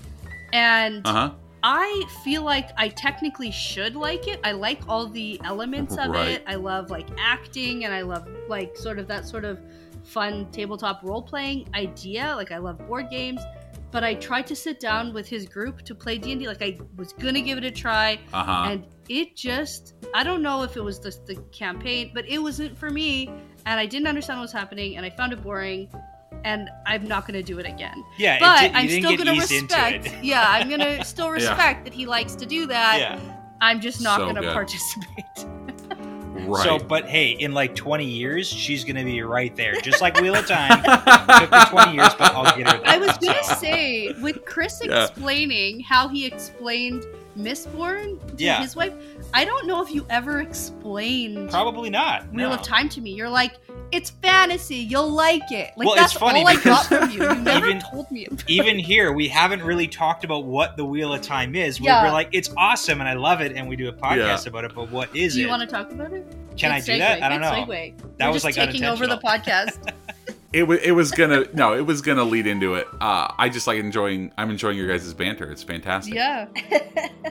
and 0.53 1.05
Uh 1.05 1.11
huh. 1.13 1.31
I 1.63 2.03
feel 2.23 2.41
like 2.41 2.69
I 2.75 2.87
technically 2.89 3.51
should 3.51 3.95
like 3.95 4.27
it. 4.27 4.39
I 4.43 4.51
like 4.53 4.81
all 4.89 5.05
the 5.05 5.39
elements 5.43 5.95
of 5.95 6.09
Right. 6.09 6.29
it. 6.29 6.43
I 6.47 6.55
love 6.55 6.89
like 6.89 7.07
acting, 7.19 7.85
and 7.85 7.93
I 7.93 8.01
love 8.01 8.27
like 8.47 8.75
sort 8.75 8.97
of 8.97 9.07
that 9.09 9.27
sort 9.27 9.45
of 9.45 9.59
fun 10.03 10.49
tabletop 10.51 11.01
role 11.03 11.21
playing 11.21 11.69
idea. 11.75 12.33
Like 12.35 12.51
I 12.51 12.57
love 12.57 12.77
board 12.87 13.09
games. 13.09 13.41
But 13.91 14.05
I 14.05 14.13
tried 14.13 14.47
to 14.47 14.55
sit 14.55 14.79
down 14.79 15.13
with 15.13 15.27
his 15.27 15.45
group 15.47 15.81
to 15.83 15.93
play 15.93 16.17
D 16.17 16.31
and 16.31 16.39
D. 16.39 16.47
Like 16.47 16.61
I 16.61 16.79
was 16.95 17.11
gonna 17.11 17.41
give 17.41 17.57
it 17.57 17.65
a 17.65 17.71
try, 17.71 18.19
Uh 18.31 18.43
huh. 18.43 18.69
and 18.71 18.85
it 19.09 19.35
just 19.35 19.95
i 20.13 20.23
don't 20.23 20.41
know 20.41 20.63
if 20.63 20.77
it 20.77 20.81
was 20.81 20.97
the, 21.01 21.13
the 21.25 21.35
campaign 21.51 22.11
but 22.13 22.25
it 22.29 22.37
wasn't 22.37 22.77
for 22.77 22.89
me 22.89 23.27
and 23.65 23.77
i 23.77 23.85
didn't 23.85 24.07
understand 24.07 24.39
what 24.39 24.43
was 24.43 24.53
happening 24.53 24.95
and 24.95 25.05
i 25.05 25.09
found 25.09 25.33
it 25.33 25.41
boring 25.43 25.89
and 26.45 26.69
i'm 26.85 27.03
not 27.03 27.27
going 27.27 27.33
to 27.33 27.43
do 27.43 27.59
it 27.59 27.65
again 27.65 28.01
Yeah, 28.17 28.35
it 28.35 28.39
but 28.39 28.59
did- 28.61 28.71
you 28.71 28.77
i'm 28.77 28.87
didn't 28.87 29.01
still 29.03 29.17
get 29.17 29.25
going 29.25 29.35
to 29.35 29.41
respect 29.57 30.15
yeah 30.23 30.45
i'm 30.47 30.69
going 30.69 30.79
to 30.79 31.03
still 31.03 31.25
Yeah. 31.29 31.33
respect 31.33 31.83
that 31.83 31.93
he 31.93 32.05
likes 32.05 32.35
to 32.35 32.45
do 32.45 32.67
that 32.67 32.99
yeah. 32.99 33.19
i'm 33.59 33.81
just 33.81 34.01
not 34.01 34.19
So 34.19 34.23
going 34.25 34.35
to 34.35 34.41
good. 34.41 34.53
participate 34.53 35.45
Right. 36.51 36.63
So, 36.63 36.79
but 36.79 37.07
hey, 37.07 37.31
in 37.31 37.53
like 37.53 37.75
20 37.75 38.05
years, 38.05 38.47
she's 38.47 38.83
gonna 38.83 39.03
be 39.03 39.21
right 39.21 39.55
there, 39.55 39.75
just 39.81 40.01
like 40.01 40.19
Wheel 40.19 40.35
of 40.35 40.45
Time. 40.47 40.81
Took 40.83 41.49
her 41.53 41.65
20 41.69 41.93
years, 41.95 42.13
but 42.17 42.33
I'll 42.35 42.57
get 42.57 42.69
her 42.71 42.77
there. 42.79 42.87
i 42.87 42.97
was 42.97 43.17
going 43.17 43.35
to 43.37 43.43
So, 43.43 43.55
say 43.55 44.13
with 44.21 44.45
chris 44.45 44.81
Yeah. 44.83 45.05
explaining 45.05 45.79
how 45.81 46.07
he 46.07 46.25
explained 46.25 47.05
mistborn 47.37 48.19
to 48.37 48.43
Yeah. 48.43 48.61
his 48.61 48.75
wife 48.75 48.93
i 49.33 49.45
don't 49.45 49.67
know 49.67 49.81
if 49.81 49.91
you 49.91 50.05
ever 50.09 50.39
explained 50.41 51.49
probably 51.49 51.89
not. 51.89 52.31
Wheel 52.33 52.49
no. 52.49 52.55
of 52.55 52.61
Time 52.63 52.89
to 52.89 53.01
me. 53.01 53.11
You're 53.11 53.29
like, 53.29 53.57
it's 53.91 54.09
fantasy. 54.09 54.75
You'll 54.77 55.09
like 55.09 55.51
it. 55.51 55.71
Like 55.77 55.87
Well, 55.87 55.95
that's 55.95 56.13
it's 56.13 56.19
funny 56.19 56.41
all 56.41 56.47
I 56.47 56.55
got 56.61 56.85
from 56.85 57.09
you. 57.11 57.23
You 57.23 57.35
never 57.41 57.67
even- 57.67 57.81
told 57.81 58.09
me. 58.11 58.25
About 58.25 58.49
Even 58.49 58.79
here, 58.79 59.11
we 59.11 59.27
haven't 59.27 59.61
really 59.63 59.87
talked 59.87 60.23
about 60.23 60.45
what 60.45 60.77
the 60.77 60.85
Wheel 60.85 61.13
of 61.13 61.21
Time 61.21 61.55
is. 61.55 61.79
We're, 61.81 61.87
Yeah. 61.87 62.03
we're 62.05 62.11
like, 62.11 62.29
it's 62.31 62.49
awesome 62.57 62.99
and 62.99 63.09
I 63.09 63.13
love 63.13 63.41
it, 63.41 63.53
and 63.53 63.67
we 63.67 63.75
do 63.75 63.89
a 63.89 63.93
podcast 63.93 64.47
about 64.47 64.65
it. 64.65 64.73
But 64.75 64.89
what 64.91 65.13
is 65.15 65.33
it? 65.35 65.37
Do 65.39 65.41
you 65.43 65.49
want 65.49 65.61
to 65.61 65.67
talk 65.67 65.91
about 65.91 66.13
it? 66.13 66.25
Can 66.57 66.71
I 66.71 66.79
Good 66.79 66.85
do 66.93 66.97
that? 66.99 67.23
I 67.23 67.29
don't 67.29 67.39
good 67.41 67.67
know. 67.67 67.73
Segue. 67.73 68.17
That 68.17 68.27
We're 68.27 68.33
was 68.33 68.43
just 68.43 68.45
like 68.45 68.55
taking 68.55 68.83
over 68.85 69.07
the 69.07 69.17
podcast. 69.17 69.93
it 70.53 70.63
was 70.63 70.79
it 70.81 70.91
was 70.91 71.11
gonna 71.11 71.45
no 71.53 71.73
it 71.73 71.85
was 71.85 72.01
gonna 72.01 72.23
lead 72.23 72.45
into 72.47 72.75
it. 72.75 72.87
Uh, 72.99 73.31
I 73.37 73.49
just 73.49 73.67
like 73.67 73.79
enjoying 73.79 74.31
I'm 74.37 74.49
enjoying 74.49 74.77
your 74.77 74.87
guys' 74.87 75.13
banter. 75.13 75.49
It's 75.51 75.63
fantastic. 75.63 76.13
yeah. 76.13 76.47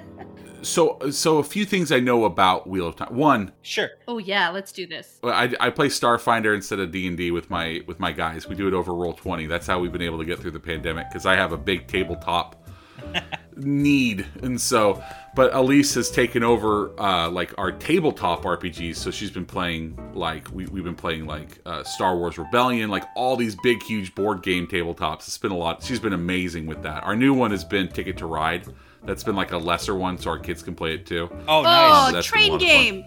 So 0.62 1.10
so 1.10 1.38
a 1.38 1.42
few 1.42 1.64
things 1.64 1.90
I 1.92 2.00
know 2.00 2.24
about 2.24 2.68
Wheel 2.68 2.86
of 2.86 2.96
Time. 2.96 3.14
One, 3.14 3.52
Sure. 3.62 3.90
Oh 4.06 4.18
yeah, 4.18 4.50
let's 4.50 4.72
do 4.72 4.86
this. 4.86 5.18
I, 5.22 5.54
I 5.60 5.70
play 5.70 5.88
Starfinder 5.88 6.54
instead 6.54 6.78
of 6.80 6.92
D 6.92 7.06
and 7.06 7.16
D 7.16 7.30
with 7.30 7.50
my 7.50 7.82
with 7.86 7.98
my 8.00 8.12
guys. 8.12 8.48
We 8.48 8.54
do 8.54 8.68
it 8.68 8.74
over 8.74 8.92
Roll 8.92 9.12
Twenty. 9.12 9.46
That's 9.46 9.66
how 9.66 9.78
we've 9.78 9.92
been 9.92 10.02
able 10.02 10.18
to 10.18 10.24
get 10.24 10.38
through 10.38 10.52
the 10.52 10.60
pandemic 10.60 11.08
because 11.08 11.26
I 11.26 11.36
have 11.36 11.52
a 11.52 11.58
big 11.58 11.86
tabletop 11.86 12.68
need, 13.56 14.26
and 14.42 14.60
so. 14.60 15.02
But 15.32 15.54
Elise 15.54 15.94
has 15.94 16.10
taken 16.10 16.42
over 16.42 16.90
uh, 17.00 17.30
like 17.30 17.56
our 17.56 17.70
tabletop 17.70 18.42
RPGs, 18.42 18.96
so 18.96 19.12
she's 19.12 19.30
been 19.30 19.46
playing 19.46 19.96
like 20.12 20.50
we, 20.50 20.66
we've 20.66 20.82
been 20.82 20.96
playing 20.96 21.24
like 21.26 21.60
uh, 21.64 21.84
Star 21.84 22.16
Wars 22.16 22.36
Rebellion, 22.36 22.90
like 22.90 23.04
all 23.14 23.36
these 23.36 23.54
big, 23.62 23.80
huge 23.80 24.12
board 24.16 24.42
game 24.42 24.66
tabletops. 24.66 25.28
It's 25.28 25.38
been 25.38 25.52
a 25.52 25.56
lot. 25.56 25.84
She's 25.84 26.00
been 26.00 26.14
amazing 26.14 26.66
with 26.66 26.82
that. 26.82 27.04
Our 27.04 27.14
new 27.14 27.32
one 27.32 27.52
has 27.52 27.64
been 27.64 27.86
Ticket 27.88 28.16
to 28.18 28.26
Ride. 28.26 28.66
That's 29.04 29.22
been 29.24 29.36
like 29.36 29.52
a 29.52 29.58
lesser 29.58 29.94
one, 29.94 30.18
so 30.18 30.30
our 30.30 30.38
kids 30.38 30.62
can 30.62 30.74
play 30.74 30.94
it 30.94 31.06
too. 31.06 31.28
Oh, 31.48 31.60
Oh, 31.60 31.62
nice. 31.62 32.12
That's 32.12 32.12
been 32.12 32.18
a 32.18 32.22
train 32.22 32.50
lot 32.52 32.54
of 32.56 32.60
fun. 32.60 32.68
game. 32.68 33.04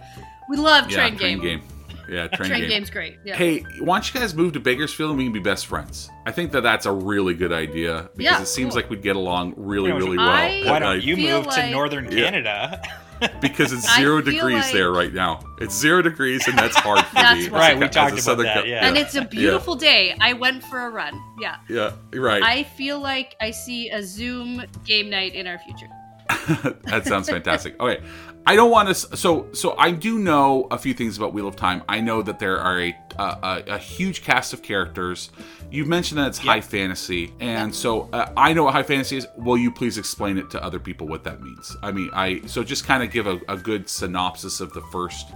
We 0.49 0.57
love 0.57 0.89
yeah, 0.89 0.97
train, 0.97 1.17
train 1.17 1.39
game. 1.39 1.59
game. 1.59 1.67
Yeah, 2.09 2.27
train, 2.27 2.29
game. 2.29 2.47
Train 2.49 2.61
game. 2.61 2.69
game's 2.69 2.89
great. 2.89 3.17
Yeah. 3.23 3.35
Hey, 3.35 3.59
why 3.79 3.95
don't 3.97 4.13
you 4.13 4.19
guys 4.19 4.33
move 4.35 4.53
to 4.53 4.59
Bakersfield 4.59 5.11
and 5.11 5.17
we 5.17 5.23
can 5.25 5.33
be 5.33 5.39
best 5.39 5.67
friends? 5.67 6.09
I 6.25 6.31
think 6.31 6.51
that 6.51 6.61
that's 6.61 6.85
a 6.85 6.91
really 6.91 7.33
good 7.33 7.53
idea 7.53 8.09
because 8.17 8.31
Yeah, 8.37 8.41
it 8.41 8.47
seems 8.47 8.73
cool. 8.73 8.81
like 8.81 8.89
we'd 8.89 9.01
get 9.03 9.15
along 9.15 9.53
really, 9.55 9.91
really 9.91 10.17
well. 10.17 10.27
I- 10.29 10.63
Why 10.65 10.79
don't 10.79 10.97
night. 10.97 11.03
you 11.03 11.15
feel 11.15 11.37
move 11.43 11.53
to 11.53 11.59
like- 11.61 11.71
northern 11.71 12.11
Yeah. 12.11 12.23
Canada? 12.25 12.81
Because 13.41 13.71
it's 13.73 13.95
zero 13.97 14.21
degrees 14.21 14.63
like- 14.63 14.73
there 14.73 14.91
right 14.91 15.13
now. 15.13 15.39
It's 15.59 15.75
zero 15.77 16.01
degrees, 16.01 16.47
and 16.47 16.57
that's 16.57 16.75
hard 16.75 17.05
for 17.05 17.15
That's 17.21 17.39
me. 17.41 17.49
right, 17.49 17.75
a- 17.75 17.79
we 17.79 17.85
a 17.85 17.89
talked 17.89 18.11
about 18.13 18.23
Southern 18.23 18.45
that. 18.45 18.63
co- 18.63 18.69
Yeah. 18.69 18.87
And 18.87 18.97
it's 18.97 19.15
a 19.15 19.23
beautiful 19.25 19.75
day. 19.75 20.15
I 20.19 20.33
went 20.33 20.63
for 20.63 20.85
a 20.85 20.89
run. 20.89 21.21
Yeah. 21.39 21.57
yeah, 21.69 21.91
right. 22.13 22.43
I 22.43 22.63
feel 22.63 22.99
like 22.99 23.35
I 23.41 23.51
see 23.51 23.89
a 23.89 24.01
Zoom 24.03 24.63
game 24.85 25.09
night 25.09 25.35
in 25.35 25.47
our 25.47 25.59
future. 25.59 25.87
that 26.85 27.03
sounds 27.05 27.29
fantastic. 27.29 27.79
Okay, 27.79 28.01
I 28.45 28.55
don't 28.55 28.71
want 28.71 28.89
to. 28.89 28.95
So, 28.95 29.47
so 29.53 29.75
I 29.77 29.91
do 29.91 30.17
know 30.19 30.67
a 30.71 30.77
few 30.77 30.93
things 30.93 31.17
about 31.17 31.33
Wheel 31.33 31.47
of 31.47 31.55
Time. 31.55 31.83
I 31.89 31.99
know 32.01 32.21
that 32.21 32.39
there 32.39 32.57
are 32.59 32.79
a 32.81 32.95
a, 33.17 33.63
a 33.67 33.77
huge 33.77 34.23
cast 34.23 34.53
of 34.53 34.61
characters. 34.61 35.29
You've 35.71 35.87
mentioned 35.87 36.19
that 36.19 36.27
it's 36.27 36.37
high 36.37 36.61
fantasy, 36.61 37.33
and 37.39 37.73
so 37.73 38.09
uh, 38.13 38.31
I 38.35 38.53
know 38.53 38.63
what 38.65 38.73
high 38.73 38.83
fantasy 38.83 39.17
is. 39.17 39.27
Will 39.37 39.57
you 39.57 39.71
please 39.71 39.97
explain 39.97 40.37
it 40.37 40.49
to 40.51 40.63
other 40.63 40.79
people 40.79 41.07
what 41.07 41.23
that 41.23 41.41
means? 41.41 41.75
I 41.81 41.91
mean, 41.91 42.09
I 42.13 42.41
so 42.45 42.63
just 42.63 42.85
kind 42.85 43.03
of 43.03 43.11
give 43.11 43.27
a, 43.27 43.39
a 43.47 43.57
good 43.57 43.89
synopsis 43.89 44.59
of 44.61 44.73
the 44.73 44.81
first. 44.91 45.29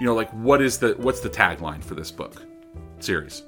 You 0.00 0.06
know, 0.06 0.14
like 0.14 0.30
what 0.30 0.62
is 0.62 0.78
the 0.78 0.94
what's 0.98 1.20
the 1.20 1.30
tagline 1.30 1.82
for 1.82 1.94
this 1.94 2.10
book 2.10 2.42
series? 3.00 3.42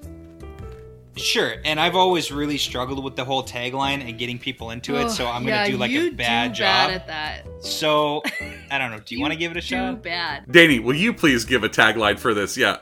Sure, 1.16 1.54
and 1.64 1.78
I've 1.78 1.94
always 1.94 2.32
really 2.32 2.58
struggled 2.58 3.02
with 3.04 3.14
the 3.14 3.24
whole 3.24 3.42
tagline 3.42 4.06
and 4.06 4.18
getting 4.18 4.38
people 4.38 4.70
into 4.70 4.96
it, 4.96 5.10
so 5.10 5.26
I'm 5.26 5.44
gonna 5.46 5.66
do 5.70 5.76
like 5.76 5.90
you 5.90 6.08
a 6.08 6.10
bad 6.10 6.52
do 6.52 6.58
job. 6.58 6.88
Bad 6.88 6.90
at 6.92 7.06
that. 7.06 7.64
So 7.64 8.22
I 8.70 8.78
don't 8.78 8.90
know. 8.90 8.98
Do 8.98 9.14
you, 9.14 9.20
want 9.22 9.32
to 9.32 9.38
give 9.38 9.52
it 9.52 9.56
a 9.56 9.60
do 9.60 9.66
shot? 9.66 10.02
bad. 10.02 10.44
Danny, 10.50 10.80
will 10.80 10.94
you 10.94 11.12
please 11.12 11.44
give 11.44 11.62
a 11.62 11.68
tagline 11.68 12.18
for 12.18 12.34
this? 12.34 12.56
Yeah. 12.56 12.78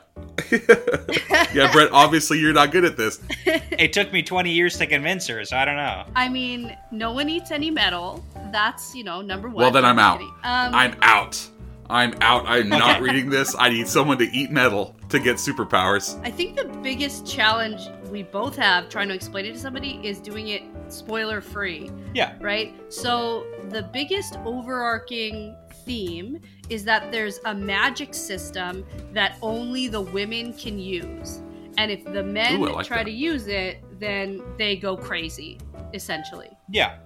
yeah, 0.51 1.71
Brett. 1.71 1.91
Obviously, 1.91 2.39
you're 2.39 2.53
not 2.53 2.71
good 2.71 2.85
at 2.85 2.97
this. 2.97 3.21
It 3.73 3.91
took 3.91 4.13
me 4.13 4.21
20 4.21 4.51
years 4.51 4.77
to 4.77 4.85
convince 4.87 5.27
her, 5.27 5.43
so 5.43 5.57
I 5.57 5.65
don't 5.65 5.75
know. 5.75 6.05
I 6.15 6.29
mean, 6.29 6.77
no 6.91 7.11
one 7.11 7.27
eats 7.27 7.51
any 7.51 7.69
metal. 7.69 8.23
That's 8.51 8.95
you 8.95 9.03
know 9.03 9.21
number 9.21 9.49
one. 9.49 9.57
Well, 9.57 9.71
then 9.71 9.83
I'm 9.83 9.99
out. 9.99 10.21
Um, 10.21 10.29
I'm 10.43 10.95
out. 11.01 11.49
I'm 11.89 12.13
out. 12.21 12.45
I'm 12.47 12.69
not 12.69 13.01
reading 13.01 13.29
this. 13.29 13.55
I 13.57 13.69
need 13.69 13.87
someone 13.87 14.17
to 14.19 14.25
eat 14.25 14.51
metal 14.51 14.95
to 15.09 15.19
get 15.19 15.35
superpowers. 15.37 16.19
I 16.23 16.31
think 16.31 16.55
the 16.55 16.65
biggest 16.65 17.27
challenge 17.27 17.89
we 18.13 18.21
both 18.21 18.55
have 18.55 18.87
trying 18.89 19.07
to 19.07 19.13
explain 19.15 19.43
it 19.45 19.53
to 19.53 19.59
somebody 19.59 19.99
is 20.03 20.19
doing 20.19 20.49
it 20.49 20.61
spoiler 20.87 21.41
free, 21.41 21.89
Yeah. 22.13 22.35
right? 22.39 22.75
So 22.93 23.47
the 23.69 23.81
biggest 23.81 24.37
overarching 24.45 25.55
theme 25.83 26.39
is 26.69 26.85
that 26.85 27.11
there's 27.11 27.39
a 27.45 27.55
magic 27.55 28.13
system 28.13 28.85
that 29.13 29.37
only 29.41 29.87
the 29.87 29.99
women 29.99 30.53
can 30.53 30.77
use. 30.77 31.41
And 31.79 31.91
if 31.91 32.05
the 32.05 32.21
men 32.23 32.61
Ooh, 32.61 32.67
like 32.67 32.85
try 32.85 32.97
that. 32.97 33.05
to 33.05 33.11
use 33.11 33.47
it, 33.47 33.83
then 33.99 34.43
they 34.59 34.75
go 34.75 34.95
crazy, 34.95 35.57
essentially. 35.95 36.51
Yeah. 36.69 36.97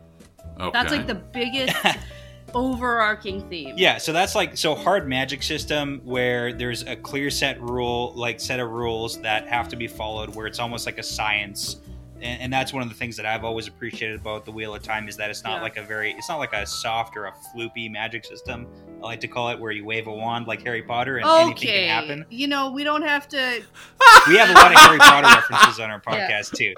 Okay. 0.59 0.71
That's 0.73 0.91
like 0.91 1.07
the 1.07 1.15
biggest 1.15 1.73
overarching 2.53 3.47
theme. 3.49 3.75
Yeah, 3.77 3.97
so 3.97 4.13
that's 4.13 4.35
like 4.35 4.57
so 4.57 4.75
hard 4.75 5.07
magic 5.07 5.43
system 5.43 6.01
where 6.03 6.53
there's 6.53 6.83
a 6.83 6.95
clear 6.95 7.29
set 7.29 7.61
rule, 7.61 8.13
like 8.15 8.39
set 8.39 8.59
of 8.59 8.69
rules 8.71 9.21
that 9.21 9.47
have 9.47 9.67
to 9.69 9.75
be 9.75 9.87
followed, 9.87 10.35
where 10.35 10.47
it's 10.47 10.59
almost 10.59 10.85
like 10.85 10.97
a 10.97 11.03
science, 11.03 11.77
and, 12.21 12.41
and 12.41 12.53
that's 12.53 12.73
one 12.73 12.81
of 12.83 12.89
the 12.89 12.95
things 12.95 13.15
that 13.17 13.25
I've 13.25 13.43
always 13.43 13.67
appreciated 13.67 14.19
about 14.19 14.45
the 14.45 14.51
Wheel 14.51 14.73
of 14.75 14.81
Time 14.81 15.07
is 15.07 15.17
that 15.17 15.29
it's 15.29 15.43
not 15.43 15.57
Yeah. 15.57 15.61
like 15.63 15.77
a 15.77 15.83
very, 15.83 16.11
it's 16.13 16.29
not 16.29 16.37
like 16.39 16.53
a 16.53 16.65
soft 16.65 17.15
or 17.17 17.25
a 17.25 17.33
floopy 17.55 17.91
magic 17.91 18.25
system. 18.25 18.67
I 19.03 19.05
like 19.05 19.19
to 19.21 19.27
call 19.27 19.49
it 19.49 19.59
where 19.59 19.71
you 19.71 19.85
wave 19.85 20.07
a 20.07 20.11
wand 20.13 20.47
like 20.47 20.63
Harry 20.63 20.81
Potter 20.81 21.17
and 21.17 21.25
anything 21.27 21.67
can 21.67 21.89
happen. 21.89 22.25
You 22.31 22.47
know, 22.47 22.71
we 22.71 22.83
don't 22.83 23.03
have 23.03 23.27
to. 23.29 23.61
We 24.27 24.37
have 24.37 24.49
a 24.49 24.53
lot 24.53 24.71
of 24.71 24.77
Harry 24.79 24.97
Potter 24.97 25.27
references 25.27 25.79
on 25.79 25.91
our 25.91 26.01
Yeah. 26.11 26.31
podcast 26.41 26.55
too. 26.57 26.73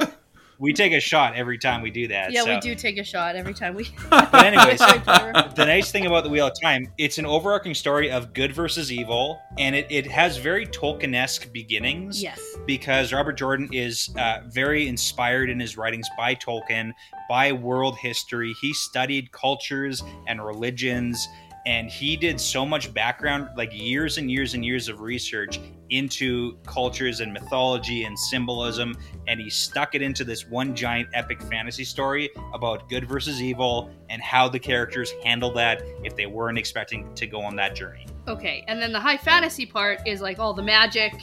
We 0.60 0.74
take 0.74 0.92
a 0.92 1.00
shot 1.00 1.36
every 1.36 1.58
time 1.58 1.82
we 1.82 1.90
do 1.90 2.10
that. 2.10 2.34
Yeah, 2.34 2.44
so. 2.44 2.54
we 2.54 2.60
do 2.60 2.76
take 2.76 2.98
a 2.98 3.04
shot 3.04 3.38
every 3.38 3.54
time 3.54 3.76
we. 3.76 3.86
But 4.10 4.46
anyways, 4.46 4.80
the 4.80 5.66
nice 5.66 5.92
thing 5.92 6.06
about 6.06 6.24
the 6.26 6.30
Wheel 6.30 6.48
of 6.48 6.54
Time, 6.62 6.92
it's 6.98 7.18
an 7.18 7.26
overarching 7.26 7.74
story 7.74 8.12
of 8.12 8.34
good 8.34 8.54
versus 8.54 8.92
evil, 8.92 9.42
and 9.58 9.76
it, 9.76 9.88
it 9.90 10.06
has 10.06 10.38
very 10.38 10.68
Tolkien-esque 10.68 11.52
beginnings. 11.54 12.22
yes. 12.22 12.40
because 12.68 13.14
Robert 13.14 13.38
Jordan 13.38 13.70
is 13.72 14.10
uh, 14.18 14.42
very 14.48 14.88
inspired 14.88 15.50
in 15.50 15.60
his 15.60 15.78
writings 15.78 16.08
by 16.18 16.36
Tolkien, 16.36 16.92
by 17.30 17.54
world 17.54 17.98
history. 17.98 18.54
He 18.62 18.74
studied 18.74 19.32
cultures 19.32 20.04
and 20.28 20.46
religions, 20.46 21.28
and 21.70 21.88
he 21.88 22.18
did 22.18 22.42
so 22.42 22.66
much 22.66 22.92
background, 22.96 23.48
like 23.56 23.70
years 23.72 24.18
and 24.18 24.30
years 24.32 24.56
and 24.56 24.66
years 24.66 24.90
of 24.90 25.02
research 25.02 25.60
into 25.92 26.58
cultures 26.66 27.20
and 27.20 27.32
mythology 27.32 28.06
and 28.06 28.18
symbolism, 28.18 28.98
and 29.28 29.40
he 29.40 29.52
stuck 29.52 29.94
it 29.94 30.02
into 30.02 30.24
this 30.24 30.48
one 30.48 30.76
giant 30.76 31.08
epic 31.14 31.40
fantasy 31.44 31.84
story 31.84 32.32
about 32.56 32.90
good 32.90 33.08
versus 33.08 33.40
evil 33.40 33.92
and 34.10 34.20
how 34.20 34.50
the 34.50 34.58
characters 34.58 35.14
handle 35.24 35.54
that 35.54 35.84
if 36.04 36.16
they 36.16 36.26
weren't 36.26 36.58
expecting 36.58 37.14
to 37.14 37.28
go 37.28 37.40
on 37.40 37.56
that 37.56 37.76
journey. 37.76 38.08
Okay, 38.28 38.66
and 38.68 38.82
then 38.82 38.92
the 38.92 39.00
high 39.00 39.18
fantasy 39.18 39.68
part 39.68 40.00
is 40.08 40.22
like 40.22 40.40
all 40.40 40.56
the 40.56 40.64
magic, 40.64 41.14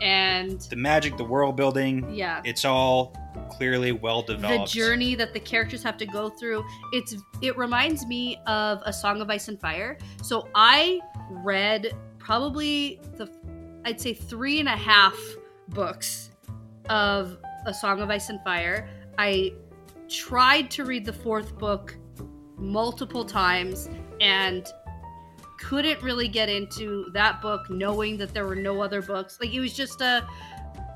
and 0.00 0.60
The 0.60 0.76
magic, 0.76 1.16
the 1.16 1.24
world 1.24 1.56
building, 1.56 2.12
yeah, 2.14 2.40
it's 2.44 2.64
all 2.64 3.14
clearly 3.50 3.92
well 3.92 4.22
developed. 4.22 4.72
the 4.72 4.78
journey 4.78 5.14
that 5.14 5.32
the 5.32 5.40
characters 5.40 5.82
have 5.82 5.96
to 5.98 6.06
go 6.06 6.30
through. 6.30 6.64
It's 6.92 7.16
it 7.42 7.56
reminds 7.58 8.06
me 8.06 8.38
of 8.46 8.80
A 8.84 8.92
Song 8.92 9.20
of 9.20 9.28
Ice 9.30 9.48
and 9.48 9.60
Fire. 9.60 9.98
So 10.22 10.48
I 10.54 11.00
read 11.30 11.94
probably 12.18 13.00
the 13.16 13.30
I'd 13.84 14.00
say 14.00 14.14
three 14.14 14.60
and 14.60 14.68
a 14.68 14.76
half 14.76 15.16
books 15.68 16.30
of 16.88 17.38
A 17.66 17.74
Song 17.74 18.00
of 18.00 18.10
Ice 18.10 18.28
and 18.30 18.40
Fire. 18.42 18.88
I 19.18 19.52
tried 20.08 20.70
to 20.72 20.84
read 20.84 21.04
the 21.04 21.12
fourth 21.12 21.56
book 21.58 21.96
multiple 22.56 23.24
times 23.24 23.88
and 24.20 24.66
couldn't 25.60 26.02
really 26.02 26.28
get 26.28 26.48
into 26.48 27.06
that 27.12 27.40
book 27.40 27.68
knowing 27.70 28.16
that 28.16 28.32
there 28.32 28.46
were 28.46 28.56
no 28.56 28.80
other 28.80 29.02
books. 29.02 29.38
Like 29.40 29.52
it 29.52 29.60
was 29.60 29.74
just 29.74 30.00
a 30.00 30.26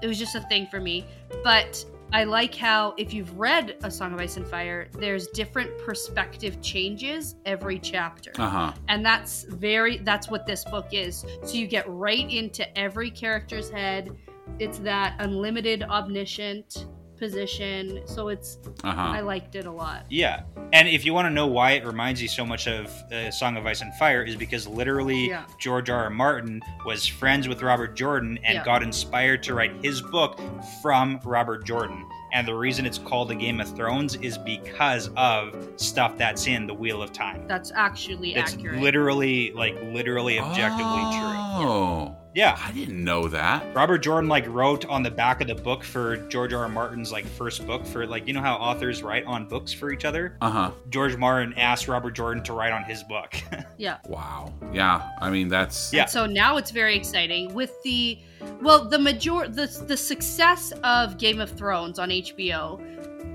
it 0.02 0.06
was 0.06 0.18
just 0.18 0.34
a 0.34 0.40
thing 0.40 0.66
for 0.66 0.80
me. 0.80 1.04
But 1.42 1.84
i 2.12 2.22
like 2.22 2.54
how 2.54 2.94
if 2.98 3.14
you've 3.14 3.36
read 3.38 3.76
a 3.82 3.90
song 3.90 4.12
of 4.12 4.20
ice 4.20 4.36
and 4.36 4.46
fire 4.46 4.88
there's 4.92 5.26
different 5.28 5.76
perspective 5.78 6.60
changes 6.60 7.36
every 7.44 7.78
chapter. 7.78 8.32
Uh 8.38 8.48
huh. 8.48 8.72
and 8.88 9.04
that's 9.04 9.44
very 9.44 9.98
that's 9.98 10.28
what 10.30 10.46
this 10.46 10.64
book 10.64 10.88
is. 10.92 11.24
So 11.44 11.54
you 11.54 11.66
get 11.66 11.88
right 11.88 12.30
into 12.30 12.78
every 12.78 13.10
character's 13.10 13.70
head. 13.70 14.16
It's 14.58 14.78
that 14.78 15.16
unlimited 15.18 15.82
omniscient 15.82 16.86
position 17.16 18.00
so 18.06 18.28
it's 18.28 18.58
Uh 18.82 18.88
i 18.96 19.20
liked 19.20 19.54
it 19.54 19.66
a 19.66 19.70
lot 19.70 20.04
Yeah, 20.10 20.42
and 20.72 20.88
if 20.88 21.04
you 21.04 21.12
want 21.14 21.26
to 21.26 21.30
know 21.30 21.46
why 21.46 21.72
it 21.72 21.84
reminds 21.86 22.20
you 22.20 22.28
so 22.28 22.44
much 22.44 22.66
of 22.68 22.86
uh, 23.12 23.30
Song 23.30 23.56
of 23.56 23.64
Ice 23.66 23.80
and 23.82 23.92
Fire, 23.94 24.22
is 24.22 24.36
because 24.36 24.66
literally 24.66 25.28
Yeah. 25.28 25.44
George 25.60 25.90
R. 25.90 26.04
R. 26.04 26.10
Martin 26.10 26.60
was 26.86 27.06
friends 27.06 27.48
with 27.48 27.62
Robert 27.62 27.94
Jordan 27.96 28.38
and 28.44 28.54
Yeah. 28.56 28.64
got 28.64 28.82
inspired 28.82 29.42
to 29.44 29.54
write 29.54 29.72
his 29.82 30.00
book 30.02 30.38
from 30.82 31.20
Robert 31.24 31.64
Jordan. 31.64 32.04
And 32.32 32.48
the 32.48 32.54
reason 32.54 32.84
it's 32.84 32.98
called 32.98 33.28
The 33.28 33.34
Game 33.36 33.60
of 33.60 33.68
Thrones 33.76 34.16
is 34.16 34.36
because 34.38 35.08
of 35.16 35.54
stuff 35.76 36.18
that's 36.18 36.48
in 36.48 36.66
the 36.66 36.74
Wheel 36.74 37.00
of 37.00 37.12
Time. 37.12 37.46
that's 37.46 37.70
actually 37.76 38.34
It's 38.34 38.54
accurate 38.54 38.80
literally, 38.80 39.52
like, 39.52 39.80
literally 39.82 40.40
objectively 40.40 41.02
true. 41.12 41.38
Oh, 41.66 42.16
Yeah. 42.34 42.58
I 42.62 42.72
didn't 42.72 43.02
know 43.02 43.28
that. 43.28 43.64
Robert 43.74 43.98
Jordan 43.98 44.28
like 44.28 44.46
wrote 44.48 44.84
on 44.86 45.02
the 45.02 45.10
back 45.10 45.40
of 45.40 45.46
the 45.46 45.54
book 45.54 45.84
for 45.84 46.16
George 46.28 46.52
R. 46.52 46.62
R. 46.62 46.68
Martin's 46.68 47.12
like 47.12 47.24
first 47.26 47.66
book 47.66 47.86
for 47.86 48.06
like 48.06 48.26
you 48.26 48.34
know 48.34 48.40
how 48.40 48.54
authors 48.56 49.02
write 49.02 49.24
on 49.24 49.46
books 49.48 49.72
for 49.72 49.92
each 49.92 50.04
other. 50.04 50.36
Uh 50.40 50.50
huh. 50.50 50.70
George 50.90 51.16
Martin 51.16 51.54
asked 51.56 51.88
Robert 51.88 52.12
Jordan 52.12 52.42
to 52.44 52.52
write 52.52 52.72
on 52.72 52.82
his 52.84 53.02
book. 53.04 53.34
yeah 53.78 53.98
Wow. 54.08 54.52
Yeah. 54.72 55.08
I 55.20 55.30
mean, 55.30 55.48
that's. 55.48 55.92
Yeah. 55.92 56.02
And 56.02 56.10
so 56.10 56.26
now 56.26 56.56
it's 56.56 56.70
very 56.70 56.96
exciting 56.96 57.54
with 57.54 57.80
the 57.82 58.18
well 58.60 58.88
the 58.88 58.98
major 58.98 59.48
the 59.48 59.66
the 59.86 59.96
success 59.96 60.72
of 60.82 61.18
Game 61.18 61.40
of 61.40 61.50
Thrones 61.50 61.98
on 61.98 62.10
HBO. 62.10 62.80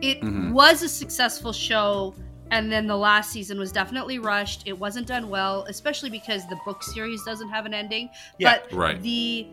It 0.01 0.21
Mhm. 0.21 0.51
was 0.53 0.81
a 0.81 0.89
successful 0.89 1.51
show 1.51 2.13
and 2.51 2.71
then 2.71 2.87
the 2.87 2.97
last 2.97 3.31
season 3.31 3.59
was 3.59 3.71
definitely 3.71 4.19
rushed. 4.19 4.63
It 4.65 4.77
wasn't 4.77 5.07
done 5.07 5.29
well, 5.29 5.65
especially 5.67 6.09
because 6.09 6.47
the 6.47 6.57
book 6.65 6.83
series 6.83 7.23
doesn't 7.23 7.49
have 7.49 7.65
an 7.65 7.73
ending. 7.73 8.09
Yeah, 8.37 8.59
but 8.59 8.73
right. 8.75 9.01
the 9.01 9.47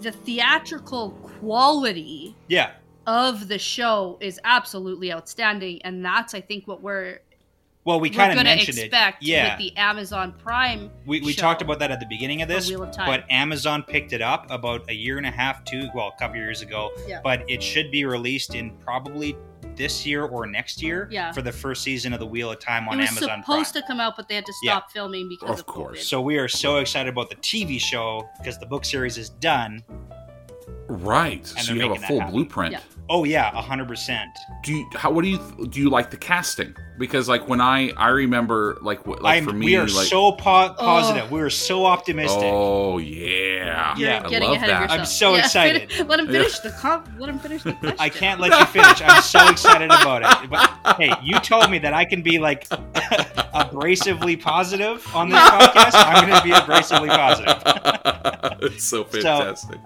the 0.00 0.12
theatrical 0.12 1.10
quality 1.40 2.36
yeah, 2.48 2.72
of 3.06 3.48
the 3.48 3.58
show 3.58 4.18
is 4.20 4.38
absolutely 4.44 5.12
outstanding 5.12 5.82
and 5.82 6.04
that's 6.04 6.32
I 6.32 6.40
think 6.40 6.68
what 6.68 6.80
we're 6.80 7.20
well, 7.84 7.98
we 7.98 8.10
we're 8.10 8.14
kind 8.14 8.38
of 8.38 8.44
mentioned 8.44 8.78
expect 8.78 9.22
it. 9.22 9.28
Yeah, 9.28 9.56
with 9.56 9.58
the 9.58 9.76
Amazon 9.76 10.34
Prime 10.38 10.90
we, 11.06 11.20
we 11.22 11.32
show 11.32 11.40
talked 11.40 11.62
about 11.62 11.78
that 11.78 11.90
at 11.90 11.98
the 11.98 12.06
beginning 12.06 12.42
of 12.42 12.48
this, 12.48 12.68
Wheel 12.68 12.82
of 12.82 12.92
Time. 12.92 13.06
but 13.06 13.24
Amazon 13.30 13.82
picked 13.82 14.12
it 14.12 14.20
up 14.20 14.46
about 14.50 14.88
a 14.88 14.94
year 14.94 15.16
and 15.16 15.26
a 15.26 15.30
half, 15.30 15.64
two 15.64 15.88
well, 15.94 16.12
a 16.14 16.18
couple 16.18 16.36
years 16.36 16.60
ago. 16.62 16.90
Yeah. 17.08 17.20
But 17.24 17.48
it 17.48 17.62
should 17.62 17.90
be 17.90 18.04
released 18.04 18.54
in 18.54 18.76
probably 18.76 19.36
this 19.80 20.04
year 20.04 20.24
or 20.26 20.46
next 20.46 20.82
year 20.82 21.08
Yeah. 21.10 21.32
for 21.32 21.40
the 21.40 21.50
first 21.50 21.82
season 21.82 22.12
of 22.12 22.20
the 22.20 22.26
Wheel 22.26 22.50
of 22.52 22.58
Time 22.60 22.86
on 22.86 22.94
it 23.00 23.08
on 23.08 23.14
was 23.14 23.22
Amazon 23.22 23.42
supposed 23.42 23.72
Prime. 23.72 23.82
to 23.82 23.86
come 23.88 23.98
out, 23.98 24.14
but 24.14 24.28
they 24.28 24.34
had 24.34 24.44
to 24.44 24.52
Yeah. 24.62 24.72
stop 24.72 24.92
filming 24.92 25.26
because 25.28 25.48
Of 25.48 25.60
of, 25.60 25.66
course. 25.66 26.00
COVID. 26.00 26.02
So 26.02 26.20
we 26.20 26.36
are 26.38 26.48
so 26.48 26.76
excited 26.76 27.08
about 27.08 27.30
the 27.30 27.36
TV 27.36 27.78
show 27.80 28.28
because 28.36 28.58
the 28.58 28.66
book 28.66 28.84
series 28.84 29.16
is 29.16 29.30
done. 29.30 29.82
Right. 30.88 31.50
And 31.56 31.64
so 31.66 31.72
you 31.72 31.80
have 31.82 31.92
a 31.92 32.06
full 32.06 32.18
happen. 32.20 32.34
blueprint. 32.34 32.72
Yeah. 32.72 32.80
Oh 33.08 33.24
yeah, 33.24 33.50
hundred 33.62 33.88
percent. 33.88 34.30
Do 34.62 34.72
you? 34.74 34.86
How? 34.94 35.10
What 35.10 35.22
do 35.24 35.30
you? 35.30 35.66
Do 35.70 35.80
you 35.80 35.88
like 35.88 36.10
the 36.10 36.16
casting? 36.16 36.74
Because 36.98 37.28
like 37.28 37.48
when 37.48 37.60
I 37.62 37.92
I 37.96 38.08
remember 38.08 38.76
like 38.82 39.02
wh- 39.04 39.20
like 39.22 39.38
I'm, 39.38 39.44
for 39.46 39.52
me 39.54 39.66
we 39.66 39.76
are 39.76 39.86
like 39.86 40.06
so 40.08 40.32
po- 40.32 40.74
positive. 40.78 41.30
We 41.30 41.40
are 41.40 41.48
so 41.48 41.86
optimistic. 41.86 42.42
oh 42.44 42.98
yeah 42.98 43.96
You're 43.96 44.08
Yeah, 44.08 44.22
I 44.24 44.38
love 44.38 44.60
that. 44.60 44.90
I'm 44.90 45.06
so 45.06 45.34
excited. 45.40 45.90
let 46.06 46.20
him 46.20 46.26
finish 46.26 46.58
the 46.60 46.70
comp. 46.72 47.08
Let 47.18 47.30
him 47.30 47.38
finish 47.38 47.62
the 47.62 47.72
question. 47.72 47.96
I 47.98 48.08
can't 48.10 48.38
let 48.40 48.58
you 48.58 48.66
finish. 48.66 49.00
I'm 49.02 49.22
so 49.22 49.48
excited 49.48 49.86
about 49.86 50.22
it. 50.44 50.50
But 50.50 50.96
hey, 50.98 51.12
you 51.22 51.38
told 51.40 51.70
me 51.70 51.78
that 51.78 51.94
I 51.94 52.04
can 52.04 52.20
be 52.22 52.38
like 52.38 52.68
abrasively 53.54 54.40
positive 54.40 55.06
on 55.14 55.28
this 55.30 55.40
podcast. 55.40 55.92
I'm 55.94 56.28
going 56.28 56.38
to 56.38 56.44
be 56.46 56.50
abrasively 56.52 57.08
positive. 57.08 58.58
it's 58.62 58.84
so 58.84 59.04
fantastic. 59.04 59.78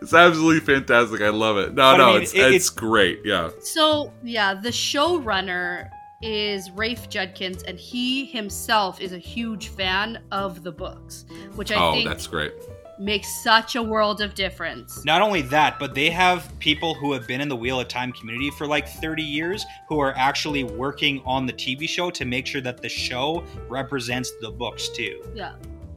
it's 0.00 0.14
absolutely 0.14 0.60
fantastic. 0.60 1.20
I 1.20 1.28
love 1.28 1.58
it. 1.58 1.74
No, 1.74 1.82
But 1.82 1.94
I 1.94 1.96
no, 1.98 2.12
mean, 2.14 2.22
it's, 2.22 2.32
it- 2.34 2.38
it's 2.38 2.46
it's- 2.66 2.70
great. 2.70 3.20
Yeah. 3.24 3.50
So 3.60 4.12
yeah, 4.22 4.54
the 4.54 4.70
showrunner 4.70 5.90
is 6.22 6.70
Rafe 6.70 7.08
Judkins, 7.08 7.62
and 7.64 7.78
he 7.78 8.24
himself 8.24 9.00
is 9.00 9.12
a 9.12 9.18
huge 9.18 9.68
fan 9.68 10.22
of 10.30 10.62
the 10.62 10.72
books, 10.72 11.24
which 11.56 11.72
I 11.72 11.76
oh, 11.76 11.92
think 11.92 12.08
that's 12.08 12.26
great. 12.26 12.52
makes 12.98 13.28
such 13.42 13.76
a 13.76 13.82
world 13.82 14.20
of 14.20 14.34
difference. 14.34 15.04
Not 15.04 15.22
only 15.22 15.42
that, 15.42 15.78
but 15.78 15.94
they 15.94 16.10
have 16.10 16.52
people 16.58 16.94
who 16.94 17.12
have 17.12 17.26
been 17.26 17.40
in 17.40 17.48
the 17.48 17.56
Wheel 17.56 17.80
of 17.80 17.88
Time 17.88 18.12
community 18.12 18.50
for 18.50 18.66
like 18.66 18.88
30 18.88 19.22
years 19.22 19.66
who 19.88 19.98
are 19.98 20.14
actually 20.16 20.64
working 20.64 21.20
on 21.24 21.46
the 21.46 21.52
TV 21.52 21.88
show 21.88 22.10
to 22.10 22.24
make 22.24 22.46
sure 22.46 22.60
that 22.60 22.80
the 22.80 22.88
show 22.88 23.44
represents 23.68 24.32
the 24.40 24.50
books 24.50 24.88
too. 24.88 25.22
Yeah. 25.34 25.54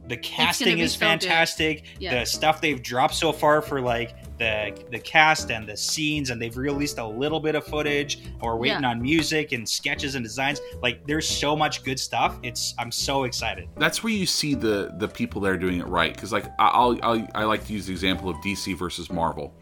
The 0.08 0.16
casting 0.16 0.78
is 0.78 0.92
so 0.92 1.00
fantastic. 1.00 1.84
Yeah. 1.98 2.20
The 2.20 2.26
stuff 2.26 2.60
they've 2.60 2.82
dropped 2.82 3.14
so 3.14 3.32
far 3.32 3.60
for 3.60 3.80
like 3.80 4.16
the 4.38 4.76
the 4.90 4.98
cast 4.98 5.50
and 5.50 5.66
the 5.68 5.76
scenes, 5.76 6.30
and 6.30 6.40
they've 6.40 6.56
released 6.56 6.98
a 6.98 7.06
little 7.06 7.40
bit 7.40 7.54
of 7.54 7.64
footage, 7.64 8.20
or 8.40 8.54
we're 8.54 8.60
waiting 8.62 8.82
Yeah. 8.82 8.90
on 8.90 9.00
music 9.02 9.52
and 9.52 9.68
sketches 9.68 10.14
and 10.14 10.24
designs. 10.24 10.60
Like 10.82 11.06
there's 11.06 11.28
so 11.28 11.56
much 11.56 11.82
good 11.84 11.98
stuff. 11.98 12.38
It's 12.42 12.74
I'm 12.78 12.92
so 12.92 13.24
excited. 13.24 13.68
That's 13.76 14.02
where 14.04 14.12
you 14.12 14.26
see 14.26 14.54
the 14.54 14.94
the 14.98 15.08
people 15.08 15.40
that 15.42 15.50
are 15.50 15.56
doing 15.56 15.78
it 15.80 15.86
right. 15.86 16.14
Because 16.14 16.32
like 16.32 16.46
I- 16.58 16.68
I'll, 16.68 16.98
I'll 17.02 17.26
I 17.34 17.44
like 17.44 17.66
to 17.66 17.72
use 17.72 17.86
the 17.86 17.92
example 17.92 18.28
of 18.28 18.36
DC 18.36 18.76
versus 18.76 19.10
Marvel. 19.10 19.54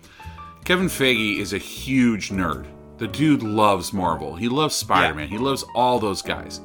Kevin 0.65 0.87
Feige 0.87 1.39
is 1.39 1.53
a 1.53 1.59
huge 1.59 2.31
nerd. 2.31 2.67
The 2.97 3.07
dude 3.09 3.43
loves 3.43 3.93
Marvel. 3.93 4.35
He 4.37 4.49
loves 4.49 4.75
Spider 4.75 5.15
Man. 5.15 5.29
He 5.29 5.37
loves 5.37 5.65
all 5.75 5.99
those 5.99 6.23
guys. 6.23 6.61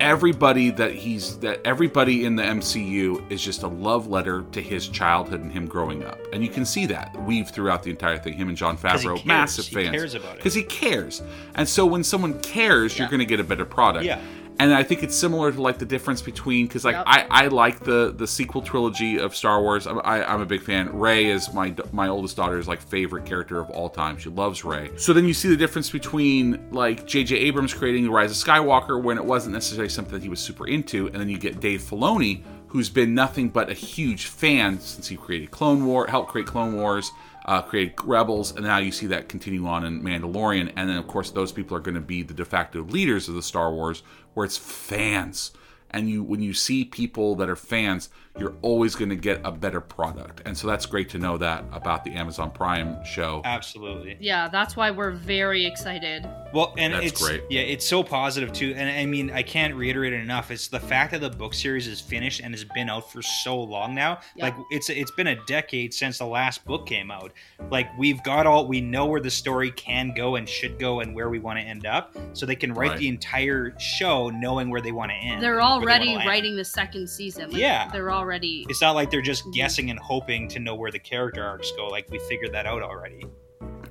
Everybody 0.00 0.70
that 0.70 0.92
he's 0.94 1.36
that 1.40 1.60
everybody 1.64 2.24
in 2.24 2.34
the 2.36 2.42
MCU 2.42 3.30
is 3.30 3.42
just 3.44 3.62
a 3.62 3.68
love 3.68 4.06
letter 4.06 4.44
to 4.52 4.62
his 4.62 4.88
childhood 4.88 5.42
and 5.42 5.52
him 5.52 5.66
growing 5.66 6.02
up, 6.04 6.18
and 6.32 6.42
you 6.42 6.48
can 6.48 6.64
see 6.64 6.86
that 6.86 7.14
weave 7.24 7.50
throughout 7.50 7.82
the 7.82 7.90
entire 7.90 8.18
thing. 8.18 8.32
Him 8.32 8.48
and 8.48 8.56
Jon 8.56 8.78
Favreau, 8.78 9.22
massive 9.26 9.66
fans, 9.66 9.90
cares 9.90 10.14
about 10.14 10.32
it. 10.32 10.36
because 10.36 10.54
he 10.54 10.62
cares. 10.62 11.22
And 11.54 11.68
so 11.68 11.84
when 11.84 12.02
someone 12.02 12.40
cares, 12.40 12.98
you're 12.98 13.08
going 13.08 13.18
to 13.20 13.26
get 13.26 13.40
a 13.40 13.44
better 13.44 13.66
product. 13.66 14.06
Yeah. 14.06 14.20
And 14.60 14.74
I 14.74 14.82
think 14.82 15.02
it's 15.02 15.16
similar 15.16 15.50
to 15.50 15.60
like 15.62 15.78
the 15.78 15.86
difference 15.86 16.22
between 16.22 16.66
because 16.66 16.84
like 16.84 16.94
Yep. 16.96 17.04
I, 17.06 17.26
I 17.30 17.46
like 17.48 17.80
the 17.80 18.12
the 18.16 18.26
sequel 18.26 18.62
trilogy 18.62 19.18
of 19.18 19.34
Star 19.34 19.60
Wars. 19.62 19.86
I'm, 19.86 19.98
I, 20.04 20.22
I'm 20.24 20.40
a 20.40 20.46
big 20.46 20.62
fan. 20.62 20.96
Rey 20.96 21.26
is 21.26 21.52
my 21.54 21.74
my 21.92 22.08
oldest 22.08 22.36
daughter's 22.36 22.68
like 22.68 22.80
favorite 22.80 23.24
character 23.24 23.58
of 23.58 23.70
all 23.70 23.88
time. 23.88 24.18
She 24.18 24.28
loves 24.28 24.64
Rey. 24.64 24.90
So 24.96 25.12
then 25.12 25.24
you 25.24 25.34
see 25.34 25.48
the 25.48 25.56
difference 25.56 25.90
between 25.90 26.70
like 26.70 27.06
J.J. 27.06 27.36
Abrams 27.36 27.72
creating 27.74 28.04
the 28.04 28.10
Rise 28.10 28.30
of 28.30 28.36
Skywalker 28.36 29.02
when 29.02 29.16
it 29.16 29.24
wasn't 29.24 29.54
necessarily 29.54 29.88
something 29.88 30.12
that 30.14 30.22
he 30.22 30.28
was 30.28 30.40
super 30.40 30.66
into, 30.68 31.06
and 31.08 31.16
then 31.16 31.28
you 31.28 31.38
get 31.38 31.60
Dave 31.60 31.80
Filoni 31.80 32.42
who's 32.68 32.88
been 32.88 33.14
nothing 33.16 33.48
but 33.48 33.68
a 33.68 33.74
huge 33.74 34.26
fan 34.26 34.78
since 34.78 35.08
he 35.08 35.16
created 35.16 35.50
Clone 35.50 35.84
War, 35.86 36.06
helped 36.06 36.30
create 36.30 36.46
Clone 36.46 36.76
Wars. 36.76 37.10
uh, 37.46 37.62
created 37.62 37.94
Rebels, 38.04 38.52
and 38.54 38.64
now 38.64 38.76
you 38.78 38.92
see 38.92 39.06
that 39.06 39.28
continue 39.28 39.66
on 39.66 39.84
in 39.84 40.02
Mandalorian. 40.02 40.72
And 40.76 40.88
then, 40.88 40.96
of 40.98 41.08
course, 41.08 41.30
those 41.30 41.50
people 41.50 41.76
are 41.76 41.80
going 41.80 41.94
to 41.94 42.00
be 42.00 42.22
the 42.22 42.34
de 42.34 42.44
facto 42.44 42.82
leaders 42.84 43.28
of 43.28 43.34
the 43.34 43.42
Star 43.42 43.72
Wars, 43.72 44.02
where 44.34 44.44
it's 44.44 44.56
fans. 44.56 45.52
And 45.90 46.08
you, 46.08 46.22
when 46.22 46.40
you 46.40 46.54
see 46.54 46.84
people 46.84 47.34
that 47.36 47.48
are 47.48 47.56
fans, 47.56 48.08
you're 48.38 48.54
always 48.62 48.94
going 48.94 49.08
to 49.10 49.16
get 49.16 49.40
a 49.44 49.50
better 49.50 49.80
product. 49.80 50.42
And 50.46 50.56
so 50.56 50.66
that's 50.66 50.86
great 50.86 51.08
to 51.10 51.18
know 51.18 51.36
that 51.38 51.64
about 51.72 52.04
the 52.04 52.12
Amazon 52.12 52.50
Prime 52.50 53.04
show. 53.04 53.42
Absolutely. 53.44 54.16
Yeah, 54.20 54.48
that's 54.48 54.76
why 54.76 54.90
we're 54.92 55.10
very 55.10 55.66
excited. 55.66 56.26
Well, 56.54 56.74
and 56.78 56.94
That's 56.94 57.06
it's 57.06 57.22
great. 57.26 57.42
yeah, 57.50 57.60
it's 57.60 57.86
so 57.86 58.02
positive 58.02 58.52
too. 58.52 58.72
And 58.76 58.88
I 58.88 59.04
mean, 59.06 59.30
I 59.30 59.42
can't 59.42 59.74
reiterate 59.74 60.12
it 60.12 60.20
enough. 60.20 60.50
It's 60.50 60.68
the 60.68 60.80
fact 60.80 61.12
that 61.12 61.20
the 61.20 61.30
book 61.30 61.54
series 61.54 61.86
is 61.86 62.00
finished 62.00 62.40
and 62.40 62.54
has 62.54 62.64
been 62.64 62.88
out 62.88 63.10
for 63.12 63.20
so 63.22 63.60
long 63.60 63.94
now. 63.94 64.20
Yeah. 64.36 64.44
Like 64.46 64.54
it's 64.70 64.88
it's 64.90 65.10
been 65.12 65.28
a 65.28 65.36
decade 65.46 65.92
since 65.94 66.18
the 66.18 66.26
last 66.26 66.64
book 66.64 66.86
came 66.86 67.10
out. 67.10 67.32
Like 67.70 67.88
we've 67.98 68.22
got 68.24 68.46
all 68.46 68.66
we 68.66 68.80
know 68.80 69.06
where 69.06 69.20
the 69.20 69.30
story 69.30 69.70
can 69.72 70.12
go 70.14 70.36
and 70.36 70.48
should 70.48 70.78
go 70.78 71.00
and 71.00 71.14
where 71.14 71.28
we 71.30 71.38
want 71.38 71.58
to 71.58 71.64
end 71.64 71.86
up, 71.86 72.16
so 72.32 72.46
they 72.46 72.56
can 72.56 72.72
write 72.74 72.90
Right. 72.90 72.98
the 72.98 73.08
entire 73.08 73.78
show 73.78 74.30
knowing 74.30 74.70
where 74.70 74.80
they 74.80 74.92
want 74.92 75.10
to 75.10 75.16
end. 75.16 75.42
They're 75.42 75.52
where 75.56 75.60
they 75.60 75.66
already 75.66 76.12
wanna 76.14 76.26
writing 76.26 76.56
the 76.56 76.64
second 76.64 77.08
season. 77.08 77.50
Like, 77.50 77.60
Yeah. 77.60 77.88
They're 77.92 78.10
already. 78.20 78.66
It's 78.68 78.80
not 78.80 78.94
like 78.94 79.10
they're 79.10 79.20
just 79.22 79.44
Mhm. 79.46 79.52
guessing 79.54 79.90
and 79.90 79.98
hoping 79.98 80.46
to 80.48 80.58
know 80.60 80.74
where 80.76 80.92
the 80.92 80.98
character 80.98 81.42
arcs 81.44 81.72
go. 81.76 81.86
Like 81.88 82.08
we 82.10 82.18
figured 82.28 82.52
that 82.52 82.66
out 82.66 82.82
already. 82.82 83.24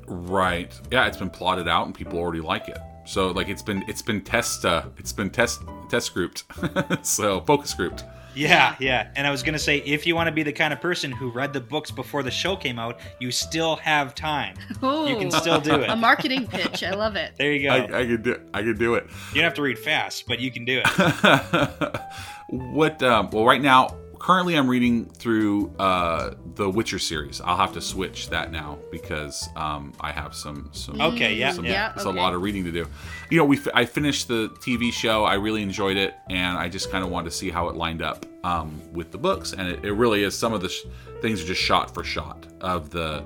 Right. 0.08 0.72
Yeah, 0.92 1.08
it's 1.08 1.18
been 1.18 1.30
plotted 1.30 1.68
out 1.68 1.86
and 1.88 1.94
people 1.96 2.18
already 2.20 2.42
like 2.42 2.68
it. 2.70 2.78
So 3.06 3.32
like 3.32 3.50
it's 3.50 3.62
been 3.64 3.84
it's 3.88 4.02
been 4.04 4.22
test 4.22 4.66
uh 4.66 4.84
it's 4.98 5.12
been 5.12 5.30
test 5.32 5.62
test 5.90 6.14
grouped. 6.14 6.44
so 7.06 7.42
focus 7.42 7.74
grouped. 7.74 8.04
Yeah, 8.36 8.76
yeah. 8.80 9.08
And 9.16 9.26
I 9.26 9.32
was 9.32 9.42
gonna 9.42 9.58
say, 9.60 9.78
if 9.80 10.06
you 10.06 10.16
want 10.16 10.28
to 10.28 10.32
be 10.32 10.44
the 10.44 10.54
kind 10.54 10.72
of 10.72 10.80
person 10.80 11.12
who 11.12 11.32
read 11.32 11.52
the 11.52 11.60
books 11.60 11.90
before 11.90 12.22
the 12.22 12.30
show 12.32 12.56
came 12.56 12.78
out, 12.78 13.00
you 13.20 13.32
still 13.32 13.76
have 13.78 14.14
time. 14.14 14.56
Oh, 14.84 15.08
You 15.08 15.18
can 15.18 15.32
still 15.32 15.60
do 15.60 15.74
it. 15.82 15.90
a 15.96 15.96
marketing 15.96 16.46
pitch. 16.48 16.84
I 16.84 16.92
love 16.92 17.16
it. 17.16 17.34
There 17.38 17.52
you 17.52 17.64
go. 17.68 17.74
I, 17.74 18.02
I 18.02 18.06
could 18.06 18.24
do 18.24 18.40
I 18.54 18.62
could 18.62 18.78
do 18.78 18.94
it. 18.96 19.06
you 19.34 19.36
don't 19.42 19.46
have 19.46 19.56
to 19.56 19.64
read 19.64 19.80
fast, 19.80 20.26
but 20.28 20.40
you 20.40 20.52
can 20.52 20.64
do 20.66 20.82
it. 20.86 22.02
what 22.50 23.02
um 23.04 23.30
well 23.32 23.46
right 23.46 23.62
now 23.62 23.96
currently 24.20 24.56
I'm 24.56 24.70
reading 24.70 25.06
through 25.06 25.74
uh 25.80 26.36
the 26.56 26.70
Witcher 26.70 27.00
series. 27.00 27.42
I'll 27.42 27.58
have 27.58 27.74
to 27.74 27.82
switch 27.82 28.30
that 28.30 28.52
now 28.52 28.78
because 28.92 29.48
um 29.56 29.94
I 30.00 30.12
have 30.12 30.36
some 30.36 30.70
some 30.74 31.00
Okay, 31.02 31.34
yeah, 31.36 31.52
some, 31.54 31.66
yeah. 31.66 31.94
It's 31.96 32.06
okay. 32.06 32.18
a 32.18 32.22
lot 32.22 32.34
of 32.34 32.42
reading 32.42 32.64
to 32.66 32.72
do. 32.72 32.86
You 33.30 33.38
know, 33.38 33.46
we 33.46 33.58
fi- 33.58 33.72
I 33.74 33.86
finished 33.86 34.28
the 34.28 34.50
TV 34.60 34.92
show. 34.94 35.24
I 35.24 35.36
really 35.36 35.64
enjoyed 35.64 35.98
it, 35.98 36.14
and 36.30 36.58
I 36.58 36.70
just 36.70 36.92
kind 36.92 37.04
of 37.04 37.10
wanted 37.10 37.30
to 37.32 37.36
see 37.36 37.50
how 37.50 37.70
it 37.70 37.76
lined 37.76 38.02
up 38.02 38.26
um, 38.44 38.82
with 38.94 39.12
the 39.12 39.18
books. 39.18 39.54
And 39.54 39.68
it, 39.68 39.86
it 39.86 39.94
really 39.94 40.24
is. 40.24 40.38
Some 40.38 40.54
of 40.54 40.62
the 40.62 40.70
sh- 40.70 40.84
things 41.22 41.42
are 41.42 41.46
just 41.48 41.62
shot 41.62 41.94
for 41.94 42.04
shot 42.04 42.46
of 42.62 42.90
the 42.90 43.24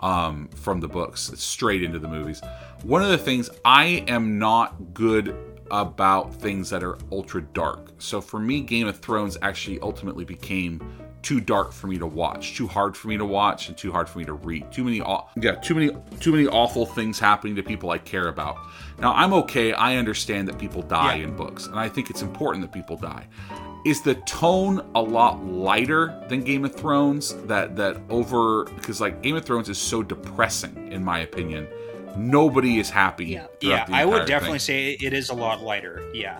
um, 0.00 0.48
from 0.54 0.80
the 0.80 0.88
books 0.88 1.30
straight 1.36 1.82
into 1.82 1.98
the 1.98 2.08
movies. 2.08 2.40
One 2.82 3.02
of 3.02 3.08
the 3.08 3.18
things 3.18 3.48
I 3.64 4.04
am 4.08 4.38
not 4.38 4.92
good 4.92 5.34
about 5.70 6.34
things 6.34 6.68
that 6.70 6.82
are 6.84 6.98
ultra 7.10 7.40
dark. 7.40 7.93
So 8.04 8.20
for 8.20 8.38
me, 8.38 8.60
Game 8.60 8.86
of 8.86 8.98
Thrones 9.00 9.38
actually 9.42 9.80
ultimately 9.80 10.24
became 10.24 10.80
too 11.22 11.40
dark 11.40 11.72
for 11.72 11.86
me 11.86 11.96
to 11.98 12.06
watch, 12.06 12.54
too 12.54 12.66
hard 12.66 12.94
for 12.94 13.08
me 13.08 13.16
to 13.16 13.24
watch, 13.24 13.68
and 13.68 13.76
too 13.78 13.90
hard 13.90 14.10
for 14.10 14.18
me 14.18 14.26
to 14.26 14.34
read. 14.34 14.70
Too 14.70 14.84
many, 14.84 15.00
aw- 15.00 15.26
yeah, 15.40 15.52
too 15.54 15.74
many, 15.74 15.90
too 16.20 16.32
many 16.32 16.46
awful 16.46 16.84
things 16.84 17.18
happening 17.18 17.56
to 17.56 17.62
people 17.62 17.90
I 17.90 17.96
care 17.98 18.28
about. 18.28 18.56
Now 18.98 19.14
I'm 19.14 19.32
okay. 19.32 19.72
I 19.72 19.96
understand 19.96 20.46
that 20.48 20.58
people 20.58 20.82
die 20.82 21.16
Yeah. 21.16 21.24
in 21.24 21.34
books, 21.36 21.66
and 21.66 21.78
I 21.78 21.88
think 21.88 22.10
it's 22.10 22.20
important 22.20 22.60
that 22.62 22.72
people 22.72 22.96
die. 22.96 23.26
Is 23.86 24.02
the 24.02 24.14
tone 24.26 24.82
a 24.94 25.00
lot 25.00 25.42
lighter 25.46 26.22
than 26.28 26.42
Game 26.42 26.64
of 26.66 26.74
Thrones? 26.74 27.34
That 27.46 27.74
that 27.76 27.96
over 28.10 28.64
because 28.64 29.00
like 29.00 29.22
Game 29.22 29.36
of 29.36 29.44
Thrones 29.46 29.70
is 29.70 29.78
so 29.78 30.02
depressing 30.02 30.92
in 30.92 31.02
my 31.02 31.20
opinion. 31.20 31.66
Nobody 32.16 32.78
is 32.78 32.90
happy. 32.90 33.24
Yeah. 33.26 33.46
yeah, 33.60 33.86
I 33.90 34.04
would 34.04 34.26
definitely 34.26 34.58
thing. 34.58 34.98
say 34.98 35.06
it 35.06 35.12
is 35.12 35.30
a 35.30 35.34
lot 35.34 35.62
lighter. 35.62 36.00
Yeah, 36.14 36.38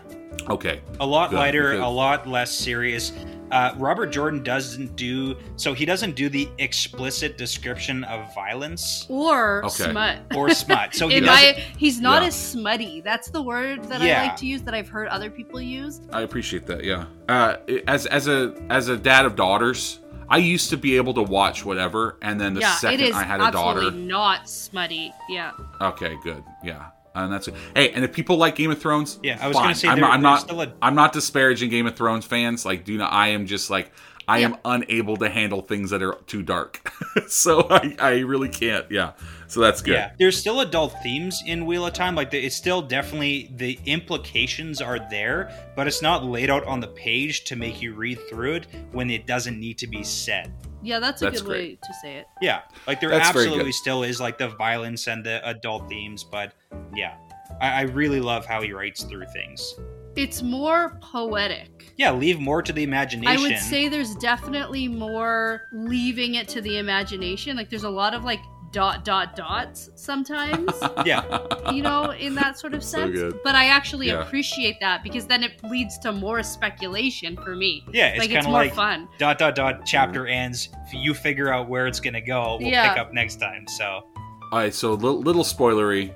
Okay. 0.48 0.80
a 1.00 1.06
lot 1.06 1.30
Good, 1.30 1.36
lighter, 1.36 1.70
because- 1.72 1.86
a 1.86 1.88
lot 1.88 2.26
less 2.28 2.50
serious. 2.52 3.12
Uh, 3.50 3.72
Robert 3.76 4.06
Jordan 4.06 4.42
doesn't 4.42 4.96
do 4.96 5.36
so. 5.56 5.74
He 5.74 5.84
doesn't 5.84 6.16
do 6.16 6.28
the 6.28 6.48
explicit 6.58 7.38
description 7.38 8.02
of 8.04 8.34
violence 8.34 9.06
Or 9.08 9.64
Okay. 9.66 9.90
smut. 9.90 10.18
or 10.34 10.50
smut. 10.50 10.94
So 10.94 11.06
he 11.08 11.20
my, 11.20 11.62
he's 11.76 12.00
not 12.00 12.22
Yeah. 12.22 12.28
as 12.28 12.34
smutty. 12.34 13.00
That's 13.02 13.28
the 13.30 13.40
word 13.42 13.84
that 13.84 14.00
Yeah. 14.00 14.22
I 14.22 14.26
like 14.28 14.36
to 14.38 14.46
use 14.46 14.62
that 14.62 14.74
I've 14.74 14.88
heard 14.88 15.06
other 15.08 15.30
people 15.30 15.60
use. 15.60 16.00
I 16.12 16.22
appreciate 16.22 16.66
that. 16.66 16.82
Yeah. 16.84 17.04
Uh, 17.28 17.56
as 17.86 18.06
as 18.06 18.26
a 18.28 18.54
as 18.70 18.88
a 18.88 18.96
dad 18.96 19.24
of 19.24 19.36
daughters, 19.36 20.00
I 20.28 20.38
used 20.38 20.70
to 20.70 20.76
be 20.76 20.96
able 20.96 21.14
to 21.14 21.22
watch 21.22 21.64
whatever, 21.64 22.16
and 22.22 22.40
then 22.40 22.54
the 22.54 22.62
yeah, 22.62 22.74
second 22.76 23.12
I 23.14 23.22
had 23.22 23.40
a 23.40 23.52
daughter, 23.52 23.90
not 23.92 24.48
smutty. 24.48 25.12
Yeah. 25.28 25.52
okay, 25.80 26.16
good. 26.24 26.42
Yeah. 26.64 26.86
And 27.14 27.32
that's 27.32 27.48
hey, 27.76 27.90
and 27.90 28.04
if 28.04 28.12
people 28.12 28.36
like 28.36 28.56
Game 28.56 28.70
of 28.70 28.80
Thrones, 28.80 29.20
Yeah, 29.22 29.38
I 29.40 29.46
was 29.48 29.56
fine. 29.56 29.64
gonna 29.66 29.74
say 29.76 29.88
I'm, 29.88 30.00
not, 30.00 30.10
I'm 30.12 30.22
there's 30.22 30.32
not. 30.32 30.40
still 30.40 30.60
a- 30.62 30.72
I'm 30.82 30.94
not 30.96 31.12
disparaging 31.12 31.70
Game 31.70 31.86
of 31.86 31.94
Thrones 31.96 32.24
fans. 32.24 32.64
Like, 32.66 32.84
do 32.84 32.96
not. 32.98 33.12
I 33.12 33.28
am 33.28 33.46
just 33.46 33.70
like 33.70 33.92
I 34.26 34.38
am 34.38 34.56
unable 34.64 35.16
to 35.18 35.28
handle 35.28 35.60
things 35.62 35.90
that 35.90 36.02
are 36.02 36.14
too 36.26 36.42
dark. 36.42 36.90
so 37.28 37.66
I, 37.70 37.94
I 38.00 38.10
really 38.20 38.48
can't. 38.48 38.90
Yeah. 38.90 39.12
So 39.46 39.60
that's 39.60 39.82
good. 39.82 39.92
Yeah, 39.94 40.12
there's 40.18 40.36
still 40.36 40.60
adult 40.60 40.94
themes 41.02 41.40
in 41.46 41.66
Wheel 41.66 41.86
of 41.86 41.92
Time. 41.92 42.14
Like, 42.14 42.32
it's 42.34 42.56
still 42.56 42.80
definitely 42.82 43.52
the 43.54 43.78
implications 43.86 44.80
are 44.80 44.98
there, 45.10 45.52
but 45.76 45.86
it's 45.86 46.00
not 46.02 46.24
laid 46.24 46.48
out 46.50 46.64
on 46.64 46.80
the 46.80 46.88
page 46.88 47.44
to 47.44 47.54
make 47.56 47.80
you 47.82 47.92
read 47.94 48.18
through 48.28 48.54
it 48.54 48.66
when 48.92 49.10
it 49.10 49.26
doesn't 49.26 49.60
need 49.60 49.76
to 49.78 49.86
be 49.86 50.02
said. 50.02 50.52
Yeah, 50.84 50.98
that's 50.98 51.22
a 51.22 51.24
That's 51.24 51.40
good 51.40 51.46
great. 51.48 51.70
way 51.70 51.78
to 51.82 51.94
say 52.02 52.16
it. 52.16 52.26
Yeah, 52.42 52.60
like 52.86 53.00
there 53.00 53.08
That's 53.08 53.28
absolutely 53.28 53.72
still 53.72 54.02
is 54.02 54.20
like 54.20 54.36
the 54.36 54.48
violence 54.48 55.08
and 55.08 55.24
the 55.24 55.46
adult 55.48 55.88
themes, 55.88 56.22
but 56.24 56.52
yeah, 56.94 57.16
I, 57.60 57.70
I 57.70 57.80
really 57.82 58.20
love 58.20 58.44
how 58.44 58.60
he 58.60 58.72
writes 58.72 59.02
through 59.02 59.24
things. 59.32 59.74
It's 60.14 60.42
more 60.42 60.98
poetic. 61.00 61.92
Yeah, 61.96 62.12
leave 62.12 62.38
more 62.38 62.62
to 62.62 62.72
the 62.72 62.82
imagination. 62.82 63.36
I 63.36 63.40
would 63.40 63.58
say 63.58 63.88
there's 63.88 64.14
definitely 64.16 64.86
more 64.86 65.62
leaving 65.72 66.34
it 66.34 66.48
to 66.48 66.60
the 66.60 66.78
imagination. 66.78 67.56
Like 67.56 67.70
there's 67.70 67.84
a 67.84 67.90
lot 67.90 68.14
of 68.14 68.24
like 68.24 68.40
dot 68.74 69.04
dot 69.04 69.34
dots 69.36 69.88
sometimes, 69.94 70.70
yeah, 71.06 71.22
you 71.72 71.80
know, 71.82 72.10
in 72.10 72.34
that 72.34 72.58
sort 72.58 72.74
of 72.74 72.82
sense. 72.84 73.14
good. 73.18 73.38
But 73.44 73.54
I 73.54 73.66
actually 73.68 74.08
Yeah. 74.08 74.22
appreciate 74.22 74.76
that 74.80 75.02
because 75.02 75.26
then 75.26 75.42
it 75.42 75.52
leads 75.64 75.96
to 76.00 76.12
more 76.12 76.42
speculation 76.42 77.36
for 77.36 77.54
me. 77.56 77.84
yeah, 77.92 78.08
it's 78.08 78.18
like 78.18 78.28
kind 78.28 78.38
it's 78.38 78.46
of 78.46 78.50
more 78.52 78.60
like 78.64 78.74
fun. 78.74 79.08
dot 79.18 79.38
dot 79.38 79.54
dot 79.54 79.86
chapter 79.86 80.26
ends. 80.26 80.68
You 80.92 81.14
figure 81.14 81.52
out 81.52 81.68
where 81.68 81.86
it's 81.86 82.00
gonna 82.00 82.20
go. 82.20 82.58
We'll 82.60 82.68
Yeah. 82.68 82.90
pick 82.90 82.98
up 83.00 83.12
next 83.14 83.36
time. 83.40 83.66
So 83.68 84.02
All 84.52 84.58
right. 84.60 84.74
So 84.74 84.92
little, 84.94 85.20
little 85.20 85.42
spoilery. 85.44 86.12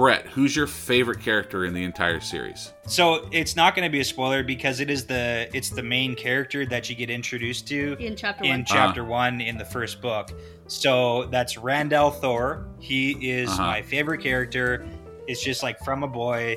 Brett, 0.00 0.24
who's 0.28 0.56
your 0.56 0.66
favorite 0.66 1.20
character 1.20 1.66
in 1.66 1.74
the 1.74 1.84
entire 1.84 2.20
series? 2.20 2.72
So 2.86 3.28
it's 3.32 3.54
not 3.54 3.74
going 3.76 3.86
to 3.86 3.92
be 3.92 4.00
a 4.00 4.04
spoiler 4.04 4.42
because 4.42 4.80
it 4.80 4.88
is 4.88 5.04
the 5.04 5.46
it's 5.52 5.68
the 5.68 5.82
main 5.82 6.14
character 6.14 6.64
that 6.64 6.88
you 6.88 6.96
get 6.96 7.10
introduced 7.10 7.68
to 7.68 7.98
In 8.00 8.16
chapter 8.16 8.44
in 8.46 8.50
one. 8.50 8.64
chapter 8.64 9.04
one 9.04 9.42
in 9.42 9.58
the 9.58 9.64
first 9.66 10.00
book. 10.00 10.30
So 10.68 11.24
that's 11.26 11.58
Rand 11.58 11.92
al'Thor. 11.92 12.64
He 12.78 13.30
is 13.30 13.50
Uh-huh. 13.50 13.62
my 13.62 13.82
favorite 13.82 14.22
character. 14.22 14.86
It's 15.28 15.44
just 15.44 15.62
like 15.62 15.78
from 15.80 16.02
a 16.02 16.08
boy. 16.08 16.56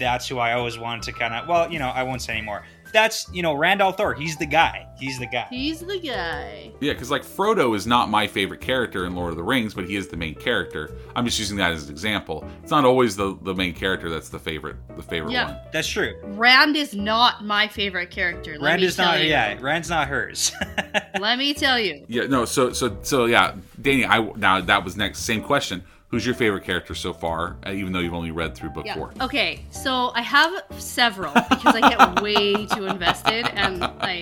That's 0.00 0.26
who 0.26 0.38
I 0.40 0.54
always 0.54 0.76
wanted 0.76 1.04
to 1.04 1.12
kind 1.12 1.32
of. 1.32 1.46
Well, 1.46 1.70
you 1.70 1.78
know, 1.78 1.90
I 1.90 2.02
won't 2.02 2.22
say 2.22 2.32
anymore. 2.32 2.64
That's 2.92 3.26
you 3.32 3.42
know 3.42 3.54
Rand 3.54 3.80
al'Thor. 3.80 4.16
He's 4.18 4.36
the 4.36 4.46
guy. 4.46 4.86
He's 4.98 5.18
the 5.18 5.26
guy. 5.26 5.46
He's 5.50 5.80
the 5.80 5.98
guy. 5.98 6.70
Yeah, 6.80 6.92
because 6.92 7.10
like 7.10 7.22
Frodo 7.24 7.74
is 7.74 7.86
not 7.86 8.10
my 8.10 8.26
favorite 8.26 8.60
character 8.60 9.06
in 9.06 9.14
Lord 9.14 9.30
of 9.30 9.36
the 9.36 9.42
Rings, 9.42 9.72
but 9.74 9.84
he 9.88 9.96
is 9.96 10.08
the 10.08 10.16
main 10.16 10.34
character. 10.34 10.92
I'm 11.16 11.24
just 11.24 11.38
using 11.38 11.56
that 11.56 11.72
as 11.72 11.84
an 11.84 11.90
example. 11.90 12.44
It's 12.62 12.70
not 12.70 12.84
always 12.84 13.16
the, 13.16 13.36
the 13.42 13.54
main 13.54 13.72
character 13.72 14.10
that's 14.10 14.28
the 14.28 14.38
favorite 14.38 14.76
the 14.96 15.02
favorite 15.02 15.32
Yeah. 15.32 15.46
one. 15.46 15.56
That's 15.72 15.88
true. 15.88 16.14
Rand 16.22 16.76
is 16.76 16.94
not 16.94 17.44
my 17.44 17.66
favorite 17.68 18.10
character. 18.10 18.58
Let 18.58 18.68
Rand 18.70 18.80
me 18.82 18.86
is 18.88 18.96
tell 18.96 19.06
not. 19.12 19.20
you. 19.22 19.28
Yeah, 19.30 19.56
Rand's 19.60 19.88
not 19.90 20.08
hers. 20.08 20.52
Let 21.18 21.38
me 21.38 21.54
tell 21.54 21.78
you. 21.78 22.04
Yeah, 22.08 22.26
no. 22.26 22.44
So 22.44 22.72
so 22.72 22.96
so 23.02 23.24
yeah, 23.26 23.54
Danny. 23.80 24.04
I 24.04 24.20
now 24.36 24.60
that 24.60 24.84
was 24.84 24.96
next. 24.96 25.20
Same 25.20 25.42
question. 25.42 25.82
Who's 26.10 26.26
your 26.26 26.34
favorite 26.34 26.64
character 26.64 26.92
so 26.96 27.12
far? 27.12 27.56
Uh, 27.64 27.70
even 27.70 27.92
though 27.92 28.00
you've 28.00 28.14
only 28.14 28.32
read 28.32 28.56
through 28.56 28.70
book 28.70 28.84
four. 28.94 29.12
Okay, 29.20 29.64
so 29.70 30.10
I 30.16 30.22
have 30.22 30.64
several 30.76 31.32
because 31.32 31.76
I 31.76 31.88
get 31.88 32.20
way 32.20 32.66
too 32.66 32.86
invested 32.86 33.46
and 33.54 33.84
I 33.84 34.20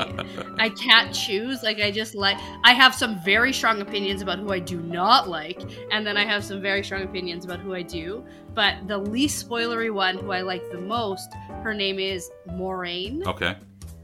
I 0.59 0.69
can't 0.69 1.15
choose. 1.15 1.63
Like 1.63 1.81
I 1.81 1.91
just 1.91 2.15
like 2.15 2.37
I 2.63 2.75
have 2.75 2.95
some 2.95 3.19
very 3.25 3.55
strong 3.55 3.81
opinions 3.81 4.21
about 4.21 4.39
who 4.39 4.53
I 4.53 4.59
do 4.59 4.81
not 4.83 5.29
like, 5.31 5.63
and 5.91 6.07
then 6.07 6.19
I 6.19 6.27
have 6.27 6.45
some 6.45 6.61
very 6.61 6.85
strong 6.85 7.03
opinions 7.05 7.47
about 7.47 7.61
who 7.61 7.75
I 7.75 7.81
do. 7.81 8.23
But 8.53 8.87
the 8.87 8.99
least 8.99 9.49
spoilery 9.49 9.91
one, 9.93 10.19
who 10.19 10.31
I 10.31 10.43
like 10.43 10.71
the 10.71 10.81
most, 10.81 11.33
her 11.63 11.73
name 11.73 11.99
is 11.99 12.29
Moiraine, 12.51 13.25
Okay. 13.27 13.57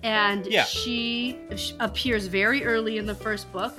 and 0.03 0.47
Yeah. 0.47 0.65
she 0.65 1.39
sh- 1.55 1.73
appears 1.81 2.29
very 2.29 2.65
early 2.65 2.97
in 2.97 3.05
the 3.05 3.15
first 3.15 3.53
book. 3.53 3.77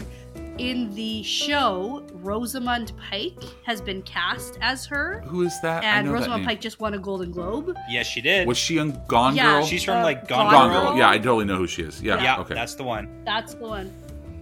In 0.57 0.93
the 0.95 1.21
show, 1.23 2.01
Rosamund 2.13 2.93
Pike 3.09 3.43
has 3.65 3.81
been 3.81 4.01
cast 4.03 4.57
as 4.61 4.85
her. 4.85 5.21
Who 5.27 5.41
is 5.43 5.59
that? 5.61 5.83
I 5.83 5.87
And 5.87 6.05
know 6.07 6.13
that 6.13 6.19
Rosamund 6.19 6.41
name. 6.43 6.47
Pike 6.47 6.61
just 6.61 6.79
won 6.79 6.93
a 6.93 6.97
Golden 6.97 7.31
Globe. 7.31 7.75
yes, 7.89 8.07
she 8.07 8.21
did. 8.21 8.47
Was 8.47 8.57
she 8.57 8.79
on 8.79 8.97
Gone 9.07 9.35
Yeah, 9.35 9.57
Girl? 9.59 9.65
She's 9.65 9.83
from 9.83 10.01
like 10.01 10.27
Gone, 10.29 10.45
Gone 10.49 10.51
Gone 10.53 10.71
Girl. 10.71 10.89
Girl. 10.91 10.97
Yeah, 10.97 11.09
I 11.09 11.17
totally 11.17 11.43
know 11.45 11.57
who 11.57 11.67
she 11.67 11.81
is. 11.81 12.01
Yeah. 12.01 12.23
Yeah, 12.23 12.39
okay. 12.39 12.53
that's 12.53 12.75
the 12.75 12.83
one. 12.83 13.23
That's 13.25 13.53
the 13.55 13.63
one. 13.67 13.91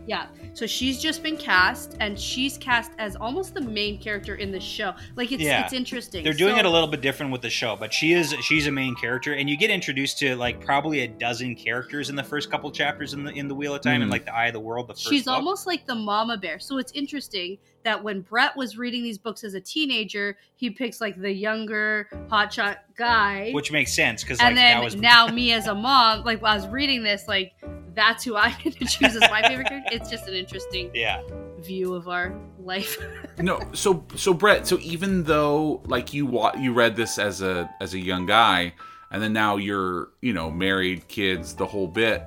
Yeah. 0.06 0.28
So 0.54 0.68
she's 0.68 1.01
just 1.01 1.24
been 1.24 1.38
cast, 1.38 1.95
and 1.99 2.20
she's 2.20 2.58
cast 2.58 2.91
as 2.97 3.16
almost 3.16 3.54
the 3.54 3.62
main 3.62 3.97
character 4.01 4.36
in 4.36 4.51
the 4.51 4.60
show. 4.60 4.93
Like 5.16 5.32
it's 5.32 5.41
Yeah. 5.41 5.64
it's 5.64 5.72
interesting. 5.74 6.24
They're 6.24 6.34
doing 6.34 6.56
So- 6.56 6.60
it 6.60 6.66
a 6.66 6.70
little 6.70 6.88
bit 6.89 7.01
different 7.01 7.32
with 7.32 7.41
the 7.41 7.49
show, 7.49 7.76
but 7.78 7.93
she 7.93 8.14
is 8.14 8.36
she's 8.41 8.68
a 8.68 8.72
main 8.72 8.95
character, 8.95 9.34
and 9.34 9.49
you 9.49 9.56
get 9.58 9.70
introduced 9.70 10.20
to 10.20 10.36
like 10.36 10.60
probably 10.64 10.99
a 11.01 11.08
dozen 11.08 11.56
characters 11.56 12.10
in 12.10 12.16
the 12.16 12.24
first 12.24 12.51
couple 12.51 12.70
chapters 12.72 13.14
in 13.14 13.24
the 13.24 13.32
in 13.32 13.47
the 13.47 13.56
Wheel 13.56 13.76
of 13.76 13.82
Time 13.82 14.01
and 14.01 14.10
Mm. 14.10 14.14
like 14.14 14.26
the 14.26 14.36
Eye 14.36 14.47
of 14.47 14.54
the 14.54 14.60
World. 14.60 14.88
The 14.89 14.93
first 14.93 15.08
She's 15.10 15.24
book. 15.26 15.36
almost 15.36 15.68
like 15.68 15.86
the 15.86 15.95
mama 15.95 16.38
bear. 16.38 16.60
So 16.60 16.78
it's 16.78 16.91
interesting 16.91 17.58
that 17.84 18.04
when 18.04 18.22
Brett 18.22 18.56
was 18.56 18.78
reading 18.78 19.04
these 19.04 19.18
books 19.18 19.44
as 19.44 19.54
a 19.54 19.62
teenager, 19.62 20.38
he 20.56 20.70
picks 20.70 21.02
like 21.02 21.20
the 21.20 21.32
younger 21.32 22.08
hotshot 22.30 22.78
guy. 22.96 23.52
which 23.52 23.72
makes 23.72 23.94
sense 23.94 24.24
because 24.24 24.40
like 24.40 24.50
and 24.50 24.58
then 24.58 24.78
that 24.78 24.84
was 24.84 24.96
now 24.96 25.28
me 25.34 25.52
as 25.52 25.68
a 25.68 25.76
mom, 25.76 26.24
like 26.24 26.42
while 26.42 26.54
I 26.54 26.56
was 26.56 26.68
reading 26.68 27.04
this, 27.04 27.28
like 27.28 27.54
that's 27.94 28.24
who 28.24 28.36
I'm 28.36 28.56
gonna 28.64 28.76
choose 28.86 29.16
as 29.16 29.22
my 29.30 29.42
favorite 29.42 29.68
character. 29.68 29.96
It's 29.96 30.10
just 30.10 30.28
an 30.28 30.34
interesting 30.34 30.92
yeah 30.94 31.22
view 31.60 31.94
of 31.94 32.08
our 32.08 32.34
life. 32.60 32.98
no 33.38 33.60
so 33.74 34.06
so 34.16 34.34
brett 34.34 34.68
so 34.68 34.78
even 34.80 35.24
though 35.24 35.82
like 35.86 36.14
you 36.14 36.26
wa- 36.26 36.54
you 36.58 36.74
read 36.74 36.96
this 36.96 37.18
as 37.18 37.42
a 37.42 37.70
as 37.82 37.94
a 37.94 38.00
young 38.00 38.26
guy 38.26 38.74
and 39.12 39.22
then 39.24 39.34
now 39.34 39.58
you're 39.58 40.10
you 40.22 40.34
know 40.34 40.52
married 40.52 41.08
kids 41.08 41.56
the 41.56 41.66
whole 41.66 41.88
bit 41.88 42.24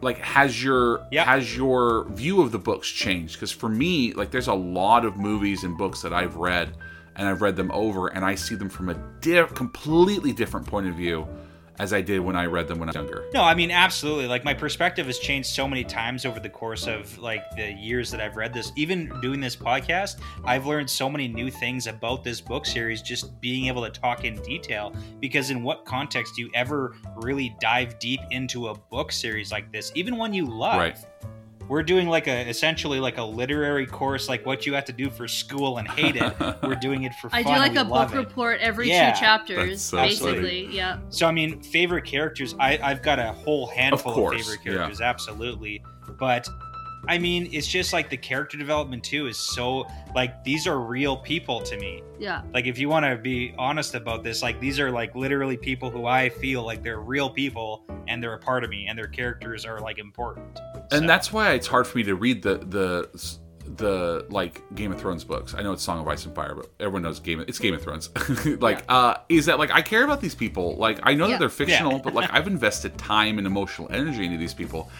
like 0.00 0.18
has 0.18 0.62
your 0.62 1.06
Yeah. 1.10 1.24
has 1.24 1.56
your 1.56 2.06
view 2.10 2.40
of 2.42 2.52
the 2.52 2.58
books 2.58 2.88
changed 2.88 3.34
because 3.34 3.52
for 3.52 3.68
me 3.68 4.12
like 4.14 4.30
there's 4.30 4.48
a 4.48 4.54
lot 4.54 5.04
of 5.04 5.16
movies 5.16 5.64
and 5.64 5.76
books 5.78 6.02
that 6.02 6.12
i've 6.12 6.36
read 6.36 6.76
and 7.16 7.28
i've 7.28 7.40
read 7.42 7.56
them 7.56 7.70
over 7.72 8.08
and 8.08 8.24
i 8.24 8.34
see 8.34 8.54
them 8.54 8.68
from 8.68 8.88
a 8.88 8.94
di- 9.20 9.46
completely 9.54 10.32
different 10.32 10.66
point 10.66 10.86
of 10.86 10.94
view 10.94 11.26
as 11.78 11.92
i 11.92 12.00
did 12.00 12.20
when 12.20 12.36
i 12.36 12.44
read 12.44 12.68
them 12.68 12.78
when 12.78 12.88
i 12.88 12.90
was 12.90 12.96
younger 12.96 13.24
No, 13.34 13.42
I 13.42 13.54
mean 13.54 13.70
absolutely. 13.70 14.26
Like 14.26 14.44
my 14.44 14.54
perspective 14.54 15.06
has 15.06 15.18
changed 15.18 15.48
so 15.48 15.66
many 15.66 15.84
times 15.84 16.26
over 16.26 16.38
the 16.38 16.48
course 16.48 16.86
of 16.86 17.16
like 17.18 17.42
the 17.56 17.72
years 17.72 18.10
that 18.10 18.20
I've 18.20 18.36
read 18.36 18.52
this. 18.52 18.72
Even 18.76 19.10
doing 19.20 19.40
this 19.40 19.56
podcast, 19.56 20.20
I've 20.44 20.66
learned 20.66 20.90
so 20.90 21.08
many 21.08 21.28
new 21.28 21.50
things 21.50 21.86
about 21.86 22.24
this 22.24 22.40
book 22.40 22.66
series 22.66 23.00
just 23.00 23.40
being 23.40 23.66
able 23.66 23.82
to 23.82 23.90
talk 23.90 24.24
in 24.24 24.40
detail 24.42 24.94
because 25.20 25.50
in 25.50 25.62
what 25.62 25.84
context 25.84 26.34
do 26.36 26.42
you 26.42 26.50
ever 26.54 26.94
really 27.16 27.56
dive 27.60 27.98
deep 27.98 28.20
into 28.30 28.68
a 28.68 28.74
book 28.74 29.12
series 29.12 29.50
like 29.50 29.72
this, 29.72 29.92
even 29.94 30.16
one 30.16 30.34
you 30.34 30.46
love? 30.46 30.78
Right. 30.78 30.98
We're 31.68 31.82
doing 31.82 32.08
like 32.08 32.26
a 32.26 32.48
essentially 32.48 33.00
like 33.00 33.18
a 33.18 33.22
literary 33.22 33.86
course, 33.86 34.28
like 34.28 34.44
what 34.44 34.66
you 34.66 34.74
have 34.74 34.84
to 34.86 34.92
do 34.92 35.10
for 35.10 35.26
school 35.26 35.78
and 35.78 35.88
hate 35.88 36.16
it. 36.16 36.34
We're 36.62 36.74
doing 36.74 37.04
it 37.04 37.14
for 37.14 37.30
fun. 37.30 37.40
I 37.40 37.42
do 37.42 37.50
like 37.50 37.76
a 37.76 37.84
book 37.84 38.12
it. 38.12 38.16
report 38.16 38.60
every 38.60 38.88
Yeah, 38.88 39.12
two 39.12 39.20
chapters, 39.20 39.90
that's 39.90 40.18
so 40.18 40.26
basically. 40.26 40.66
Yeah. 40.66 40.98
So 41.08 41.26
I 41.26 41.32
mean, 41.32 41.60
favorite 41.62 42.04
characters. 42.04 42.54
I 42.58 42.78
I've 42.82 43.02
got 43.02 43.18
a 43.18 43.32
whole 43.32 43.66
handful 43.68 44.12
of, 44.12 44.16
course, 44.16 44.36
favorite 44.42 44.60
yeah. 44.64 44.72
characters, 44.72 45.00
absolutely. 45.00 45.82
But 46.18 46.48
I 47.08 47.18
mean, 47.18 47.48
it's 47.52 47.66
just 47.66 47.92
like 47.92 48.10
the 48.10 48.16
character 48.16 48.56
development 48.56 49.02
too 49.02 49.26
is 49.26 49.36
so 49.38 49.86
like 50.14 50.44
these 50.44 50.66
are 50.66 50.78
real 50.80 51.16
people 51.16 51.60
to 51.62 51.76
me. 51.76 52.02
Yeah. 52.18 52.42
Like 52.54 52.66
if 52.66 52.78
you 52.78 52.88
want 52.88 53.04
to 53.04 53.16
be 53.16 53.54
honest 53.58 53.94
about 53.94 54.22
this, 54.22 54.42
like 54.42 54.60
these 54.60 54.78
are 54.78 54.90
like 54.90 55.14
literally 55.16 55.56
people 55.56 55.90
who 55.90 56.06
I 56.06 56.28
feel 56.28 56.62
like 56.64 56.82
they're 56.82 57.00
real 57.00 57.28
people 57.28 57.84
and 58.06 58.22
they're 58.22 58.34
a 58.34 58.38
part 58.38 58.62
of 58.62 58.70
me 58.70 58.86
and 58.88 58.96
their 58.96 59.08
characters 59.08 59.64
are 59.64 59.80
like 59.80 59.98
important. 59.98 60.60
and 60.92 61.02
So- 61.02 61.06
that's 61.06 61.32
why 61.32 61.52
it's 61.52 61.66
hard 61.66 61.86
for 61.86 61.98
me 61.98 62.04
to 62.04 62.14
read 62.14 62.42
the 62.42 62.58
the 62.58 63.38
the 63.76 64.26
like 64.30 64.62
Game 64.74 64.92
of 64.92 65.00
Thrones 65.00 65.24
books. 65.24 65.54
I 65.54 65.62
know 65.62 65.72
it's 65.72 65.82
Song 65.82 66.00
of 66.00 66.08
Ice 66.08 66.24
and 66.26 66.34
Fire, 66.34 66.54
but 66.54 66.68
everyone 66.80 67.02
knows 67.02 67.20
Game. 67.20 67.40
Of, 67.40 67.48
it's 67.48 67.58
Game 67.58 67.74
of 67.74 67.82
Thrones. 67.82 68.10
like, 68.60 68.84
uh, 68.88 69.16
is 69.28 69.46
that 69.46 69.58
like 69.58 69.70
I 69.70 69.82
care 69.82 70.04
about 70.04 70.20
these 70.20 70.34
people? 70.34 70.76
Like, 70.76 71.00
I 71.02 71.14
know 71.14 71.26
Yeah. 71.26 71.32
that 71.32 71.38
they're 71.40 71.48
fictional, 71.48 71.92
Yeah. 71.94 72.00
but 72.04 72.14
like 72.14 72.30
I've 72.32 72.46
invested 72.46 72.96
time 72.98 73.38
and 73.38 73.46
emotional 73.46 73.88
energy 73.92 74.24
into 74.24 74.38
these 74.38 74.54
people, 74.54 74.90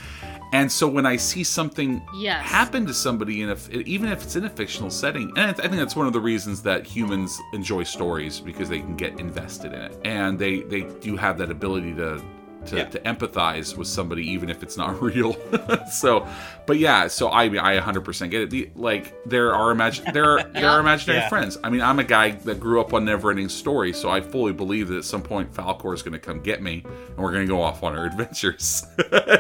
and 0.53 0.71
so 0.71 0.87
when 0.89 1.07
I 1.07 1.17
see 1.17 1.45
something 1.45 2.03
Yes. 2.17 2.45
happen 2.45 2.87
to 2.87 2.95
somebody, 2.95 3.43
and 3.43 3.51
if 3.51 3.71
even 3.71 4.11
if 4.11 4.23
it's 4.23 4.37
in 4.37 4.45
a 4.45 4.51
fictional 4.51 4.91
setting, 4.91 5.31
and 5.37 5.51
I 5.51 5.53
think 5.53 5.73
that's 5.77 5.97
one 5.97 6.07
of 6.07 6.13
the 6.13 6.21
reasons 6.21 6.63
that 6.63 6.87
humans 6.87 7.39
enjoy 7.53 7.83
stories 7.85 8.41
because 8.41 8.69
they 8.69 8.81
can 8.81 8.97
get 8.97 9.19
invested 9.21 9.73
in 9.73 9.81
it, 9.81 9.99
and 10.05 10.39
they 10.39 10.61
they 10.63 10.83
do 11.01 11.17
have 11.17 11.39
that 11.39 11.51
ability 11.51 11.95
to 11.95 12.23
to, 12.67 12.77
Yeah. 12.77 12.85
to 12.85 12.99
empathize 13.01 13.77
with 13.77 13.89
somebody 13.89 14.27
even 14.31 14.49
if 14.51 14.63
it's 14.63 14.77
not 14.77 15.01
real. 15.03 15.37
so, 15.91 16.27
but 16.67 16.79
yeah, 16.79 17.09
so 17.09 17.29
I 17.29 17.45
I 17.45 17.79
100% 17.81 18.31
get 18.31 18.43
it. 18.43 18.51
The, 18.51 18.71
like 18.75 19.15
there 19.27 19.55
are 19.55 19.71
imagine 19.71 20.13
there 20.13 20.39
are 20.39 20.43
there 20.45 20.69
are 20.69 20.81
imaginary 20.87 21.21
Yeah. 21.21 21.29
friends. 21.29 21.59
I 21.65 21.71
mean, 21.71 21.81
I'm 21.81 21.99
a 21.99 22.05
guy 22.05 22.31
that 22.33 22.61
grew 22.61 22.81
up 22.81 22.93
on 22.95 23.05
Neverending 23.05 23.51
Story, 23.51 23.93
so 23.93 24.09
I 24.11 24.21
fully 24.21 24.53
believe 24.53 24.89
that 24.89 24.99
at 24.99 25.05
some 25.05 25.23
point 25.23 25.53
Falkor 25.53 25.95
is 25.95 26.03
going 26.03 26.13
to 26.13 26.19
come 26.19 26.41
get 26.41 26.63
me, 26.63 26.85
and 26.85 27.17
we're 27.19 27.33
going 27.33 27.47
to 27.47 27.53
go 27.53 27.61
off 27.63 27.83
on 27.83 27.97
our 27.97 28.07
adventures. 28.07 28.85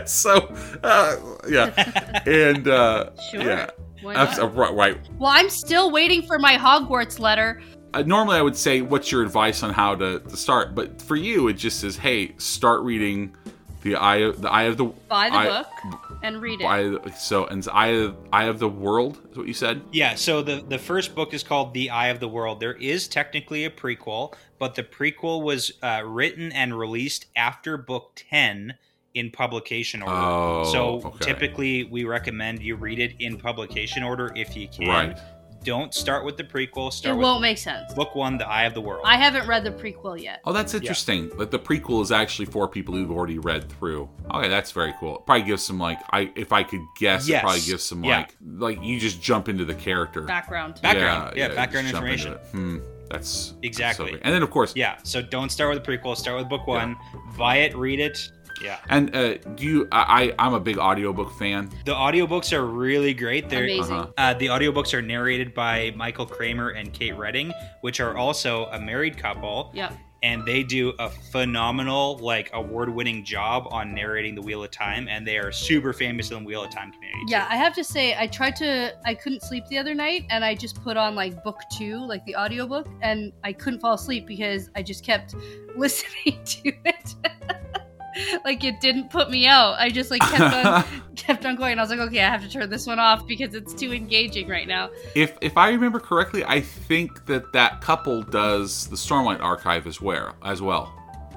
so, 0.07 0.53
uh, 0.83 1.17
yeah, 1.49 2.23
and 2.27 2.69
uh, 2.69 3.11
Sure. 3.31 3.43
yeah. 3.43 3.71
Why 4.03 4.15
Abs- 4.15 4.39
not? 4.39 4.47
uh, 4.47 4.49
right, 4.51 4.75
right. 4.75 4.99
Well, 5.19 5.31
I'm 5.31 5.49
still 5.49 5.93
waiting 5.93 6.23
for 6.23 6.37
my 6.41 6.57
Hogwarts 6.57 7.21
letter. 7.21 7.61
Uh, 7.95 8.03
normally, 8.03 8.37
I 8.37 8.43
would 8.43 8.57
say, 8.57 8.81
"What's 8.81 9.13
your 9.13 9.23
advice 9.23 9.63
on 9.63 9.73
how 9.73 9.95
to, 9.97 10.21
to 10.21 10.37
start?" 10.37 10.75
But 10.75 11.03
for 11.03 11.17
you, 11.17 11.49
it 11.49 11.55
just 11.55 11.81
says, 11.81 11.97
"Hey, 11.97 12.35
start 12.39 12.83
reading 12.83 13.35
the 13.83 13.97
eye 13.97 14.17
of 14.19 14.41
the 14.41 14.51
eye 14.51 14.65
of 14.65 14.77
the 14.77 14.85
Buy 14.85 15.29
the 15.29 15.37
Eye- 15.37 15.47
book 15.49 16.19
and 16.23 16.41
read 16.41 16.61
it. 16.61 16.65
Eye 16.65 16.83
the- 16.85 17.13
so 17.19 17.47
and 17.47 17.59
it's 17.59 17.69
eye 17.69 17.89
of, 17.89 18.17
eye 18.33 18.45
of 18.45 18.59
the 18.59 18.69
world 18.69 19.21
is 19.31 19.37
what 19.37 19.47
you 19.47 19.55
said. 19.55 19.83
Yeah, 19.93 20.15
so 20.15 20.43
the 20.43 20.65
the 20.67 20.79
first 20.79 21.15
book 21.15 21.35
is 21.35 21.43
called 21.43 21.75
The 21.75 21.91
Eye 21.91 22.09
of 22.09 22.21
the 22.21 22.29
World. 22.29 22.61
There 22.61 22.75
is 22.75 23.09
technically 23.09 23.65
a 23.65 23.71
prequel, 23.71 24.35
but 24.59 24.75
the 24.75 24.85
prequel 24.85 25.43
was 25.43 25.73
uh, 25.83 26.03
written 26.05 26.53
and 26.53 26.79
released 26.79 27.27
after 27.37 27.77
book 27.77 28.13
10 28.15 28.75
in 29.15 29.31
publication 29.31 30.01
order. 30.03 30.15
Oh, 30.15 30.65
so 30.73 31.03
okay. 31.09 31.25
typically 31.25 31.85
we 31.85 32.05
recommend 32.05 32.63
you 32.63 32.77
read 32.77 32.99
it 32.99 33.15
in 33.19 33.37
publication 33.37 34.03
order 34.03 34.33
if 34.35 34.57
you 34.57 34.69
can. 34.69 34.89
Right. 34.89 35.19
Don't 35.65 35.95
start 35.95 36.25
with 36.25 36.37
the 36.37 36.45
prequel, 36.45 36.89
it 36.89 36.93
start 36.95 37.17
with 37.17 37.23
won't 37.25 37.41
make 37.43 37.59
sense. 37.59 37.93
book 37.95 38.15
1 38.15 38.39
The 38.39 38.49
Eye 38.49 38.65
of 38.65 38.75
the 38.75 38.81
World. 38.81 39.03
I 39.05 39.17
haven't 39.17 39.47
read 39.47 39.65
the 39.65 39.71
prequel 39.71 40.21
yet. 40.21 40.41
Oh, 40.45 40.53
that's 40.53 40.75
interesting. 40.75 41.31
But 41.37 41.51
the 41.51 41.59
prequel 41.59 42.03
is 42.03 42.11
actually 42.11 42.47
for 42.47 42.67
people 42.69 42.95
who've 42.95 43.11
already 43.11 43.39
read 43.39 43.69
through. 43.71 44.09
Okay, 44.35 44.49
that's 44.49 44.73
very 44.73 44.93
cool. 44.99 45.19
It 45.19 45.27
probably 45.27 45.45
gives 45.45 45.63
some 45.63 45.79
like 45.79 45.99
I 46.11 46.33
if 46.35 46.53
I 46.53 46.63
could 46.63 46.81
guess, 46.99 47.29
it 47.29 47.41
probably 47.41 47.61
gives 47.61 47.83
some 47.85 48.03
Yeah. 48.05 48.19
like 48.19 48.37
like 48.57 48.83
you 48.83 48.99
just 48.99 49.23
jump 49.23 49.49
into 49.49 49.65
the 49.65 49.75
character. 49.75 50.23
Background. 50.23 50.81
Background. 50.83 51.37
Yeah, 51.37 51.49
you 51.51 51.55
background 51.55 51.87
just 51.89 51.95
jump 52.01 52.07
into 52.09 52.29
information. 52.29 52.79
Hmm. 52.79 52.79
That's 53.11 53.53
Exactly. 53.63 54.13
so 54.13 54.19
and 54.23 54.35
then 54.35 54.43
of 54.43 54.51
course, 54.51 54.73
yeah, 54.75 54.97
so 55.03 55.21
don't 55.21 55.51
start 55.51 55.75
with 55.75 55.85
the 55.85 55.93
prequel, 55.99 56.17
start 56.17 56.39
with 56.39 56.49
book 56.49 56.67
1, 56.67 56.97
buy 57.37 57.57
it, 57.59 57.77
read 57.77 58.01
it. 58.01 58.31
Yeah. 58.63 58.79
And 58.89 59.15
uh, 59.15 59.37
do 59.57 59.65
you? 59.65 59.89
I, 59.93 60.33
I 60.39 60.47
I'm 60.47 60.55
a 60.55 60.61
big 60.61 60.79
audiobook 60.79 61.33
fan. 61.39 61.71
The 61.85 61.95
audiobooks 61.95 62.53
are 62.53 62.65
really 62.65 63.15
great. 63.15 63.49
They're 63.49 63.65
Amazing. 63.65 63.97
Uh-huh. 63.97 64.13
Uh, 64.17 64.35
the 64.35 64.47
audiobooks 64.47 64.95
are 64.95 65.03
narrated 65.03 65.55
by 65.55 65.93
Michael 65.97 66.27
Kramer 66.27 66.71
and 66.71 66.93
Kate 66.93 67.17
Reading, 67.17 67.53
which 67.81 68.01
are 68.01 68.17
also 68.17 68.67
a 68.67 68.81
married 68.81 69.17
couple. 69.17 69.71
Yep. 69.75 69.95
And 70.25 70.47
they 70.47 70.63
do 70.63 70.93
a 71.01 71.11
phenomenal, 71.11 72.17
like, 72.19 72.49
award 72.53 72.89
winning 72.89 73.25
job 73.25 73.67
on 73.73 73.93
narrating 73.93 74.37
The 74.37 74.41
Wheel 74.43 74.63
of 74.63 74.71
Time. 74.71 75.09
And 75.09 75.27
they 75.27 75.37
are 75.37 75.51
super 75.51 75.93
famous 75.93 76.31
in 76.31 76.39
the 76.39 76.45
Wheel 76.45 76.63
of 76.63 76.71
Time 76.71 76.93
community. 76.93 77.25
Yeah, 77.27 77.49
I 77.51 77.57
have 77.57 77.75
to 77.75 77.83
say, 77.83 78.15
I 78.17 78.29
tried 78.29 78.55
to. 78.57 78.95
I 79.05 79.15
couldn't 79.15 79.43
sleep 79.43 79.67
the 79.67 79.79
other 79.79 79.95
night, 79.95 80.27
and 80.31 80.45
I 80.45 80.55
just 80.55 80.81
put 80.81 80.97
on 80.97 81.17
like 81.17 81.43
book 81.43 81.59
two, 81.77 81.99
like 82.07 82.25
the 82.25 82.37
audiobook, 82.37 82.87
and 83.01 83.33
I 83.43 83.53
couldn't 83.53 83.81
fall 83.81 83.95
asleep 83.95 84.29
because 84.29 84.71
I 84.77 84.83
just 84.85 85.05
kept 85.05 85.35
listening 85.77 86.39
to 86.45 86.73
it. 86.85 87.15
like 88.45 88.65
it 88.65 88.81
didn't 88.81 89.11
put 89.11 89.31
me 89.31 89.47
out. 89.47 89.75
I 89.79 89.91
just 89.91 90.11
like 90.11 90.21
kept 90.23 90.55
on 90.67 90.85
kept 91.17 91.47
on 91.47 91.57
going. 91.57 91.79
I 91.79 91.83
was 91.83 91.91
like, 91.91 92.01
okay, 92.01 92.21
I 92.23 92.29
have 92.29 92.43
to 92.43 92.49
turn 92.51 92.69
this 92.71 92.87
one 92.87 92.99
off 92.99 93.27
because 93.27 93.55
it's 93.55 93.75
too 93.75 93.93
engaging 93.93 94.49
right 94.49 94.67
now. 94.69 94.91
If 95.15 95.37
if 95.41 95.57
I 95.57 95.71
remember 95.71 96.01
correctly, 96.01 96.45
I 96.45 96.61
think 96.61 97.27
that 97.27 97.53
that 97.53 97.81
couple 97.81 98.23
does 98.23 98.87
the 98.89 98.97
Stormlight 98.97 99.41
Archive 99.41 99.87
as 99.87 100.01
well. 100.01 100.35
As 100.45 100.61
well, 100.63 100.93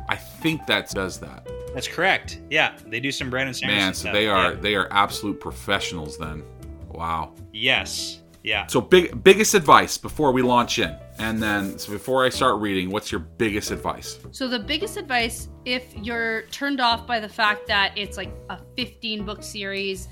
I 0.10 0.16
think 0.16 0.66
that 0.68 0.90
does 0.92 1.20
that. 1.20 1.48
That's 1.74 1.88
correct. 1.88 2.40
Yeah. 2.50 2.78
They 2.88 3.00
do 3.00 3.12
some 3.12 3.30
Brandon 3.30 3.54
Sanderson 3.54 3.78
Man, 3.86 3.94
so 3.94 4.00
stuff. 4.02 4.14
they 4.14 4.28
are 4.28 4.54
Yeah. 4.54 4.60
they 4.60 4.76
are 4.76 4.88
absolute 4.92 5.40
professionals. 5.40 6.18
Then, 6.18 6.44
wow. 6.90 7.34
Yes. 7.54 8.22
Yeah. 8.44 8.68
So 8.68 8.80
big 8.82 9.24
biggest 9.24 9.54
advice 9.56 9.98
before 9.98 10.32
we 10.32 10.42
launch 10.42 10.80
in, 10.80 10.96
and 11.20 11.42
then 11.42 11.78
so 11.80 11.92
before 11.92 12.26
I 12.26 12.30
start 12.30 12.60
reading, 12.60 12.90
what's 12.90 13.12
your 13.12 13.20
biggest 13.20 13.72
advice? 13.72 14.20
So 14.32 14.48
the 14.48 14.60
biggest 14.60 14.98
advice, 14.98 15.48
if 15.64 15.96
you're 15.96 16.44
turned 16.44 16.82
off 16.82 17.08
by 17.08 17.20
the 17.20 17.30
fact 17.30 17.68
that 17.68 17.94
it's 17.96 18.18
like 18.18 18.32
a 18.50 18.60
15 18.76 19.26
book 19.26 19.44
series, 19.44 20.08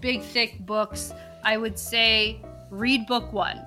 big 0.00 0.22
thick 0.22 0.58
books, 0.60 1.12
I 1.44 1.56
would 1.56 1.78
say 1.78 2.40
read 2.70 3.06
book 3.06 3.32
one. 3.32 3.62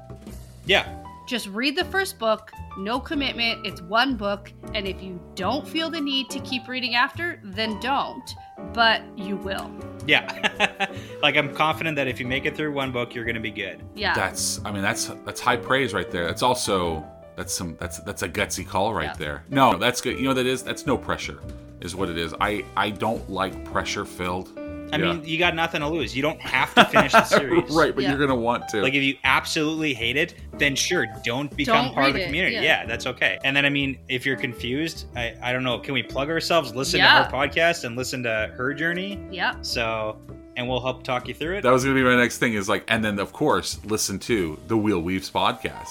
Yeah. 0.66 0.98
Just 1.28 1.48
read 1.48 1.78
the 1.78 1.86
first 1.86 2.20
book, 2.20 2.52
no 2.78 3.00
commitment, 3.00 3.66
it's 3.66 3.82
one 3.82 4.18
book, 4.18 4.52
and 4.74 4.88
if 4.88 5.02
you 5.02 5.20
don't 5.36 5.68
feel 5.68 5.90
the 5.90 6.02
need 6.02 6.30
to 6.30 6.40
keep 6.42 6.68
reading 6.68 6.96
after, 6.96 7.40
then 7.44 7.80
don't, 7.80 8.36
but 8.74 9.02
you 9.18 9.36
will. 9.38 9.70
Yeah. 10.08 10.90
like, 11.22 11.38
I'm 11.38 11.54
confident 11.54 11.96
that 11.98 12.08
if 12.08 12.20
you 12.20 12.26
make 12.26 12.46
it 12.46 12.56
through 12.56 12.72
one 12.74 12.92
book, 12.92 13.14
you're 13.14 13.26
going 13.26 13.36
to 13.36 13.42
be 13.42 13.52
good. 13.52 13.84
Yeah. 13.96 14.14
That's 14.16 14.60
I 14.66 14.72
mean 14.72 14.82
that's 14.82 15.06
that's 15.26 15.40
high 15.40 15.58
praise 15.58 15.94
right 15.94 16.10
there. 16.10 16.26
That's 16.26 16.42
also 16.42 17.06
that's 17.36 17.54
some 17.54 17.78
that's 17.80 18.00
that's 18.00 18.24
a 18.24 18.30
gutsy 18.30 18.68
call 18.68 18.94
right 18.94 19.06
Yeah. 19.06 19.14
there. 19.18 19.44
No, 19.50 19.78
that's 19.78 20.02
good. 20.02 20.18
You 20.18 20.24
know 20.24 20.34
that 20.34 20.46
is 20.46 20.64
that's 20.64 20.86
no 20.86 20.98
pressure 20.98 21.40
is 21.82 21.96
what 21.96 22.10
it 22.10 22.18
is. 22.18 22.34
I 22.42 22.66
I 22.76 22.90
don't 22.90 23.30
like 23.30 23.64
pressure 23.66 24.06
filled 24.06 24.58
I 24.94 24.98
Yeah. 24.98 25.14
mean, 25.14 25.26
you 25.26 25.38
got 25.40 25.56
nothing 25.56 25.82
to 25.82 25.88
lose. 25.88 26.16
You 26.16 26.22
don't 26.22 26.42
have 26.42 26.74
to 26.76 26.86
finish 26.86 27.12
the 27.12 27.24
series. 27.26 27.70
right, 27.72 27.94
but 27.96 28.04
Yeah. 28.04 28.10
you're 28.12 28.20
gonna 28.20 28.36
want 28.40 28.68
to. 28.70 28.82
Like 28.82 28.94
if 28.94 29.04
you 29.04 29.16
absolutely 29.24 29.94
hate 29.94 30.18
it, 30.18 30.36
then 30.58 30.76
sure, 30.76 31.06
don't 31.24 31.56
become 31.56 31.86
Don't 31.86 31.94
part 31.94 32.08
of 32.10 32.14
the 32.16 32.26
community. 32.26 32.56
yeah. 32.56 32.62
Yeah. 32.62 32.86
that's 32.86 33.06
okay. 33.08 33.38
And 33.44 33.56
then 33.56 33.66
I 33.66 33.70
mean, 33.70 33.98
if 34.10 34.26
you're 34.26 34.36
confused, 34.38 35.06
I, 35.16 35.34
I 35.42 35.54
don't 35.54 35.64
know, 35.64 35.80
can 35.80 35.94
we 35.94 36.04
plug 36.04 36.30
ourselves, 36.30 36.76
listen 36.76 37.00
Yeah. 37.00 37.20
to 37.20 37.24
her 37.26 37.32
podcast 37.32 37.84
and 37.86 37.96
listen 37.96 38.24
to 38.24 38.52
her 38.58 38.74
journey? 38.74 39.20
Yeah. 39.32 39.54
So 39.62 40.18
and 40.58 40.68
we'll 40.68 40.82
help 40.82 41.04
talk 41.04 41.28
you 41.30 41.34
through 41.34 41.58
it. 41.58 41.62
that 41.64 41.72
was 41.72 41.84
gonna 41.84 41.96
be 41.96 42.04
my 42.04 42.16
next 42.16 42.38
thing. 42.40 42.54
Is 42.56 42.68
like, 42.68 42.84
and 42.90 43.04
then 43.04 43.20
of 43.20 43.32
course, 43.32 43.80
listen 43.86 44.20
to 44.20 44.60
the 44.68 44.76
Wheel 44.76 45.00
Weaves 45.02 45.32
podcast, 45.32 45.88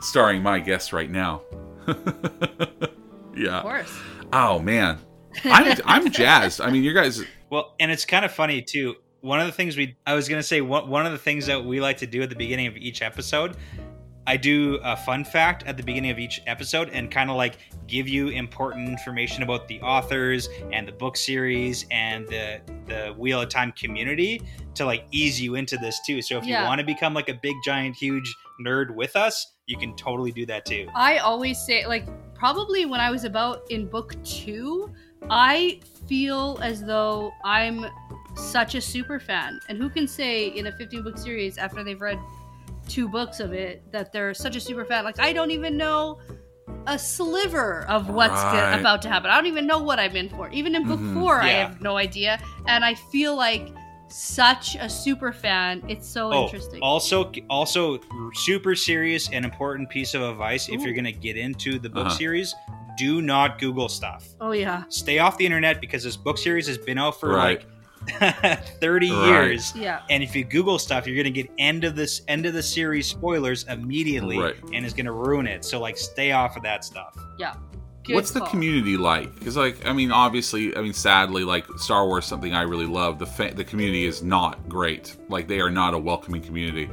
starring 0.00 0.42
my 0.42 0.58
guest 0.58 0.92
right 0.94 1.10
now. 1.10 1.42
yeah. 3.36 3.58
Of 3.58 3.62
course. 3.62 3.92
Oh 4.32 4.58
man, 4.58 4.98
I'm 5.44 5.76
I'm 5.84 6.10
jazzed. 6.10 6.60
I 6.60 6.70
mean, 6.70 6.82
you 6.82 6.94
guys. 6.94 7.22
Well, 7.50 7.74
and 7.80 7.90
it's 7.90 8.04
kind 8.04 8.24
of 8.24 8.32
funny 8.32 8.62
too. 8.62 8.96
One 9.22 9.40
of 9.40 9.46
the 9.46 9.52
things 9.52 9.76
we 9.76 9.96
I 10.06 10.14
was 10.14 10.28
gonna 10.28 10.42
say 10.42 10.60
one 10.60 10.88
one 10.88 11.04
of 11.06 11.12
the 11.12 11.18
things 11.18 11.46
that 11.46 11.64
we 11.64 11.80
like 11.80 11.98
to 11.98 12.06
do 12.06 12.22
at 12.22 12.30
the 12.30 12.36
beginning 12.36 12.66
of 12.68 12.76
each 12.76 13.02
episode, 13.02 13.56
I 14.26 14.36
do 14.36 14.78
a 14.82 14.96
fun 14.96 15.24
fact 15.24 15.64
at 15.66 15.76
the 15.76 15.82
beginning 15.82 16.10
of 16.10 16.18
each 16.18 16.40
episode 16.46 16.88
and 16.90 17.10
kind 17.10 17.28
of 17.30 17.36
like 17.36 17.58
give 17.86 18.08
you 18.08 18.28
important 18.28 18.88
information 18.88 19.42
about 19.42 19.66
the 19.66 19.80
authors 19.82 20.48
and 20.72 20.86
the 20.86 20.92
book 20.92 21.16
series 21.16 21.84
and 21.90 22.26
the 22.28 22.60
the 22.86 23.14
Wheel 23.18 23.40
of 23.42 23.48
Time 23.48 23.72
community 23.72 24.40
to 24.74 24.86
like 24.86 25.04
ease 25.10 25.40
you 25.40 25.56
into 25.56 25.76
this 25.76 26.00
too. 26.06 26.22
So 26.22 26.38
if 26.38 26.44
Yeah. 26.46 26.62
you 26.62 26.66
want 26.66 26.78
to 26.78 26.86
become 26.86 27.12
like 27.12 27.28
a 27.28 27.34
big 27.34 27.56
giant 27.64 27.96
huge 27.96 28.32
nerd 28.64 28.94
with 28.94 29.16
us, 29.16 29.54
you 29.66 29.76
can 29.76 29.94
totally 29.96 30.30
do 30.32 30.46
that 30.46 30.64
too. 30.64 30.88
I 30.94 31.18
always 31.18 31.58
say, 31.58 31.86
like, 31.86 32.06
probably 32.34 32.86
when 32.86 33.00
I 33.00 33.10
was 33.10 33.24
about 33.24 33.70
in 33.70 33.86
book 33.86 34.14
two, 34.24 34.92
I 35.28 35.80
feel 36.14 36.58
as 36.60 36.82
though 36.84 37.32
I'm 37.44 37.86
such 38.34 38.74
a 38.74 38.80
super 38.80 39.20
fan. 39.20 39.60
And 39.68 39.78
who 39.78 39.88
can 39.88 40.06
say 40.08 40.48
in 40.48 40.66
a 40.66 40.72
15 40.72 41.04
book 41.04 41.16
series 41.16 41.56
after 41.56 41.84
they've 41.84 42.00
read 42.00 42.18
two 42.88 43.08
books 43.08 43.38
of 43.38 43.52
it 43.52 43.90
that 43.92 44.12
they're 44.12 44.34
such 44.34 44.56
a 44.56 44.60
super 44.60 44.84
fan? 44.84 45.04
Like, 45.04 45.20
I 45.20 45.32
don't 45.32 45.52
even 45.52 45.76
know 45.76 46.18
a 46.88 46.98
sliver 46.98 47.84
of 47.88 48.08
what's 48.08 48.42
go- 48.42 48.48
Right. 48.58 48.78
about 48.80 49.02
to 49.02 49.08
happen. 49.08 49.30
I 49.30 49.36
don't 49.36 49.46
even 49.46 49.66
know 49.68 49.78
what 49.82 50.00
I'm 50.00 50.16
in 50.16 50.28
for. 50.28 50.50
Even 50.50 50.74
in 50.74 50.86
book 50.86 50.98
Mhm. 50.98 51.14
four, 51.14 51.40
I 51.40 51.48
have 51.50 51.80
no 51.80 51.96
idea. 51.96 52.40
And 52.66 52.84
I 52.84 52.94
feel 52.94 53.36
like 53.36 53.68
such 54.08 54.74
a 54.80 54.88
super 54.88 55.32
fan. 55.32 55.82
It's 55.86 56.08
so 56.08 56.32
Oh, 56.32 56.44
interesting. 56.44 56.80
Also, 56.82 57.30
also 57.48 58.00
super 58.34 58.74
serious 58.74 59.28
and 59.32 59.44
important 59.44 59.88
piece 59.88 60.14
of 60.14 60.22
advice 60.22 60.68
if 60.68 60.82
you're 60.82 60.92
going 60.94 61.04
to 61.04 61.12
get 61.12 61.36
into 61.36 61.78
the 61.78 61.88
book 61.88 62.06
Uh-huh. 62.06 62.16
series, 62.16 62.52
do 62.96 63.20
not 63.22 63.58
Google 63.58 63.88
stuff. 63.88 64.28
oh, 64.40 64.52
yeah. 64.52 64.84
Stay 64.88 65.18
off 65.18 65.38
the 65.38 65.46
internet 65.46 65.80
because 65.80 66.02
this 66.04 66.16
book 66.16 66.38
series 66.38 66.66
has 66.66 66.78
been 66.78 66.98
out 66.98 67.18
for 67.20 67.30
Right. 67.30 67.60
like 67.60 67.66
30 68.80 69.10
Right. 69.10 69.26
years. 69.28 69.74
Yeah. 69.76 70.00
And 70.08 70.22
if 70.22 70.34
you 70.34 70.44
Google 70.44 70.78
stuff, 70.78 71.06
you're 71.06 71.16
going 71.16 71.32
to 71.32 71.42
get 71.42 71.50
end 71.58 71.84
of 71.84 71.96
this 71.96 72.22
end 72.28 72.46
of 72.46 72.54
the 72.54 72.62
series 72.62 73.06
spoilers 73.06 73.64
immediately 73.64 74.38
Right. 74.38 74.56
and 74.72 74.84
it's 74.84 74.94
going 74.94 75.06
to 75.06 75.12
ruin 75.12 75.46
it. 75.46 75.64
So 75.64 75.78
like 75.80 75.96
stay 75.98 76.32
off 76.32 76.56
of 76.56 76.62
that 76.62 76.84
stuff. 76.84 77.14
Good 78.02 78.14
What's 78.14 78.30
the 78.30 78.40
community 78.46 78.96
like? 78.96 79.32
Because, 79.38 79.58
like, 79.58 79.84
I 79.84 79.92
mean, 79.92 80.10
obviously, 80.10 80.74
I 80.74 80.80
mean, 80.80 80.94
sadly, 80.94 81.44
like 81.44 81.66
Star 81.76 82.06
Wars, 82.06 82.24
something 82.24 82.54
I 82.54 82.62
really 82.62 82.86
love. 82.86 83.18
The 83.18 83.26
fa- 83.26 83.52
the 83.54 83.62
community 83.62 84.06
is 84.06 84.22
not 84.22 84.70
great. 84.70 85.14
Like, 85.28 85.48
they 85.48 85.60
are 85.60 85.68
not 85.68 85.92
a 85.92 85.98
welcoming 85.98 86.40
community. 86.40 86.88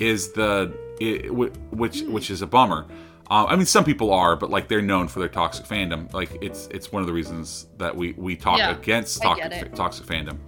Is 0.00 0.32
the 0.32 0.72
it, 1.00 1.26
wh- 1.28 1.72
which 1.72 2.00
Hmm. 2.00 2.12
which 2.12 2.28
is 2.32 2.42
a 2.42 2.46
bummer. 2.48 2.86
Uh, 3.30 3.44
I 3.46 3.56
mean, 3.56 3.66
some 3.66 3.84
people 3.84 4.12
are, 4.12 4.36
but 4.36 4.50
like 4.50 4.68
they're 4.68 4.82
known 4.82 5.08
for 5.08 5.18
their 5.18 5.28
toxic 5.28 5.66
fandom. 5.66 6.12
Like, 6.12 6.38
it's 6.40 6.66
it's 6.68 6.90
one 6.90 7.02
of 7.02 7.06
the 7.06 7.12
reasons 7.12 7.66
that 7.76 7.94
we 7.94 8.12
we 8.12 8.36
talk 8.36 8.58
Yeah, 8.58 8.70
against 8.76 9.20
toxic 9.22 9.74
toxic 9.74 10.06
fandom. 10.06 10.38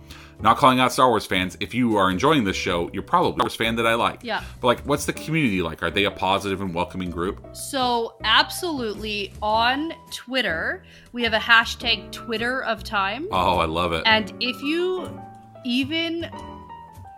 Not 0.43 0.57
calling 0.57 0.81
out 0.81 0.91
Star 0.91 1.11
Wars 1.11 1.27
fans. 1.27 1.59
If 1.61 1.75
you 1.75 1.97
are 1.97 2.11
enjoying 2.11 2.45
this 2.45 2.57
show, 2.57 2.89
you're 2.95 3.03
probably 3.03 3.33
a 3.33 3.35
Star 3.35 3.45
Wars 3.45 3.57
fan 3.57 3.77
that 3.77 3.87
I 3.87 3.95
like. 3.95 4.21
Yeah. 4.23 4.43
But 4.61 4.69
like, 4.69 4.81
what's 4.81 5.05
the 5.05 5.13
community 5.13 5.61
like? 5.61 5.83
Are 5.83 5.91
they 5.91 6.05
a 6.05 6.11
positive 6.11 6.63
and 6.63 6.75
welcoming 6.75 7.11
group? 7.11 7.55
So, 7.55 8.17
absolutely 8.25 9.35
on 9.43 9.93
Twitter, 10.11 10.85
we 11.13 11.23
have 11.25 11.35
a 11.35 11.39
hashtag 11.39 12.11
Twitter 12.13 12.63
of 12.65 12.83
Time. 12.83 13.29
Oh, 13.31 13.59
I 13.59 13.67
love 13.67 13.93
it. 13.93 14.03
And 14.07 14.33
if 14.41 14.63
you 14.63 15.21
even 15.67 16.31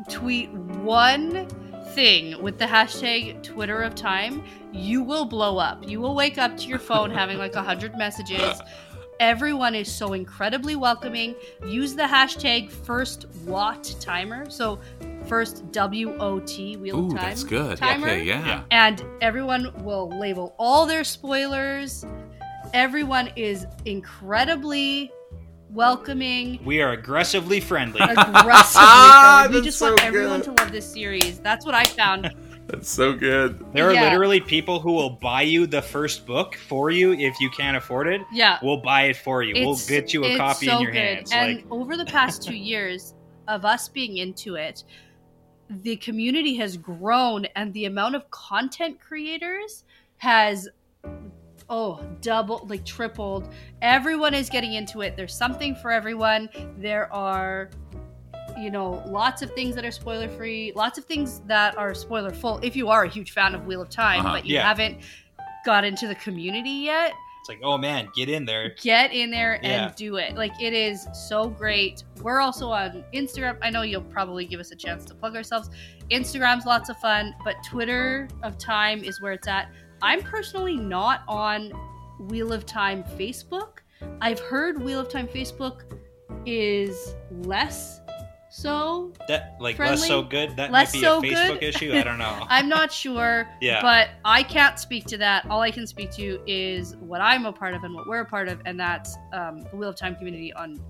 tweet 0.09 0.51
one 0.53 1.47
thing 1.95 2.43
with 2.43 2.59
the 2.59 2.65
hashtag 2.65 3.43
Twitter 3.43 3.83
of 3.83 3.95
Time, 3.95 4.43
you 4.73 5.03
will 5.03 5.25
blow 5.25 5.59
up. 5.59 5.89
You 5.89 6.01
will 6.01 6.15
wake 6.15 6.39
up 6.39 6.57
to 6.59 6.67
your 6.67 6.79
phone 6.79 7.11
having 7.11 7.39
like 7.39 7.55
a 7.55 7.63
hundred 7.63 7.97
messages. 7.97 8.61
Everyone 9.21 9.75
is 9.75 9.93
so 9.93 10.15
incredibly 10.15 10.75
welcoming. 10.75 11.35
Use 11.67 11.95
the 11.95 12.03
hashtag 12.03 12.71
first 12.71 13.27
WoT 13.45 13.95
timer. 14.01 14.51
So 14.51 14.81
first 15.27 15.71
W 15.71 16.17
O 16.19 16.41
T 16.41 16.77
wheel 16.77 16.99
Ooh, 16.99 17.07
of 17.07 17.15
time. 17.15 17.23
that's 17.23 17.45
good. 17.45 17.79
timer. 17.79 18.09
Okay, 18.09 18.25
yeah. 18.25 18.45
Yeah. 18.45 18.65
And 18.71 19.05
everyone 19.21 19.73
will 19.85 20.09
label 20.19 20.55
all 20.59 20.87
their 20.87 21.05
spoilers. 21.05 22.05
Everyone 22.75 23.31
is 23.37 23.67
incredibly 23.85 25.13
welcoming, 25.73 26.59
We 26.65 26.81
are 26.83 26.93
aggressively 26.93 27.61
friendly. 27.61 28.01
aggressively 28.03 28.83
Ah, 28.85 29.43
friendly. 29.45 29.61
We 29.61 29.65
that's 29.67 29.79
just 29.79 29.81
want 29.83 30.01
so 30.01 30.07
everyone 30.07 30.43
to 30.43 30.53
love 30.53 30.73
this 30.73 30.91
series. 30.91 31.39
That's 31.41 31.65
what 31.67 31.75
I 31.75 31.85
found. 31.85 32.31
That's 32.69 32.89
so 32.89 33.13
good. 33.13 33.63
There 33.75 33.89
are 33.91 33.93
Yeah. 33.93 34.05
literally 34.05 34.41
people 34.41 34.79
who 34.81 34.93
will 34.93 35.11
buy 35.11 35.43
you 35.43 35.67
the 35.67 35.83
first 35.83 36.25
book 36.27 36.55
for 36.55 36.91
you 36.91 37.13
if 37.13 37.39
you 37.41 37.51
can't 37.51 37.77
afford 37.77 38.07
it. 38.07 38.21
Yeah. 38.33 38.59
We'll 38.63 38.77
buy 38.81 39.07
it 39.07 39.17
for 39.17 39.43
you. 39.43 39.55
we'll 39.67 39.79
get 39.89 40.15
you 40.15 40.25
a 40.25 40.37
copy 40.37 40.67
so 40.67 40.77
in 40.77 40.83
your 40.83 40.93
good. 40.93 41.01
hands. 41.01 41.33
And 41.33 41.57
like 41.57 41.67
over 41.71 41.97
the 41.97 42.07
past 42.07 42.43
two 42.43 42.55
years 42.73 43.15
of 43.49 43.65
us 43.65 43.89
being 43.89 44.19
into 44.19 44.55
it, 44.55 44.85
the 45.69 45.97
community 45.97 46.55
has 46.57 46.77
grown 46.77 47.47
and 47.57 47.75
the 47.75 47.87
amount 47.87 48.15
of 48.15 48.31
content 48.31 49.01
creators 49.01 49.85
has 50.19 50.69
oh 51.73 51.99
double 52.21 52.65
like 52.69 52.85
tripled 52.85 53.53
everyone 53.81 54.35
is 54.35 54.49
getting 54.51 54.75
into 54.75 55.01
it 55.01 55.17
there's 55.17 55.35
something 55.35 55.75
for 55.75 55.91
everyone 55.91 56.49
there 56.79 57.13
are 57.13 57.71
you 58.59 58.71
know 58.71 59.03
lots 59.07 59.41
of 59.41 59.51
things 59.53 59.75
that 59.75 59.85
are 59.85 59.91
spoiler 59.91 60.29
free 60.29 60.71
lots 60.77 60.99
of 60.99 61.05
things 61.07 61.41
that 61.47 61.77
are 61.79 61.95
spoiler 61.95 62.31
full 62.31 62.59
if 62.63 62.77
you 62.77 62.89
are 62.91 63.05
a 63.05 63.09
huge 63.09 63.31
fan 63.33 63.55
of 63.55 63.65
wheel 63.67 63.81
of 63.81 63.89
time 63.89 64.21
Uh-huh. 64.21 64.35
but 64.35 64.45
you 64.47 64.57
Yeah. 64.57 64.69
haven't 64.69 64.99
got 65.65 65.83
into 65.85 66.07
the 66.07 66.15
community 66.17 66.71
yet 66.71 67.13
it's 67.41 67.49
like, 67.49 67.59
oh 67.65 67.77
man, 67.77 68.07
get 68.15 68.29
in 68.29 68.45
there. 68.45 68.73
get 68.81 69.13
in 69.13 69.29
there 69.33 69.59
and 69.65 69.93
do 69.97 70.15
it. 70.15 70.37
Like 70.37 70.53
it 70.63 70.73
is 70.73 71.09
so 71.13 71.49
great. 71.49 72.05
We're 72.21 72.39
also 72.39 72.69
on 72.71 73.03
Instagram. 73.13 73.59
I 73.61 73.69
know 73.69 73.83
you'll 73.83 74.01
probably 74.01 74.45
give 74.45 74.61
us 74.61 74.71
a 74.71 74.77
chance 74.77 75.05
to 75.07 75.15
plug 75.17 75.35
ourselves. 75.35 75.69
Instagram's 76.09 76.67
lots 76.67 76.89
of 76.89 76.97
fun, 76.99 77.35
but 77.45 77.57
Twitter 77.69 78.29
of 78.45 78.59
Time 78.59 79.03
is 79.03 79.21
where 79.21 79.33
it's 79.33 79.49
at. 79.49 79.73
I'm 80.03 80.21
personally 80.21 80.77
not 80.77 81.23
on 81.29 81.71
Wheel 82.19 82.53
of 82.53 82.67
Time 82.67 83.05
Facebook. 83.17 83.79
I've 84.21 84.41
heard 84.41 84.83
Wheel 84.83 84.99
of 84.99 85.09
Time 85.09 85.29
Facebook 85.29 85.83
is 86.45 87.15
less 87.31 88.01
so. 88.51 89.13
That 89.29 89.57
like 89.61 89.77
Friendly? 89.77 89.97
less 89.97 90.09
so 90.09 90.23
good. 90.23 90.57
That 90.57 90.73
Less 90.73 90.93
might 90.93 91.01
be 91.01 91.05
so 91.05 91.19
a 91.19 91.23
Facebook 91.23 91.61
good? 91.61 91.63
issue. 91.63 91.93
I 91.95 92.03
don't 92.03 92.19
know. 92.19 92.45
I'm 92.49 92.69
not 92.69 92.93
sure. 92.93 93.49
Yeah. 93.63 93.81
But 93.81 94.11
I 94.25 94.43
can't 94.43 94.77
speak 94.77 95.05
to 95.07 95.19
that. 95.19 95.47
All 95.49 95.61
I 95.61 95.71
can 95.71 95.87
speak 95.87 96.11
to 96.13 96.41
is 96.49 96.97
what 96.97 97.21
I'm 97.21 97.47
a 97.47 97.53
part 97.53 97.75
of 97.75 97.85
and 97.85 97.95
what 97.95 98.09
we're 98.09 98.23
a 98.23 98.25
part 98.27 98.49
of, 98.49 98.61
and 98.67 98.79
that's 98.79 99.17
um, 99.33 99.61
the 99.71 99.77
Wheel 99.77 99.89
of 99.91 99.97
Time 99.97 100.17
community 100.17 100.53
on 100.55 100.81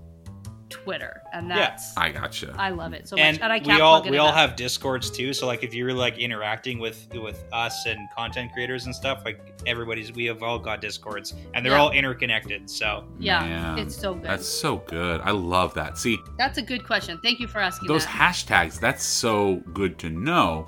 Twitter. 0.73 1.21
And 1.33 1.47
Yeah. 1.47 1.55
that's 1.55 1.95
I 1.97 2.09
gotcha. 2.11 2.53
I 2.57 2.69
love 2.71 2.93
it 2.93 3.07
so 3.07 3.15
and 3.17 3.37
much. 3.37 3.43
And 3.43 3.53
I 3.53 3.59
can't 3.59 3.77
we 3.77 3.81
all 3.81 4.01
plug 4.01 4.07
it 4.07 4.11
we 4.11 4.17
all 4.17 4.27
enough. 4.27 4.37
have 4.39 4.55
discords 4.55 5.09
too 5.09 5.33
so 5.33 5.47
like 5.47 5.63
if 5.63 5.73
you're 5.73 5.93
like 5.93 6.17
interacting 6.17 6.79
with 6.79 7.07
with 7.15 7.43
us 7.53 7.85
and 7.85 7.99
content 8.15 8.51
creators 8.53 8.85
and 8.85 8.93
stuff 8.95 9.21
like 9.25 9.39
everybody's 9.65 10.11
we 10.11 10.25
have 10.25 10.43
all 10.43 10.59
got 10.59 10.81
discords 10.81 11.33
and 11.53 11.65
they're 11.65 11.73
Yeah. 11.73 11.79
all 11.81 11.91
interconnected 11.91 12.69
so 12.69 13.05
Yeah, 13.19 13.45
Man, 13.45 13.79
it's 13.79 13.95
so 13.95 14.13
good. 14.15 14.23
That's 14.23 14.43
That's, 14.43 14.47
so 14.47 14.77
good. 14.87 15.21
I 15.21 15.31
love 15.31 15.73
that. 15.75 15.97
See, 15.97 16.17
that's 16.37 16.57
a 16.57 16.61
good 16.61 16.83
question. 16.85 17.19
Thank 17.23 17.39
you 17.39 17.47
for 17.47 17.59
asking 17.59 17.87
those 17.87 18.05
that. 18.05 18.11
hashtags, 18.33 18.79
that's 18.79 19.03
so 19.03 19.55
good 19.73 19.97
to 19.99 20.09
know. 20.09 20.67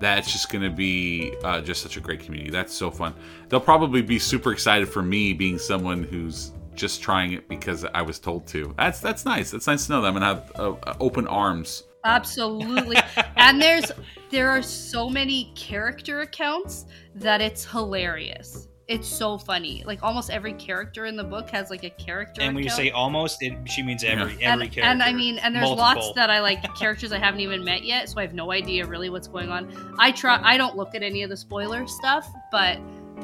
That 0.00 0.16
it's 0.16 0.32
just 0.32 0.50
going 0.50 0.62
to 0.64 0.70
be 0.70 1.34
uh, 1.44 1.60
just 1.60 1.82
such 1.82 1.98
a 1.98 2.00
great 2.00 2.20
community. 2.20 2.50
That's 2.50 2.72
so 2.72 2.90
fun. 2.90 3.14
They'll 3.50 3.60
probably 3.60 4.00
be 4.00 4.18
super 4.18 4.50
excited 4.50 4.88
for 4.88 5.02
me 5.02 5.34
being 5.34 5.58
someone 5.58 6.04
who's 6.04 6.52
just 6.80 7.02
trying 7.02 7.32
it 7.32 7.46
because 7.48 7.84
I 7.84 8.02
was 8.02 8.18
told 8.18 8.46
to. 8.48 8.74
That's 8.76 9.00
that's 9.00 9.24
nice. 9.24 9.50
That's 9.50 9.66
nice 9.66 9.86
to 9.86 9.92
know 9.92 10.00
that 10.00 10.08
I'm 10.08 10.14
going 10.14 10.22
to 10.22 10.26
have 10.26 10.52
uh, 10.58 10.70
uh, 10.82 10.96
open 10.98 11.26
arms. 11.28 11.84
Absolutely. 12.04 12.96
and 13.36 13.60
there's 13.60 13.92
there 14.30 14.48
are 14.48 14.62
so 14.62 15.10
many 15.10 15.52
character 15.54 16.22
accounts 16.22 16.86
that 17.14 17.40
it's 17.40 17.64
hilarious. 17.64 18.66
It's 18.88 19.06
so 19.06 19.38
funny. 19.38 19.84
Like 19.86 20.02
almost 20.02 20.30
every 20.30 20.54
character 20.54 21.04
in 21.04 21.14
the 21.14 21.22
book 21.22 21.50
has 21.50 21.70
like 21.70 21.84
a 21.84 21.90
character 21.90 22.40
and 22.40 22.56
when 22.56 22.64
you 22.64 22.70
say 22.70 22.90
almost 22.90 23.40
it 23.40 23.56
she 23.66 23.84
means 23.84 24.02
every 24.02 24.32
every 24.42 24.42
and, 24.42 24.60
character 24.60 24.82
and 24.82 25.02
I 25.02 25.12
mean, 25.12 25.38
and 25.38 25.54
there's 25.54 25.68
lots 25.68 26.12
that 26.14 26.28
I 26.28 26.40
like 26.40 26.62
characters 26.76 27.12
I 27.12 27.18
haven't 27.18 27.40
even 27.40 27.62
met 27.62 27.84
yet, 27.84 28.08
so 28.08 28.18
I 28.18 28.22
have 28.22 28.34
no 28.34 28.50
idea 28.50 28.86
really 28.86 29.10
what's 29.10 29.28
going 29.28 29.50
on. 29.50 29.94
I 29.98 30.10
try, 30.10 30.40
I 30.42 30.56
don't 30.56 30.76
look 30.76 30.94
at 30.96 31.04
any 31.04 31.22
of 31.22 31.30
the 31.30 31.36
spoiler 31.36 31.86
stuff, 31.86 32.28
but 32.50 32.78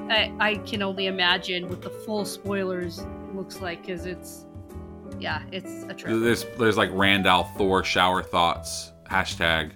I, 0.09 0.33
I 0.39 0.55
can 0.59 0.83
only 0.83 1.07
imagine 1.07 1.67
with 1.69 1.83
the 1.83 1.91
full 1.91 2.25
spoilers 2.25 3.05
looks 3.37 3.61
like 3.61 3.83
because 3.83 4.07
it's 4.07 4.47
yeah, 5.19 5.43
it's 5.53 5.85
a 5.85 5.95
trip. 5.95 6.21
There's 6.21 6.45
there's 6.59 6.77
like 6.77 6.91
Rand 6.93 7.27
al'Thor 7.27 7.85
shower 7.85 8.23
thoughts 8.23 8.93
hashtag, 9.11 9.73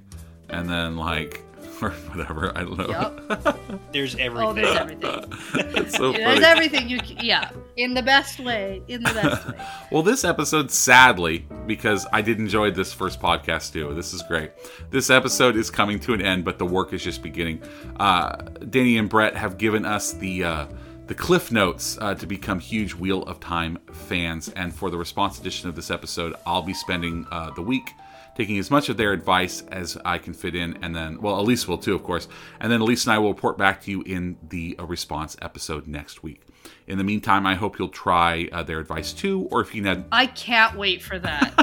and 0.49 0.69
then 0.69 0.97
like 0.97 1.45
or 1.83 1.91
whatever. 1.91 2.53
I 2.57 2.65
don't 2.65 2.79
know. 2.79 2.89
Yep. 2.89 3.81
There's 3.93 4.15
everything. 4.17 4.49
Oh, 4.49 4.53
there's 4.53 4.77
everything. 4.77 5.25
it's 5.55 5.97
so 5.97 6.13
There's 6.13 6.41
everything 6.41 6.89
you 6.89 6.99
c- 6.99 7.17
yeah, 7.23 7.51
in 7.77 7.95
the 7.95 8.03
best 8.03 8.39
way, 8.39 8.83
in 8.87 9.03
the 9.03 9.13
best 9.13 9.49
way. 9.49 9.55
Well, 9.91 10.03
this 10.03 10.23
episode, 10.25 10.71
sadly, 10.71 11.47
because 11.67 12.07
I 12.13 12.23
did 12.23 12.39
enjoy 12.39 12.71
this 12.71 12.93
first 12.93 13.21
podcast 13.21 13.73
too. 13.73 13.93
This 13.95 14.13
is 14.13 14.23
great. 14.23 14.53
This 14.91 15.11
episode 15.11 15.57
is 15.57 15.71
coming 15.71 15.99
to 16.01 16.13
an 16.13 16.21
end, 16.21 16.45
but 16.45 16.59
the 16.59 16.67
work 16.67 16.93
is 16.93 17.03
just 17.03 17.23
beginning. 17.23 17.63
Uh, 17.99 18.37
Danny 18.69 18.99
and 18.99 19.09
Brett 19.09 19.35
have 19.37 19.57
given 19.59 19.85
us 19.85 20.13
the 20.13 20.45
uh, 20.45 20.67
the 21.11 21.17
cliff 21.17 21.51
notes 21.51 21.99
uh, 22.01 22.15
to 22.15 22.25
become 22.25 22.61
huge 22.61 22.95
Wheel 22.95 23.25
of 23.25 23.41
Time 23.41 23.81
fans, 23.91 24.49
and 24.51 24.73
for 24.73 24.91
the 24.91 24.97
response 24.97 25.41
edition 25.41 25.69
of 25.69 25.75
this 25.75 25.91
episode, 25.91 26.37
I'll 26.47 26.63
be 26.63 26.73
spending 26.73 27.27
uh, 27.33 27.51
the 27.51 27.63
week 27.63 27.95
taking 28.37 28.59
as 28.61 28.71
much 28.71 28.89
of 28.89 28.97
their 28.97 29.13
advice 29.13 29.63
as 29.73 29.99
I 30.05 30.19
can 30.19 30.35
fit 30.35 30.55
in, 30.55 30.79
and 30.85 30.95
then, 30.95 31.21
well, 31.21 31.41
Elise 31.41 31.67
will 31.67 31.79
too, 31.79 31.97
of 31.97 32.05
course, 32.05 32.29
and 32.61 32.71
then 32.71 32.81
Elise 32.81 33.07
and 33.07 33.13
I 33.13 33.19
will 33.19 33.31
report 33.33 33.59
back 33.59 33.83
to 33.83 33.91
you 33.91 34.03
in 34.03 34.37
the 34.51 34.77
uh, 34.79 34.85
response 34.85 35.37
episode 35.43 35.89
next 35.89 36.23
week. 36.23 36.43
In 36.91 36.99
the 36.99 37.05
meantime, 37.05 37.47
I 37.47 37.55
hope 37.55 37.79
you'll 37.79 37.89
try 37.89 38.49
uh, 38.51 38.65
their 38.65 38.81
advice 38.81 39.13
too, 39.13 39.47
or 39.53 39.61
if 39.61 39.77
you 39.77 39.83
need 39.83 40.05
I 40.11 40.27
can't 40.27 40.77
wait 40.77 41.03
for 41.03 41.21
that. 41.21 41.55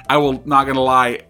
I 0.08 0.16
will 0.16 0.42
not 0.46 0.66
gonna 0.66 0.80
lie. 0.80 1.20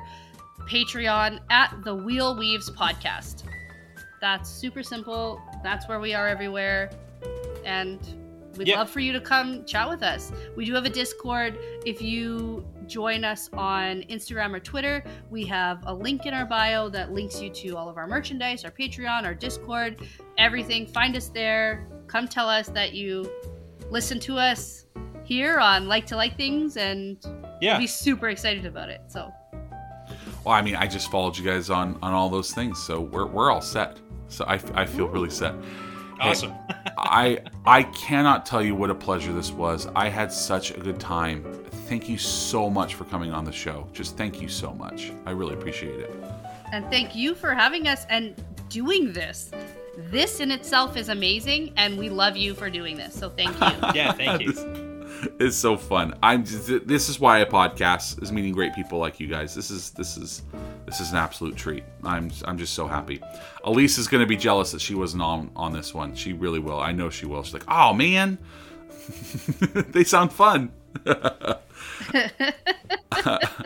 Patreon, 0.69 1.39
at 1.49 1.73
the 1.83 1.95
Wheel 1.95 2.37
Weaves 2.37 2.69
Podcast. 2.71 3.43
That's 4.21 4.49
super 4.49 4.83
simple. 4.83 5.41
That's 5.63 5.87
where 5.87 5.99
we 5.99 6.13
are 6.13 6.27
everywhere. 6.27 6.91
And 7.65 7.99
we'd 8.57 8.67
Yep. 8.67 8.77
love 8.77 8.89
for 8.89 8.99
you 8.99 9.13
to 9.13 9.21
come 9.21 9.63
chat 9.65 9.87
with 9.87 10.03
us. 10.03 10.31
We 10.57 10.65
do 10.65 10.73
have 10.73 10.85
a 10.85 10.89
Discord. 10.89 11.57
If 11.85 12.01
you 12.01 12.65
join 12.89 13.23
us 13.23 13.49
on 13.53 14.01
Instagram 14.09 14.53
or 14.53 14.59
Twitter, 14.59 15.03
we 15.29 15.45
have 15.45 15.83
a 15.85 15.93
link 15.93 16.25
in 16.25 16.33
our 16.33 16.45
bio 16.45 16.89
that 16.89 17.11
links 17.13 17.41
you 17.41 17.49
to 17.51 17.77
all 17.77 17.87
of 17.87 17.97
our 17.97 18.07
merchandise, 18.07 18.65
our 18.65 18.71
Patreon, 18.71 19.23
our 19.23 19.33
Discord, 19.35 20.01
everything. 20.37 20.85
Find 20.87 21.15
us 21.15 21.29
there. 21.29 21.87
Come 22.07 22.27
tell 22.27 22.49
us 22.49 22.67
that 22.69 22.93
you 22.93 23.29
listen 23.89 24.19
to 24.21 24.37
us 24.37 24.85
here 25.23 25.59
on 25.59 25.87
Like 25.87 26.05
to 26.07 26.15
Like 26.15 26.35
Things 26.35 26.75
and 26.77 27.17
Yeah. 27.61 27.77
be 27.77 27.87
super 27.87 28.29
excited 28.29 28.65
about 28.65 28.89
it. 28.89 29.01
So 29.07 29.31
Well, 30.43 30.55
I 30.55 30.61
mean, 30.61 30.75
I 30.75 30.87
just 30.87 31.11
followed 31.11 31.37
you 31.37 31.45
guys 31.45 31.69
on 31.69 31.97
on 32.01 32.13
all 32.13 32.29
those 32.29 32.51
things, 32.51 32.81
so 32.81 32.99
we're, 32.99 33.27
we're 33.27 33.51
all 33.51 33.61
set. 33.61 33.97
So 34.29 34.45
I, 34.45 34.59
I 34.73 34.85
feel 34.85 35.07
really 35.07 35.29
set. 35.29 35.53
Hey, 36.19 36.29
Awesome. 36.31 36.53
I 36.97 37.39
I 37.65 37.83
cannot 37.83 38.45
tell 38.45 38.61
you 38.63 38.75
what 38.75 38.89
a 38.89 38.95
pleasure 38.95 39.31
this 39.33 39.51
was. 39.51 39.87
I 39.95 40.09
had 40.09 40.31
such 40.31 40.71
a 40.71 40.79
good 40.79 40.99
time. 40.99 41.43
Thank 41.87 42.07
you 42.09 42.17
so 42.17 42.69
much 42.69 42.95
for 42.95 43.05
coming 43.05 43.31
on 43.31 43.45
the 43.45 43.51
show. 43.51 43.87
Just 43.93 44.15
thank 44.17 44.41
you 44.41 44.47
so 44.47 44.73
much. 44.73 45.11
I 45.25 45.31
really 45.31 45.53
appreciate 45.53 45.99
it. 45.99 46.11
and 46.71 46.85
thank 46.91 47.15
you 47.15 47.33
for 47.35 47.53
having 47.53 47.87
us 47.87 48.05
and 48.09 48.35
doing 48.69 49.11
this. 49.13 49.49
This 50.11 50.39
in 50.39 50.51
itself 50.51 50.95
is 50.97 51.09
amazing 51.09 51.73
and 51.77 51.97
we 51.97 52.09
love 52.09 52.37
you 52.37 52.53
for 52.53 52.69
doing 52.69 52.95
this. 52.95 53.13
So 53.15 53.29
thank 53.29 53.59
you. 53.59 53.89
Yeah, 53.95 54.11
thank 54.13 54.41
you. 54.41 54.53
It's 55.39 55.57
so 55.57 55.75
fun. 55.75 56.13
I'm 56.23 56.45
just, 56.45 56.87
this 56.87 57.09
is 57.09 57.19
why 57.19 57.39
a 57.39 57.45
podcast 57.45 58.21
is 58.23 58.31
meeting 58.31 58.53
great 58.53 58.73
people 58.73 58.99
like 58.99 59.19
you 59.19 59.27
guys. 59.27 59.53
This 59.53 59.69
is 59.69 59.89
this 59.91 60.15
is 60.15 60.43
this 60.89 60.99
is 60.99 61.11
an 61.11 61.17
absolute 61.17 61.55
treat. 61.55 61.83
I'm 62.03 62.31
I'm 62.45 62.57
just 62.57 62.73
so 62.73 62.87
happy. 62.87 63.21
Elise 63.63 63.99
is 63.99 64.07
going 64.07 64.21
to 64.21 64.27
be 64.27 64.35
jealous 64.35 64.71
that 64.71 64.81
she 64.81 64.95
wasn't 64.95 65.21
on 65.21 65.51
on 65.55 65.71
this 65.71 65.93
one. 65.93 66.15
She 66.15 66.33
really 66.33 66.59
will. 66.59 66.79
I 66.79 66.91
know 66.91 67.11
she 67.11 67.27
will. 67.27 67.43
She's 67.43 67.53
like, 67.53 67.65
"Oh 67.67 67.93
man, 67.93 68.39
they 69.89 70.03
sound 70.03 70.33
fun." 70.33 70.71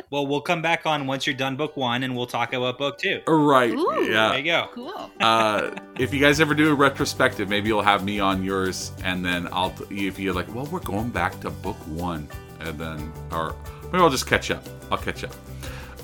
Well, 0.10 0.28
we'll 0.28 0.42
come 0.42 0.62
back 0.62 0.86
on 0.86 1.08
once 1.08 1.26
you're 1.26 1.36
done 1.36 1.56
book 1.56 1.76
one, 1.76 2.04
and 2.04 2.16
we'll 2.16 2.28
talk 2.28 2.54
about 2.54 2.78
book 2.78 2.98
two. 3.00 3.22
Right. 3.28 3.72
Ooh. 3.72 4.08
yeah. 4.08 4.30
There 4.30 4.38
you 4.38 4.44
go. 4.44 4.70
cool. 4.74 5.12
uh, 5.20 5.72
if 5.98 6.14
you 6.14 6.20
guys 6.20 6.40
ever 6.40 6.54
do 6.54 6.72
a 6.72 6.76
retrospective, 6.76 7.50
maybe 7.50 7.68
you'll 7.68 7.82
have 7.82 8.04
me 8.04 8.20
on 8.20 8.44
yours, 8.44 8.92
and 9.04 9.26
then 9.26 9.48
I'll 9.52 9.74
if 9.90 10.20
you're 10.20 10.34
like, 10.34 10.54
well, 10.54 10.66
we're 10.68 10.80
going 10.82 11.10
back 11.10 11.40
to 11.42 11.50
book 11.50 11.78
one, 11.88 12.28
and 12.60 12.78
then 12.78 13.12
or 13.32 13.56
maybe 13.86 13.98
I'll 14.00 14.10
just 14.10 14.28
catch 14.28 14.52
up. 14.52 14.64
I'll 14.92 14.98
catch 15.00 15.24
up. 15.24 15.34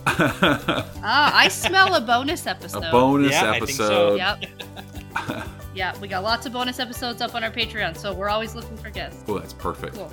Ah, 1.02 1.36
I 1.36 1.48
smell 1.48 1.96
a 1.96 2.02
bonus 2.02 2.46
episode. 2.48 2.84
a 2.84 2.92
bonus 2.92 3.32
Yeah, 3.32 3.52
I 3.52 3.60
think 3.60 3.72
so. 3.72 4.16
episode. 4.18 4.18
Yep. 4.18 5.48
yeah, 5.76 5.98
we 6.00 6.08
got 6.08 6.24
lots 6.24 6.46
of 6.46 6.54
bonus 6.54 6.80
episodes 6.80 7.22
up 7.22 7.36
on 7.36 7.44
our 7.44 7.52
Patreon, 7.52 7.96
so 7.98 8.14
we're 8.14 8.30
always 8.30 8.56
looking 8.56 8.78
for 8.78 8.90
guests. 8.90 9.24
Oh, 9.28 9.38
that's 9.40 9.54
perfect. 9.54 9.96
Cool. 9.96 10.12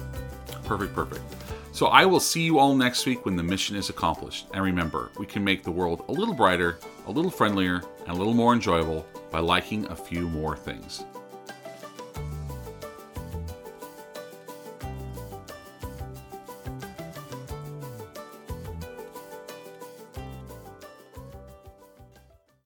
Perfect, 0.64 0.95
perfect. 0.95 1.22
So 1.72 1.87
I 1.89 2.07
will 2.07 2.20
see 2.20 2.43
you 2.43 2.59
all 2.59 2.74
next 2.74 3.05
week 3.05 3.24
when 3.26 3.37
the 3.37 3.43
mission 3.43 3.76
is 3.76 3.91
accomplished. 3.91 4.47
And 4.55 4.64
remember, 4.64 5.11
we 5.18 5.26
can 5.26 5.45
make 5.45 5.62
the 5.62 5.70
world 5.70 6.05
a 6.09 6.12
little 6.12 6.34
brighter, 6.34 6.78
a 7.07 7.11
little 7.11 7.30
friendlier, 7.30 7.82
and 8.07 8.09
a 8.09 8.14
little 8.14 8.32
more 8.34 8.55
enjoyable 8.55 9.05
by 9.30 9.41
liking 9.41 9.84
a 9.87 9.97
few 9.97 10.28
more 10.28 10.57
things. 10.57 11.05